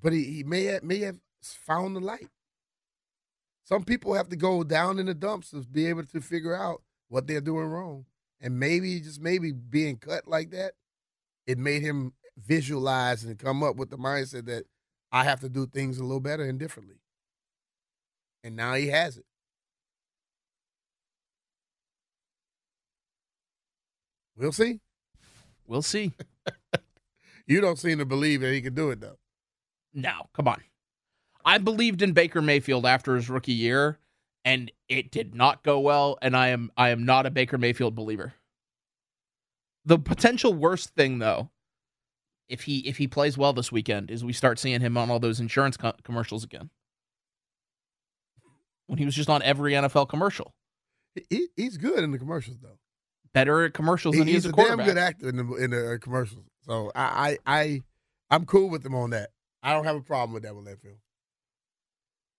But 0.00 0.12
he, 0.12 0.24
he 0.24 0.44
may 0.44 0.64
have, 0.64 0.82
may 0.82 1.00
have 1.00 1.16
found 1.42 1.96
the 1.96 2.00
light. 2.00 2.28
Some 3.64 3.84
people 3.84 4.14
have 4.14 4.28
to 4.28 4.36
go 4.36 4.62
down 4.62 4.98
in 4.98 5.06
the 5.06 5.14
dumps 5.14 5.50
to 5.50 5.62
be 5.62 5.86
able 5.86 6.04
to 6.04 6.20
figure 6.20 6.54
out 6.54 6.82
what 7.08 7.26
they're 7.26 7.40
doing 7.40 7.66
wrong, 7.66 8.04
and 8.40 8.58
maybe 8.58 9.00
just 9.00 9.20
maybe 9.20 9.52
being 9.52 9.96
cut 9.96 10.28
like 10.28 10.50
that, 10.50 10.72
it 11.46 11.58
made 11.58 11.82
him 11.82 12.12
visualize 12.36 13.24
and 13.24 13.38
come 13.38 13.62
up 13.62 13.76
with 13.76 13.90
the 13.90 13.96
mindset 13.96 14.46
that 14.46 14.64
I 15.10 15.24
have 15.24 15.40
to 15.40 15.48
do 15.48 15.66
things 15.66 15.98
a 15.98 16.02
little 16.02 16.20
better 16.20 16.44
and 16.44 16.58
differently. 16.58 16.96
And 18.44 18.54
now 18.56 18.74
he 18.74 18.88
has 18.88 19.16
it. 19.16 19.24
We'll 24.38 24.52
see. 24.52 24.80
We'll 25.66 25.82
see. 25.82 26.12
You 27.50 27.62
don't 27.62 27.78
seem 27.78 27.96
to 27.96 28.04
believe 28.04 28.42
that 28.42 28.52
he 28.52 28.60
can 28.60 28.74
do 28.74 28.90
it 28.90 29.00
though. 29.00 29.16
No, 29.94 30.26
come 30.34 30.46
on. 30.48 30.60
I 31.46 31.56
believed 31.56 32.02
in 32.02 32.12
Baker 32.12 32.42
Mayfield 32.42 32.84
after 32.84 33.16
his 33.16 33.30
rookie 33.30 33.54
year, 33.54 33.98
and 34.44 34.70
it 34.90 35.10
did 35.10 35.34
not 35.34 35.62
go 35.62 35.80
well. 35.80 36.18
And 36.20 36.36
I 36.36 36.48
am 36.48 36.70
I 36.76 36.90
am 36.90 37.06
not 37.06 37.24
a 37.24 37.30
Baker 37.30 37.56
Mayfield 37.56 37.94
believer. 37.94 38.34
The 39.86 39.98
potential 39.98 40.52
worst 40.52 40.90
thing, 40.94 41.20
though, 41.20 41.48
if 42.50 42.64
he 42.64 42.80
if 42.80 42.98
he 42.98 43.08
plays 43.08 43.38
well 43.38 43.54
this 43.54 43.72
weekend, 43.72 44.10
is 44.10 44.22
we 44.22 44.34
start 44.34 44.58
seeing 44.58 44.82
him 44.82 44.98
on 44.98 45.10
all 45.10 45.18
those 45.18 45.40
insurance 45.40 45.78
co- 45.78 45.94
commercials 46.04 46.44
again. 46.44 46.68
When 48.88 48.98
he 48.98 49.06
was 49.06 49.14
just 49.14 49.30
on 49.30 49.40
every 49.42 49.72
NFL 49.72 50.10
commercial, 50.10 50.52
He- 51.14 51.24
He, 51.30 51.48
he's 51.56 51.78
good 51.78 52.00
in 52.04 52.10
the 52.10 52.18
commercials 52.18 52.58
though. 52.60 52.78
Better 53.32 53.64
at 53.64 53.74
commercials 53.74 54.14
He- 54.14 54.20
than 54.20 54.28
he 54.28 54.34
he's 54.34 54.44
is 54.44 54.52
a 54.52 54.54
a 54.54 54.64
damn 54.64 54.78
good 54.78 54.98
actor 54.98 55.28
in 55.28 55.36
the 55.36 55.54
in 55.56 55.70
the 55.70 55.94
uh, 55.94 55.98
commercials. 55.98 56.44
So 56.66 56.92
I, 56.94 57.38
I 57.46 57.58
I 57.60 57.82
I'm 58.30 58.44
cool 58.46 58.68
with 58.68 58.84
him 58.84 58.94
on 58.94 59.10
that. 59.10 59.30
I 59.62 59.72
don't 59.72 59.84
have 59.84 59.96
a 59.96 60.02
problem 60.02 60.34
with 60.34 60.42
that 60.44 60.54
with 60.54 60.66
Landfill. 60.66 60.96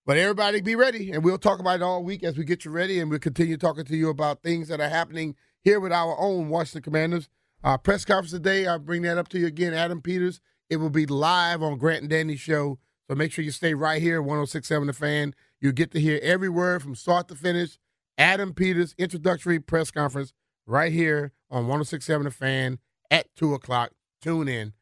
But 0.06 0.17
everybody 0.17 0.62
be 0.62 0.75
ready, 0.75 1.12
and 1.12 1.23
we'll 1.23 1.38
talk 1.38 1.60
about 1.60 1.75
it 1.78 1.84
all 1.84 2.04
week 2.04 2.23
as 2.23 2.38
we 2.38 2.43
get 2.43 2.65
you 2.65 2.71
ready, 2.71 2.99
and 2.99 3.10
we'll 3.10 3.19
continue 3.19 3.58
talking 3.58 3.86
to 3.86 3.95
you 3.95 4.10
about 4.10 4.41
things 4.41 4.67
that 4.69 4.80
are 4.82 4.89
happening 4.89 5.36
here 5.62 5.80
with 5.80 5.91
our 5.91 6.17
own 6.19 6.49
Washington 6.49 6.82
Commanders. 6.82 7.30
Uh, 7.63 7.78
press 7.78 8.06
conference 8.06 8.32
today, 8.32 8.65
I'll 8.65 8.80
bring 8.80 9.02
that 9.04 9.17
up 9.17 9.28
to 9.30 9.39
you 9.39 9.45
again. 9.45 9.73
Adam 9.73 10.02
Peters, 10.02 10.39
it 10.69 10.78
will 10.78 10.89
be 10.89 11.06
live 11.06 11.62
on 11.62 11.78
Grant 11.78 12.02
and 12.02 12.10
Danny 12.10 12.38
show. 12.38 12.80
So 13.08 13.15
make 13.15 13.32
sure 13.32 13.43
you 13.43 13.52
stay 13.52 13.73
right 13.73 14.02
here, 14.02 14.21
1067 14.21 14.88
The 14.88 14.93
Fan. 14.93 15.36
You 15.60 15.71
get 15.73 15.91
to 15.91 15.99
hear 15.99 16.19
every 16.23 16.49
word 16.49 16.82
from 16.82 16.95
start 16.95 17.28
to 17.28 17.36
finish. 17.36 17.78
Adam 18.17 18.54
Peters 18.54 18.95
introductory 18.97 19.60
press 19.60 19.91
conference 19.91 20.34
right 20.70 20.92
here 20.92 21.34
on 21.50 21.64
1067 21.68 22.26
The 22.26 22.32
Fan 22.32 22.80
at 23.12 23.26
2 23.36 23.54
o'clock. 23.56 23.92
Tune 24.22 24.48
in. 24.48 24.74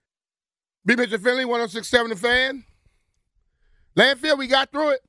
Be 0.85 0.95
Mr. 0.95 1.21
Finlay, 1.21 1.45
1067 1.45 2.09
The 2.09 2.15
Fan. 2.15 2.63
Landfill, 3.95 4.37
we 4.37 4.47
got 4.47 4.71
through 4.71 4.91
it. 4.91 5.01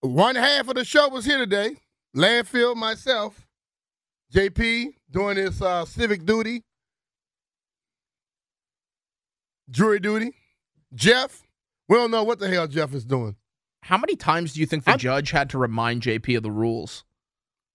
One 0.00 0.34
half 0.36 0.68
of 0.68 0.74
the 0.74 0.84
show 0.84 1.08
was 1.08 1.24
here 1.24 1.38
today. 1.38 1.76
Landfill, 2.14 2.76
myself, 2.76 3.46
JP 4.34 4.94
doing 5.10 5.36
his 5.36 5.60
uh, 5.62 5.84
civic 5.84 6.24
duty, 6.24 6.64
jury 9.70 10.00
duty. 10.00 10.32
Jeff, 10.94 11.42
we 11.88 11.96
don't 11.96 12.10
know 12.10 12.22
what 12.24 12.38
the 12.38 12.48
hell 12.48 12.66
Jeff 12.66 12.94
is 12.94 13.04
doing. 13.04 13.36
How 13.82 13.98
many 13.98 14.16
times 14.16 14.52
do 14.54 14.60
you 14.60 14.66
think 14.66 14.84
the 14.84 14.90
I'm- 14.90 14.98
judge 14.98 15.30
had 15.30 15.50
to 15.50 15.58
remind 15.58 16.02
JP 16.02 16.36
of 16.38 16.42
the 16.42 16.50
rules? 16.50 17.04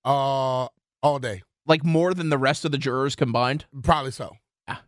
Uh, 0.03 0.67
all 1.03 1.19
day. 1.19 1.43
Like 1.67 1.83
more 1.85 2.13
than 2.13 2.29
the 2.29 2.37
rest 2.37 2.65
of 2.65 2.71
the 2.71 2.77
jurors 2.77 3.15
combined? 3.15 3.65
Probably 3.83 4.11
so. 4.11 4.35
Ah. 4.67 4.81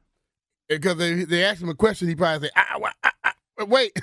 Because 0.67 0.97
they 0.97 1.23
they 1.23 1.43
asked 1.43 1.61
him 1.61 1.69
a 1.69 1.75
question, 1.75 2.07
he 2.07 2.15
probably 2.15 2.47
say, 2.47 2.51
ah, 2.57 2.77
wha- 2.79 2.91
ah, 3.03 3.11
ah, 3.25 3.65
wait. 3.65 3.91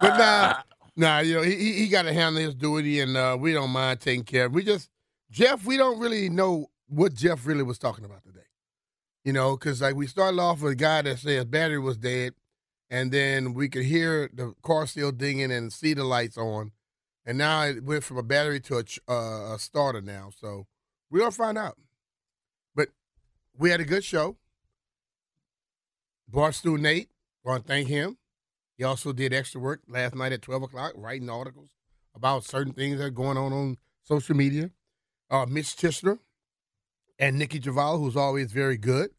but 0.00 0.18
nah, 0.18 0.54
nah, 0.96 1.18
you 1.20 1.34
know, 1.34 1.42
he 1.42 1.54
he- 1.56 1.72
he 1.74 1.88
got 1.88 2.02
to 2.02 2.12
handle 2.12 2.42
his 2.42 2.54
duty, 2.54 3.00
and 3.00 3.16
uh, 3.16 3.36
we 3.38 3.52
don't 3.52 3.70
mind 3.70 4.00
taking 4.00 4.24
care 4.24 4.46
of. 4.46 4.54
We 4.54 4.62
just 4.62 4.88
Jeff, 5.30 5.64
we 5.64 5.76
don't 5.76 5.98
really 5.98 6.28
know 6.28 6.66
what 6.88 7.14
Jeff 7.14 7.46
really 7.46 7.62
was 7.62 7.78
talking 7.78 8.04
about 8.04 8.22
today. 8.24 8.40
You 9.24 9.32
know, 9.32 9.56
because 9.56 9.80
like 9.82 9.96
we 9.96 10.06
started 10.06 10.38
off 10.38 10.60
with 10.60 10.72
a 10.72 10.76
guy 10.76 11.02
that 11.02 11.18
says 11.18 11.44
battery 11.46 11.78
was 11.78 11.96
dead, 11.96 12.34
and 12.90 13.10
then 13.10 13.54
we 13.54 13.68
could 13.68 13.84
hear 13.84 14.30
the 14.32 14.54
car 14.62 14.86
still 14.86 15.12
dinging 15.12 15.50
and 15.50 15.72
see 15.72 15.94
the 15.94 16.04
lights 16.04 16.36
on, 16.38 16.72
and 17.26 17.38
now 17.38 17.64
it 17.64 17.82
went 17.84 18.04
from 18.04 18.18
a 18.18 18.22
battery 18.22 18.60
to 18.60 18.76
a, 18.76 19.12
uh, 19.12 19.54
a 19.54 19.58
starter 19.58 20.00
now. 20.00 20.30
So 20.36 20.66
we're 21.10 21.20
gonna 21.20 21.30
find 21.30 21.58
out. 21.58 21.76
But 22.74 22.88
we 23.56 23.70
had 23.70 23.80
a 23.80 23.84
good 23.84 24.04
show. 24.04 24.36
Barstool 26.30 26.78
Nate, 26.78 27.10
want 27.44 27.66
to 27.66 27.68
thank 27.68 27.88
him. 27.88 28.18
He 28.76 28.84
also 28.84 29.12
did 29.12 29.32
extra 29.32 29.60
work 29.60 29.82
last 29.86 30.14
night 30.14 30.32
at 30.32 30.42
12 30.42 30.64
o'clock, 30.64 30.92
writing 30.96 31.30
articles 31.30 31.70
about 32.14 32.44
certain 32.44 32.72
things 32.72 32.98
that 32.98 33.04
are 33.04 33.10
going 33.10 33.36
on 33.36 33.52
on 33.52 33.76
social 34.02 34.34
media. 34.34 34.70
Uh, 35.30 35.46
Mitch 35.46 35.76
Tischler 35.76 36.18
and 37.18 37.38
Nicki 37.38 37.60
Jhabvala, 37.60 37.98
who's 37.98 38.16
always 38.16 38.52
very 38.52 38.76
good, 38.76 39.10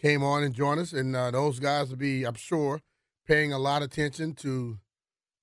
came 0.00 0.22
on 0.22 0.42
and 0.42 0.54
joined 0.54 0.80
us. 0.80 0.92
And 0.92 1.14
uh, 1.14 1.30
those 1.30 1.58
guys 1.58 1.90
will 1.90 1.96
be, 1.96 2.24
I'm 2.24 2.34
sure, 2.34 2.80
paying 3.26 3.52
a 3.52 3.58
lot 3.58 3.82
of 3.82 3.90
attention 3.90 4.34
to 4.36 4.78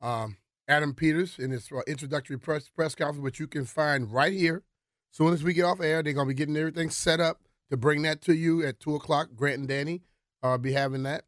um, 0.02 0.38
Adam 0.70 0.94
Peters 0.94 1.38
in 1.40 1.52
his 1.52 1.70
uh, 1.72 1.82
introductory 1.88 2.38
press, 2.38 2.70
press 2.70 2.96
conference, 2.96 3.24
which 3.24 3.40
you 3.40 3.48
can 3.48 3.66
find 3.66 4.12
right 4.14 4.32
here. 4.32 4.64
soon 5.12 5.34
as 5.34 5.44
we 5.44 5.54
get 5.54 5.64
off 5.64 5.82
air, 5.82 6.02
they're 6.04 6.14
going 6.14 6.28
to 6.28 6.34
be 6.34 6.38
getting 6.38 6.56
everything 6.56 6.90
set 6.90 7.20
up 7.20 7.42
to 7.72 7.76
bring 7.78 8.04
that 8.04 8.22
to 8.22 8.34
you 8.36 8.66
at 8.66 8.80
2 8.80 8.96
o'clock. 8.96 9.30
Grant 9.36 9.60
and 9.60 9.68
Danny 9.68 10.02
uh, 10.44 10.58
be 10.58 10.72
having 10.74 11.04
that. 11.04 11.24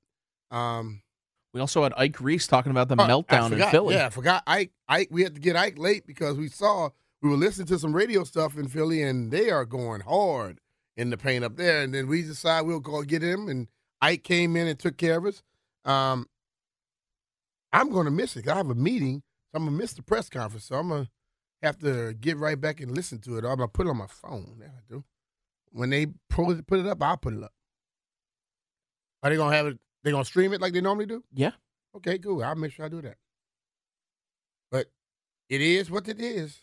Um, 0.51 1.01
We 1.53 1.59
also 1.59 1.83
had 1.83 1.93
Ike 1.97 2.21
Reese 2.21 2.47
talking 2.47 2.71
about 2.71 2.87
the 2.87 2.95
Oh, 2.95 3.07
meltdown 3.07 3.51
in. 3.51 3.69
Philly. 3.71 3.95
Yeah, 3.95 4.05
I 4.05 4.09
forgot 4.11 4.43
Ike. 4.47 4.71
Ike. 4.87 5.09
We 5.11 5.23
had 5.23 5.33
to 5.35 5.41
get 5.41 5.55
Ike 5.55 5.77
late 5.77 6.05
because 6.07 6.37
we 6.37 6.47
saw 6.47 6.89
we 7.21 7.29
were 7.29 7.35
listening 7.37 7.67
to 7.67 7.79
some 7.79 7.93
radio 7.93 8.23
stuff 8.23 8.57
in 8.57 8.67
Philly, 8.67 9.01
and 9.03 9.31
they 9.31 9.49
are 9.49 9.65
going 9.65 10.01
hard 10.01 10.59
in 10.97 11.09
the 11.09 11.17
paint 11.17 11.43
up 11.43 11.55
there. 11.55 11.81
And 11.83 11.93
then 11.93 12.07
we 12.07 12.21
decided 12.21 12.67
we'll 12.67 12.79
go 12.79 13.01
get 13.03 13.21
him, 13.21 13.47
and 13.47 13.67
Ike 14.01 14.23
came 14.23 14.55
in 14.55 14.67
and 14.67 14.77
took 14.79 14.97
care 14.97 15.17
of 15.17 15.25
us. 15.25 15.41
Um, 15.85 16.27
I'm 17.73 17.89
going 17.89 18.05
to 18.05 18.11
miss 18.11 18.35
it. 18.35 18.47
I 18.47 18.55
have 18.57 18.69
a 18.69 18.75
meeting, 18.75 19.23
so 19.51 19.57
I'm 19.57 19.65
gonna 19.65 19.77
miss 19.77 19.93
the 19.93 20.01
press 20.01 20.29
conference. 20.29 20.65
So 20.65 20.75
I'm 20.75 20.89
gonna 20.89 21.09
have 21.61 21.77
to 21.79 22.13
get 22.13 22.37
right 22.37 22.59
back 22.59 22.79
and 22.79 22.95
listen 22.95 23.19
to 23.21 23.37
it. 23.37 23.43
Or 23.43 23.49
I'm 23.49 23.57
gonna 23.57 23.67
put 23.67 23.85
it 23.85 23.89
on 23.89 23.97
my 23.97 24.07
phone. 24.07 24.57
Yeah, 24.59 24.67
I 24.67 24.81
do. 24.89 25.03
When 25.71 25.89
they 25.89 26.07
put 26.29 26.57
it, 26.57 26.67
put 26.67 26.79
it 26.79 26.87
up, 26.87 27.03
I'll 27.03 27.17
put 27.17 27.33
it 27.33 27.43
up. 27.43 27.53
Are 29.23 29.29
they 29.29 29.35
gonna 29.35 29.55
have 29.55 29.67
it? 29.67 29.79
They 30.03 30.11
gonna 30.11 30.25
stream 30.25 30.53
it 30.53 30.61
like 30.61 30.73
they 30.73 30.81
normally 30.81 31.05
do? 31.05 31.23
Yeah. 31.33 31.51
Okay, 31.95 32.17
cool. 32.17 32.43
I'll 32.43 32.55
make 32.55 32.71
sure 32.71 32.85
I 32.85 32.89
do 32.89 33.01
that. 33.01 33.17
But 34.71 34.87
it 35.49 35.61
is 35.61 35.91
what 35.91 36.07
it 36.07 36.21
is. 36.21 36.57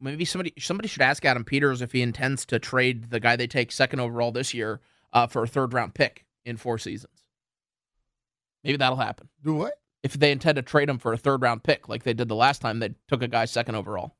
Maybe 0.00 0.24
somebody 0.24 0.52
somebody 0.58 0.88
should 0.88 1.02
ask 1.02 1.24
Adam 1.24 1.44
Peters 1.44 1.80
if 1.80 1.92
he 1.92 2.02
intends 2.02 2.44
to 2.46 2.58
trade 2.58 3.10
the 3.10 3.20
guy 3.20 3.36
they 3.36 3.46
take 3.46 3.72
second 3.72 4.00
overall 4.00 4.32
this 4.32 4.52
year 4.52 4.80
uh, 5.12 5.26
for 5.26 5.44
a 5.44 5.46
third 5.46 5.72
round 5.72 5.94
pick 5.94 6.26
in 6.44 6.56
four 6.56 6.76
seasons. 6.76 7.22
Maybe 8.62 8.76
that'll 8.76 8.96
happen. 8.96 9.28
Do 9.42 9.54
what? 9.54 9.74
If 10.02 10.14
they 10.14 10.30
intend 10.30 10.56
to 10.56 10.62
trade 10.62 10.88
him 10.88 10.98
for 10.98 11.12
a 11.12 11.16
third 11.16 11.42
round 11.42 11.62
pick, 11.64 11.88
like 11.88 12.04
they 12.04 12.14
did 12.14 12.28
the 12.28 12.34
last 12.36 12.60
time 12.60 12.78
they 12.78 12.94
took 13.08 13.22
a 13.22 13.28
guy 13.28 13.44
second 13.44 13.74
overall. 13.74 14.16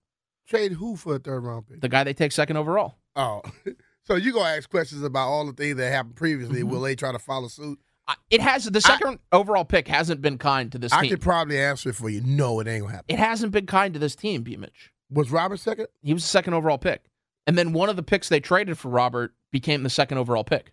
Trade 0.48 0.72
who 0.72 0.96
for 0.96 1.16
a 1.16 1.18
third 1.18 1.44
round 1.44 1.68
pick? 1.68 1.80
The 1.80 1.88
guy 1.88 2.04
they 2.04 2.14
take 2.14 2.32
second 2.32 2.56
overall. 2.56 2.96
Oh, 3.14 3.42
so 4.04 4.16
you 4.16 4.32
gonna 4.32 4.48
ask 4.56 4.68
questions 4.70 5.02
about 5.02 5.28
all 5.28 5.46
the 5.46 5.52
things 5.52 5.76
that 5.76 5.90
happened 5.92 6.16
previously? 6.16 6.62
Mhm. 6.62 6.68
Will 6.70 6.80
they 6.80 6.96
try 6.96 7.12
to 7.12 7.18
follow 7.18 7.48
suit? 7.48 7.78
I- 8.08 8.14
It 8.30 8.40
has 8.40 8.64
the 8.64 8.80
second 8.80 9.18
overall 9.32 9.64
pick 9.64 9.88
hasn't 9.88 10.22
been 10.22 10.38
kind 10.38 10.70
to 10.72 10.78
this 10.78 10.92
team. 10.92 10.98
I 10.98 11.02
team. 11.02 11.10
could 11.10 11.20
probably 11.20 11.58
answer 11.60 11.90
it 11.90 11.96
for 11.96 12.08
you. 12.08 12.20
No, 12.20 12.58
it 12.60 12.68
ain't 12.68 12.82
gonna 12.82 12.94
happen. 12.94 13.06
it 13.14 13.18
hasn't 13.18 13.52
been 13.52 13.66
kind 13.66 13.92
to 13.94 14.00
this 14.00 14.14
team, 14.16 14.42
B. 14.42 14.56
Mitch. 14.56 14.92
Was 15.10 15.30
Robert 15.30 15.58
second? 15.58 15.86
He 16.02 16.12
was 16.14 16.22
the 16.24 16.28
second 16.28 16.54
overall 16.54 16.78
pick. 16.78 17.04
And 17.46 17.56
then 17.56 17.72
one 17.72 17.88
of 17.88 17.96
the 17.96 18.02
picks 18.02 18.28
they 18.28 18.40
traded 18.40 18.76
for 18.78 18.88
Robert 18.88 19.34
became 19.52 19.82
the 19.84 19.90
second 19.90 20.18
overall 20.18 20.42
pick. 20.44 20.72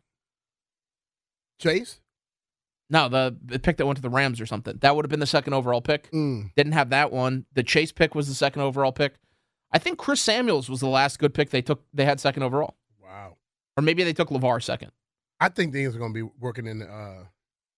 Chase? 1.59 1.99
No, 2.93 3.09
the, 3.09 3.35
the 3.43 3.57
pick 3.57 3.77
that 3.77 3.87
went 3.87 3.97
to 3.97 4.03
the 4.03 4.09
Rams 4.09 4.39
or 4.39 4.45
something. 4.45 4.77
That 4.81 4.95
would 4.95 5.03
have 5.03 5.09
been 5.09 5.19
the 5.19 5.25
second 5.25 5.53
overall 5.55 5.81
pick. 5.81 6.11
Mm. 6.11 6.53
Didn't 6.55 6.73
have 6.73 6.91
that 6.91 7.11
one. 7.11 7.45
The 7.53 7.63
Chase 7.63 7.91
pick 7.91 8.13
was 8.13 8.27
the 8.27 8.35
second 8.35 8.61
overall 8.61 8.91
pick. 8.91 9.15
I 9.71 9.79
think 9.79 9.97
Chris 9.97 10.21
Samuels 10.21 10.69
was 10.69 10.79
the 10.79 10.87
last 10.87 11.17
good 11.17 11.33
pick 11.33 11.49
they 11.49 11.63
took. 11.63 11.81
They 11.91 12.05
had 12.05 12.19
second 12.19 12.43
overall, 12.43 12.75
Wow. 13.03 13.37
or 13.75 13.81
maybe 13.81 14.03
they 14.03 14.13
took 14.13 14.29
LaVar 14.29 14.61
second. 14.61 14.91
I 15.39 15.49
think 15.49 15.73
things 15.73 15.95
are 15.95 15.99
gonna 15.99 16.13
be 16.13 16.21
working 16.21 16.67
in 16.67 16.83
uh 16.83 17.23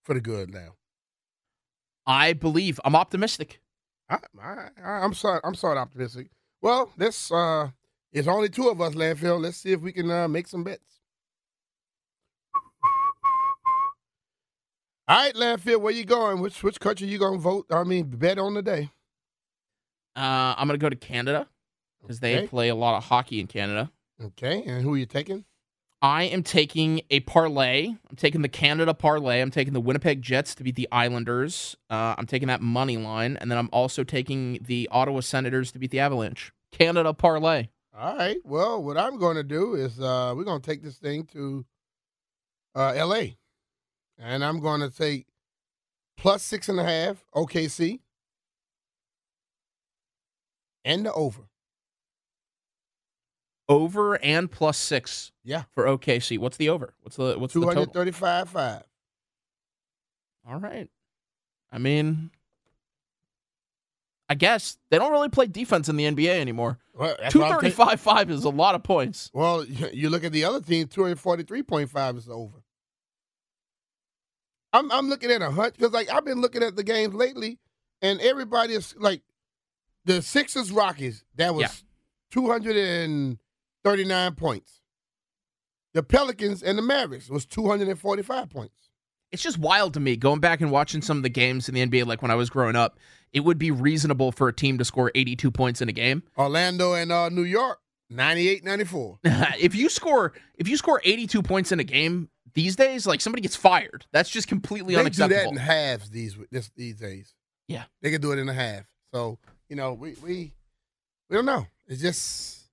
for 0.03 0.13
the 0.13 0.19
good 0.21 0.53
now. 0.53 0.75
I 2.05 2.33
believe. 2.33 2.79
I'm 2.83 2.95
optimistic. 2.95 3.61
I, 4.09 4.19
I'm 4.83 5.13
sorry. 5.13 5.39
I'm 5.43 5.55
sorry, 5.55 5.77
optimistic. 5.79 6.27
Well, 6.61 6.91
this 6.97 7.31
uh, 7.31 7.69
it's 8.11 8.27
only 8.27 8.49
two 8.49 8.67
of 8.67 8.81
us, 8.81 8.93
landfill. 8.93 9.39
Let's 9.41 9.57
see 9.57 9.71
if 9.71 9.79
we 9.81 9.91
can 9.93 10.11
uh, 10.11 10.27
make 10.27 10.47
some 10.47 10.63
bets. 10.65 10.94
All 15.07 15.17
right, 15.17 15.35
landfill, 15.35 15.81
where 15.81 15.93
you 15.93 16.03
going? 16.03 16.41
Which 16.41 16.63
which 16.63 16.79
country 16.79 17.07
you 17.07 17.19
gonna 17.19 17.37
vote? 17.37 17.67
I 17.69 17.83
mean, 17.83 18.05
bet 18.05 18.39
on 18.39 18.55
today. 18.55 18.89
Uh, 20.15 20.55
I'm 20.57 20.67
gonna 20.67 20.79
go 20.79 20.89
to 20.89 20.95
Canada 20.95 21.47
because 22.01 22.19
they 22.19 22.47
play 22.47 22.69
a 22.69 22.75
lot 22.75 22.97
of 22.97 23.03
hockey 23.03 23.39
in 23.39 23.45
Canada. 23.45 23.91
Okay, 24.23 24.63
and 24.65 24.81
who 24.81 24.95
are 24.95 24.97
you 24.97 25.05
taking? 25.05 25.45
I 26.01 26.23
am 26.23 26.41
taking 26.43 27.01
a 27.09 27.19
parlay. 27.21 27.87
I'm 27.87 28.15
taking 28.15 28.41
the 28.41 28.49
Canada 28.49 28.93
parlay. 28.93 29.41
I'm 29.41 29.51
taking 29.51 29.73
the 29.73 29.79
Winnipeg 29.79 30.21
Jets 30.21 30.55
to 30.55 30.63
beat 30.63 30.75
the 30.75 30.87
Islanders. 30.91 31.75
Uh, 31.89 32.15
I'm 32.17 32.25
taking 32.25 32.47
that 32.47 32.61
money 32.61 32.97
line, 32.97 33.37
and 33.37 33.49
then 33.49 33.57
I'm 33.57 33.69
also 33.71 34.03
taking 34.03 34.59
the 34.61 34.89
Ottawa 34.91 35.21
Senators 35.21 35.71
to 35.71 35.79
beat 35.79 35.91
the 35.91 35.99
Avalanche. 35.99 36.51
Canada 36.71 37.13
parlay. 37.13 37.67
All 37.97 38.17
right. 38.17 38.37
Well, 38.43 38.83
what 38.83 38.97
I'm 38.97 39.17
going 39.17 39.35
to 39.37 39.43
do 39.43 39.75
is 39.75 39.99
uh, 39.99 40.33
we're 40.35 40.43
going 40.43 40.61
to 40.61 40.65
take 40.65 40.83
this 40.83 40.97
thing 40.97 41.25
to 41.33 41.65
uh, 42.75 42.93
L.A. 42.95 43.37
And 44.17 44.43
I'm 44.43 44.59
going 44.59 44.81
to 44.81 44.89
take 44.89 45.27
plus 46.17 46.41
six 46.43 46.69
and 46.69 46.79
a 46.79 46.83
half 46.83 47.25
OKC 47.35 47.99
and 50.85 51.05
the 51.05 51.13
over. 51.13 51.41
Over 53.67 54.15
and 54.23 54.49
plus 54.51 54.77
six. 54.77 55.31
Yeah. 55.43 55.63
For 55.73 55.85
OKC. 55.85 56.37
What's 56.37 56.57
the 56.57 56.69
over? 56.69 56.93
What's 57.01 57.15
the 57.17 57.37
what's 57.37 57.53
the 57.53 57.59
Two 57.59 57.65
total? 57.65 57.81
hundred 57.81 57.93
thirty-five 57.93 58.49
five. 58.49 58.83
All 60.47 60.59
right. 60.59 60.87
I 61.71 61.79
mean, 61.79 62.29
I 64.29 64.35
guess 64.35 64.77
they 64.91 64.99
don't 64.99 65.11
really 65.11 65.29
play 65.29 65.47
defense 65.47 65.89
in 65.89 65.95
the 65.97 66.05
NBA 66.05 66.39
anymore. 66.39 66.77
Well, 66.93 67.15
Two 67.31 67.41
thirty 67.41 67.71
five 67.71 67.99
five 67.99 68.29
is 68.29 68.43
a 68.43 68.49
lot 68.49 68.75
of 68.75 68.83
points. 68.83 69.31
Well, 69.33 69.65
you 69.93 70.11
look 70.11 70.23
at 70.23 70.31
the 70.31 70.45
other 70.45 70.61
team. 70.61 70.87
Two 70.87 71.01
hundred 71.01 71.19
forty-three 71.19 71.63
point 71.63 71.89
five 71.89 72.15
is 72.17 72.29
over. 72.29 72.61
I'm 74.75 74.91
I'm 74.91 75.09
looking 75.09 75.31
at 75.31 75.41
a 75.41 75.51
hunch 75.51 75.75
because 75.77 75.93
like 75.93 76.09
I've 76.11 76.25
been 76.25 76.41
looking 76.41 76.63
at 76.63 76.75
the 76.75 76.83
games 76.83 77.13
lately, 77.13 77.59
and 78.01 78.19
everybody 78.21 78.73
is 78.73 78.93
like 78.97 79.21
the 80.05 80.21
Sixers 80.21 80.71
Rockets. 80.71 81.23
That 81.35 81.53
was 81.55 81.61
Yeah. 81.63 81.69
two 82.31 82.47
hundred 82.49 82.77
and 82.77 83.37
thirty-nine 83.83 84.35
points. 84.35 84.81
The 85.93 86.03
Pelicans 86.03 86.61
and 86.61 86.77
the 86.77 86.81
Mavericks 86.81 87.29
was 87.29 87.45
two 87.45 87.67
hundred 87.67 87.87
and 87.87 87.99
forty-five 87.99 88.49
points. 88.49 88.73
It's 89.31 89.41
just 89.43 89.57
wild 89.57 89.93
to 89.95 89.99
me 89.99 90.15
going 90.15 90.39
back 90.39 90.61
and 90.61 90.71
watching 90.71 91.01
some 91.01 91.17
of 91.17 91.23
the 91.23 91.29
games 91.29 91.67
in 91.67 91.75
the 91.75 91.85
NBA 91.85 92.05
like 92.05 92.21
when 92.21 92.31
I 92.31 92.35
was 92.35 92.49
growing 92.49 92.75
up. 92.75 92.99
It 93.33 93.41
would 93.41 93.57
be 93.57 93.69
reasonable 93.71 94.31
for 94.31 94.47
a 94.47 94.53
team 94.53 94.77
to 94.77 94.85
score 94.85 95.11
82 95.13 95.51
points 95.51 95.81
in 95.81 95.89
a 95.89 95.91
game. 95.91 96.23
Orlando 96.37 96.93
and 96.93 97.11
uh, 97.11 97.27
New 97.27 97.43
York, 97.43 97.79
98, 98.09 98.63
94. 98.63 99.19
if 99.59 99.75
you 99.75 99.89
score 99.89 100.31
if 100.57 100.67
you 100.69 100.77
score 100.77 101.01
82 101.03 101.41
points 101.43 101.71
in 101.73 101.79
a 101.79 101.83
game 101.83 102.29
these 102.55 102.75
days, 102.77 103.05
like 103.05 103.21
somebody 103.21 103.41
gets 103.41 103.55
fired. 103.55 104.05
That's 104.11 104.29
just 104.29 104.47
completely 104.47 104.95
They 104.95 105.01
do 105.01 105.05
unacceptable. 105.05 105.43
that 105.43 105.51
in 105.51 105.57
halves 105.57 106.09
these 106.09 106.37
this, 106.51 106.71
these 106.75 106.95
days. 106.95 107.33
Yeah. 107.67 107.83
they 108.01 108.11
can 108.11 108.21
do 108.21 108.31
it 108.31 108.39
in 108.39 108.47
a 108.49 108.53
half. 108.53 108.85
So 109.13 109.37
you 109.69 109.75
know, 109.75 109.93
we 109.93 110.15
we 110.23 110.53
we 111.29 111.35
don't 111.35 111.45
know. 111.45 111.67
It's 111.87 112.01
just 112.01 112.69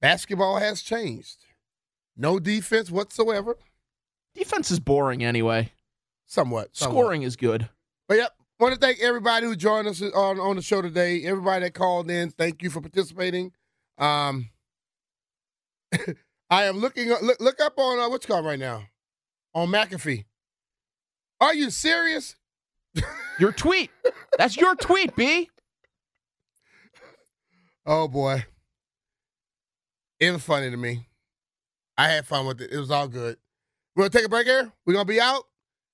basketball 0.00 0.58
has 0.58 0.82
changed. 0.82 1.36
No 2.16 2.38
defense 2.38 2.90
whatsoever. 2.90 3.56
Defense 4.34 4.70
is 4.70 4.80
boring 4.80 5.24
anyway. 5.24 5.72
Somewhat, 6.26 6.76
somewhat. 6.76 7.00
Scoring 7.00 7.22
is 7.22 7.36
good. 7.36 7.68
But 8.06 8.18
yep, 8.18 8.32
want 8.60 8.74
to 8.74 8.80
thank 8.80 9.00
everybody 9.00 9.46
who 9.46 9.56
joined 9.56 9.88
us 9.88 10.00
on 10.02 10.38
on 10.38 10.56
the 10.56 10.62
show 10.62 10.80
today. 10.80 11.24
Everybody 11.24 11.64
that 11.64 11.74
called 11.74 12.10
in, 12.10 12.30
thank 12.30 12.62
you 12.62 12.70
for 12.70 12.80
participating. 12.80 13.52
Um, 13.96 14.50
I 16.50 16.64
am 16.64 16.78
looking 16.78 17.10
up, 17.10 17.22
look 17.22 17.40
look 17.40 17.60
up 17.60 17.74
on 17.78 17.98
uh, 17.98 18.08
what's 18.08 18.26
called 18.26 18.44
right 18.46 18.58
now 18.58 18.84
on 19.58 19.68
McAfee. 19.68 20.24
Are 21.40 21.54
you 21.54 21.70
serious? 21.70 22.36
Your 23.38 23.52
tweet. 23.52 23.90
That's 24.36 24.56
your 24.56 24.74
tweet, 24.74 25.14
B. 25.14 25.48
Oh 27.86 28.08
boy. 28.08 28.44
It 30.20 30.32
was 30.32 30.42
funny 30.42 30.70
to 30.70 30.76
me. 30.76 31.06
I 31.96 32.08
had 32.08 32.26
fun 32.26 32.46
with 32.46 32.60
it. 32.60 32.70
It 32.72 32.78
was 32.78 32.90
all 32.90 33.08
good. 33.08 33.36
We're 33.94 34.02
gonna 34.02 34.10
take 34.10 34.26
a 34.26 34.28
break 34.28 34.46
here. 34.46 34.72
We're 34.84 34.94
gonna 34.94 35.04
be 35.04 35.20
out. 35.20 35.44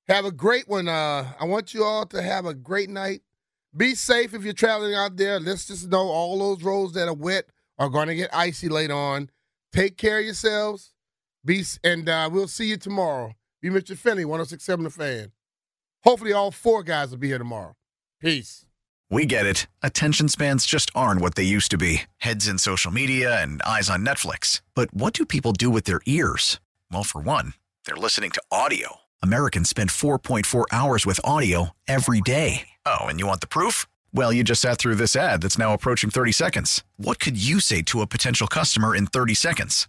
Have 0.08 0.24
a 0.24 0.32
great 0.32 0.68
one. 0.68 0.88
Uh, 0.88 1.32
I 1.38 1.44
want 1.44 1.72
you 1.72 1.84
all 1.84 2.04
to 2.06 2.20
have 2.20 2.46
a 2.46 2.54
great 2.54 2.90
night. 2.90 3.22
Be 3.76 3.94
safe 3.94 4.34
if 4.34 4.44
you're 4.44 4.52
traveling 4.52 4.94
out 4.94 5.16
there. 5.16 5.40
Let's 5.40 5.66
just 5.66 5.88
know 5.88 6.08
all 6.08 6.38
those 6.38 6.62
roads 6.62 6.94
that 6.94 7.08
are 7.08 7.14
wet 7.14 7.46
are 7.78 7.88
gonna 7.88 8.14
get 8.14 8.34
icy 8.34 8.68
later 8.68 8.94
on. 8.94 9.30
Take 9.72 9.96
care 9.96 10.18
of 10.18 10.24
yourselves. 10.24 10.94
Be 11.44 11.64
and 11.82 12.08
uh, 12.08 12.28
we'll 12.32 12.48
see 12.48 12.66
you 12.66 12.76
tomorrow. 12.76 13.34
Be 13.64 13.70
Mr. 13.70 13.96
Finlay, 13.96 14.26
1067 14.26 14.84
The 14.84 14.90
Fan. 14.90 15.32
Hopefully 16.02 16.34
all 16.34 16.50
four 16.50 16.82
guys 16.82 17.10
will 17.10 17.16
be 17.16 17.28
here 17.28 17.38
tomorrow. 17.38 17.72
Peace. 18.20 18.66
We 19.08 19.24
get 19.24 19.46
it. 19.46 19.66
Attention 19.82 20.28
spans 20.28 20.66
just 20.66 20.90
aren't 20.94 21.22
what 21.22 21.34
they 21.34 21.44
used 21.44 21.70
to 21.70 21.78
be 21.78 22.02
heads 22.18 22.46
in 22.46 22.58
social 22.58 22.92
media 22.92 23.40
and 23.40 23.62
eyes 23.62 23.88
on 23.88 24.04
Netflix. 24.04 24.60
But 24.74 24.92
what 24.92 25.14
do 25.14 25.24
people 25.24 25.54
do 25.54 25.70
with 25.70 25.84
their 25.84 26.02
ears? 26.04 26.60
Well, 26.92 27.04
for 27.04 27.22
one, 27.22 27.54
they're 27.86 27.96
listening 27.96 28.32
to 28.32 28.42
audio. 28.52 28.96
Americans 29.22 29.70
spend 29.70 29.88
4.4 29.88 30.66
hours 30.70 31.06
with 31.06 31.18
audio 31.24 31.70
every 31.88 32.20
day. 32.20 32.68
Oh, 32.84 33.06
and 33.06 33.18
you 33.18 33.26
want 33.26 33.40
the 33.40 33.46
proof? 33.46 33.86
Well, 34.12 34.30
you 34.30 34.44
just 34.44 34.60
sat 34.60 34.76
through 34.76 34.96
this 34.96 35.16
ad 35.16 35.40
that's 35.40 35.56
now 35.56 35.72
approaching 35.72 36.10
30 36.10 36.32
seconds. 36.32 36.84
What 36.98 37.18
could 37.18 37.42
you 37.42 37.60
say 37.60 37.80
to 37.80 38.02
a 38.02 38.06
potential 38.06 38.46
customer 38.46 38.94
in 38.94 39.06
30 39.06 39.32
seconds? 39.32 39.88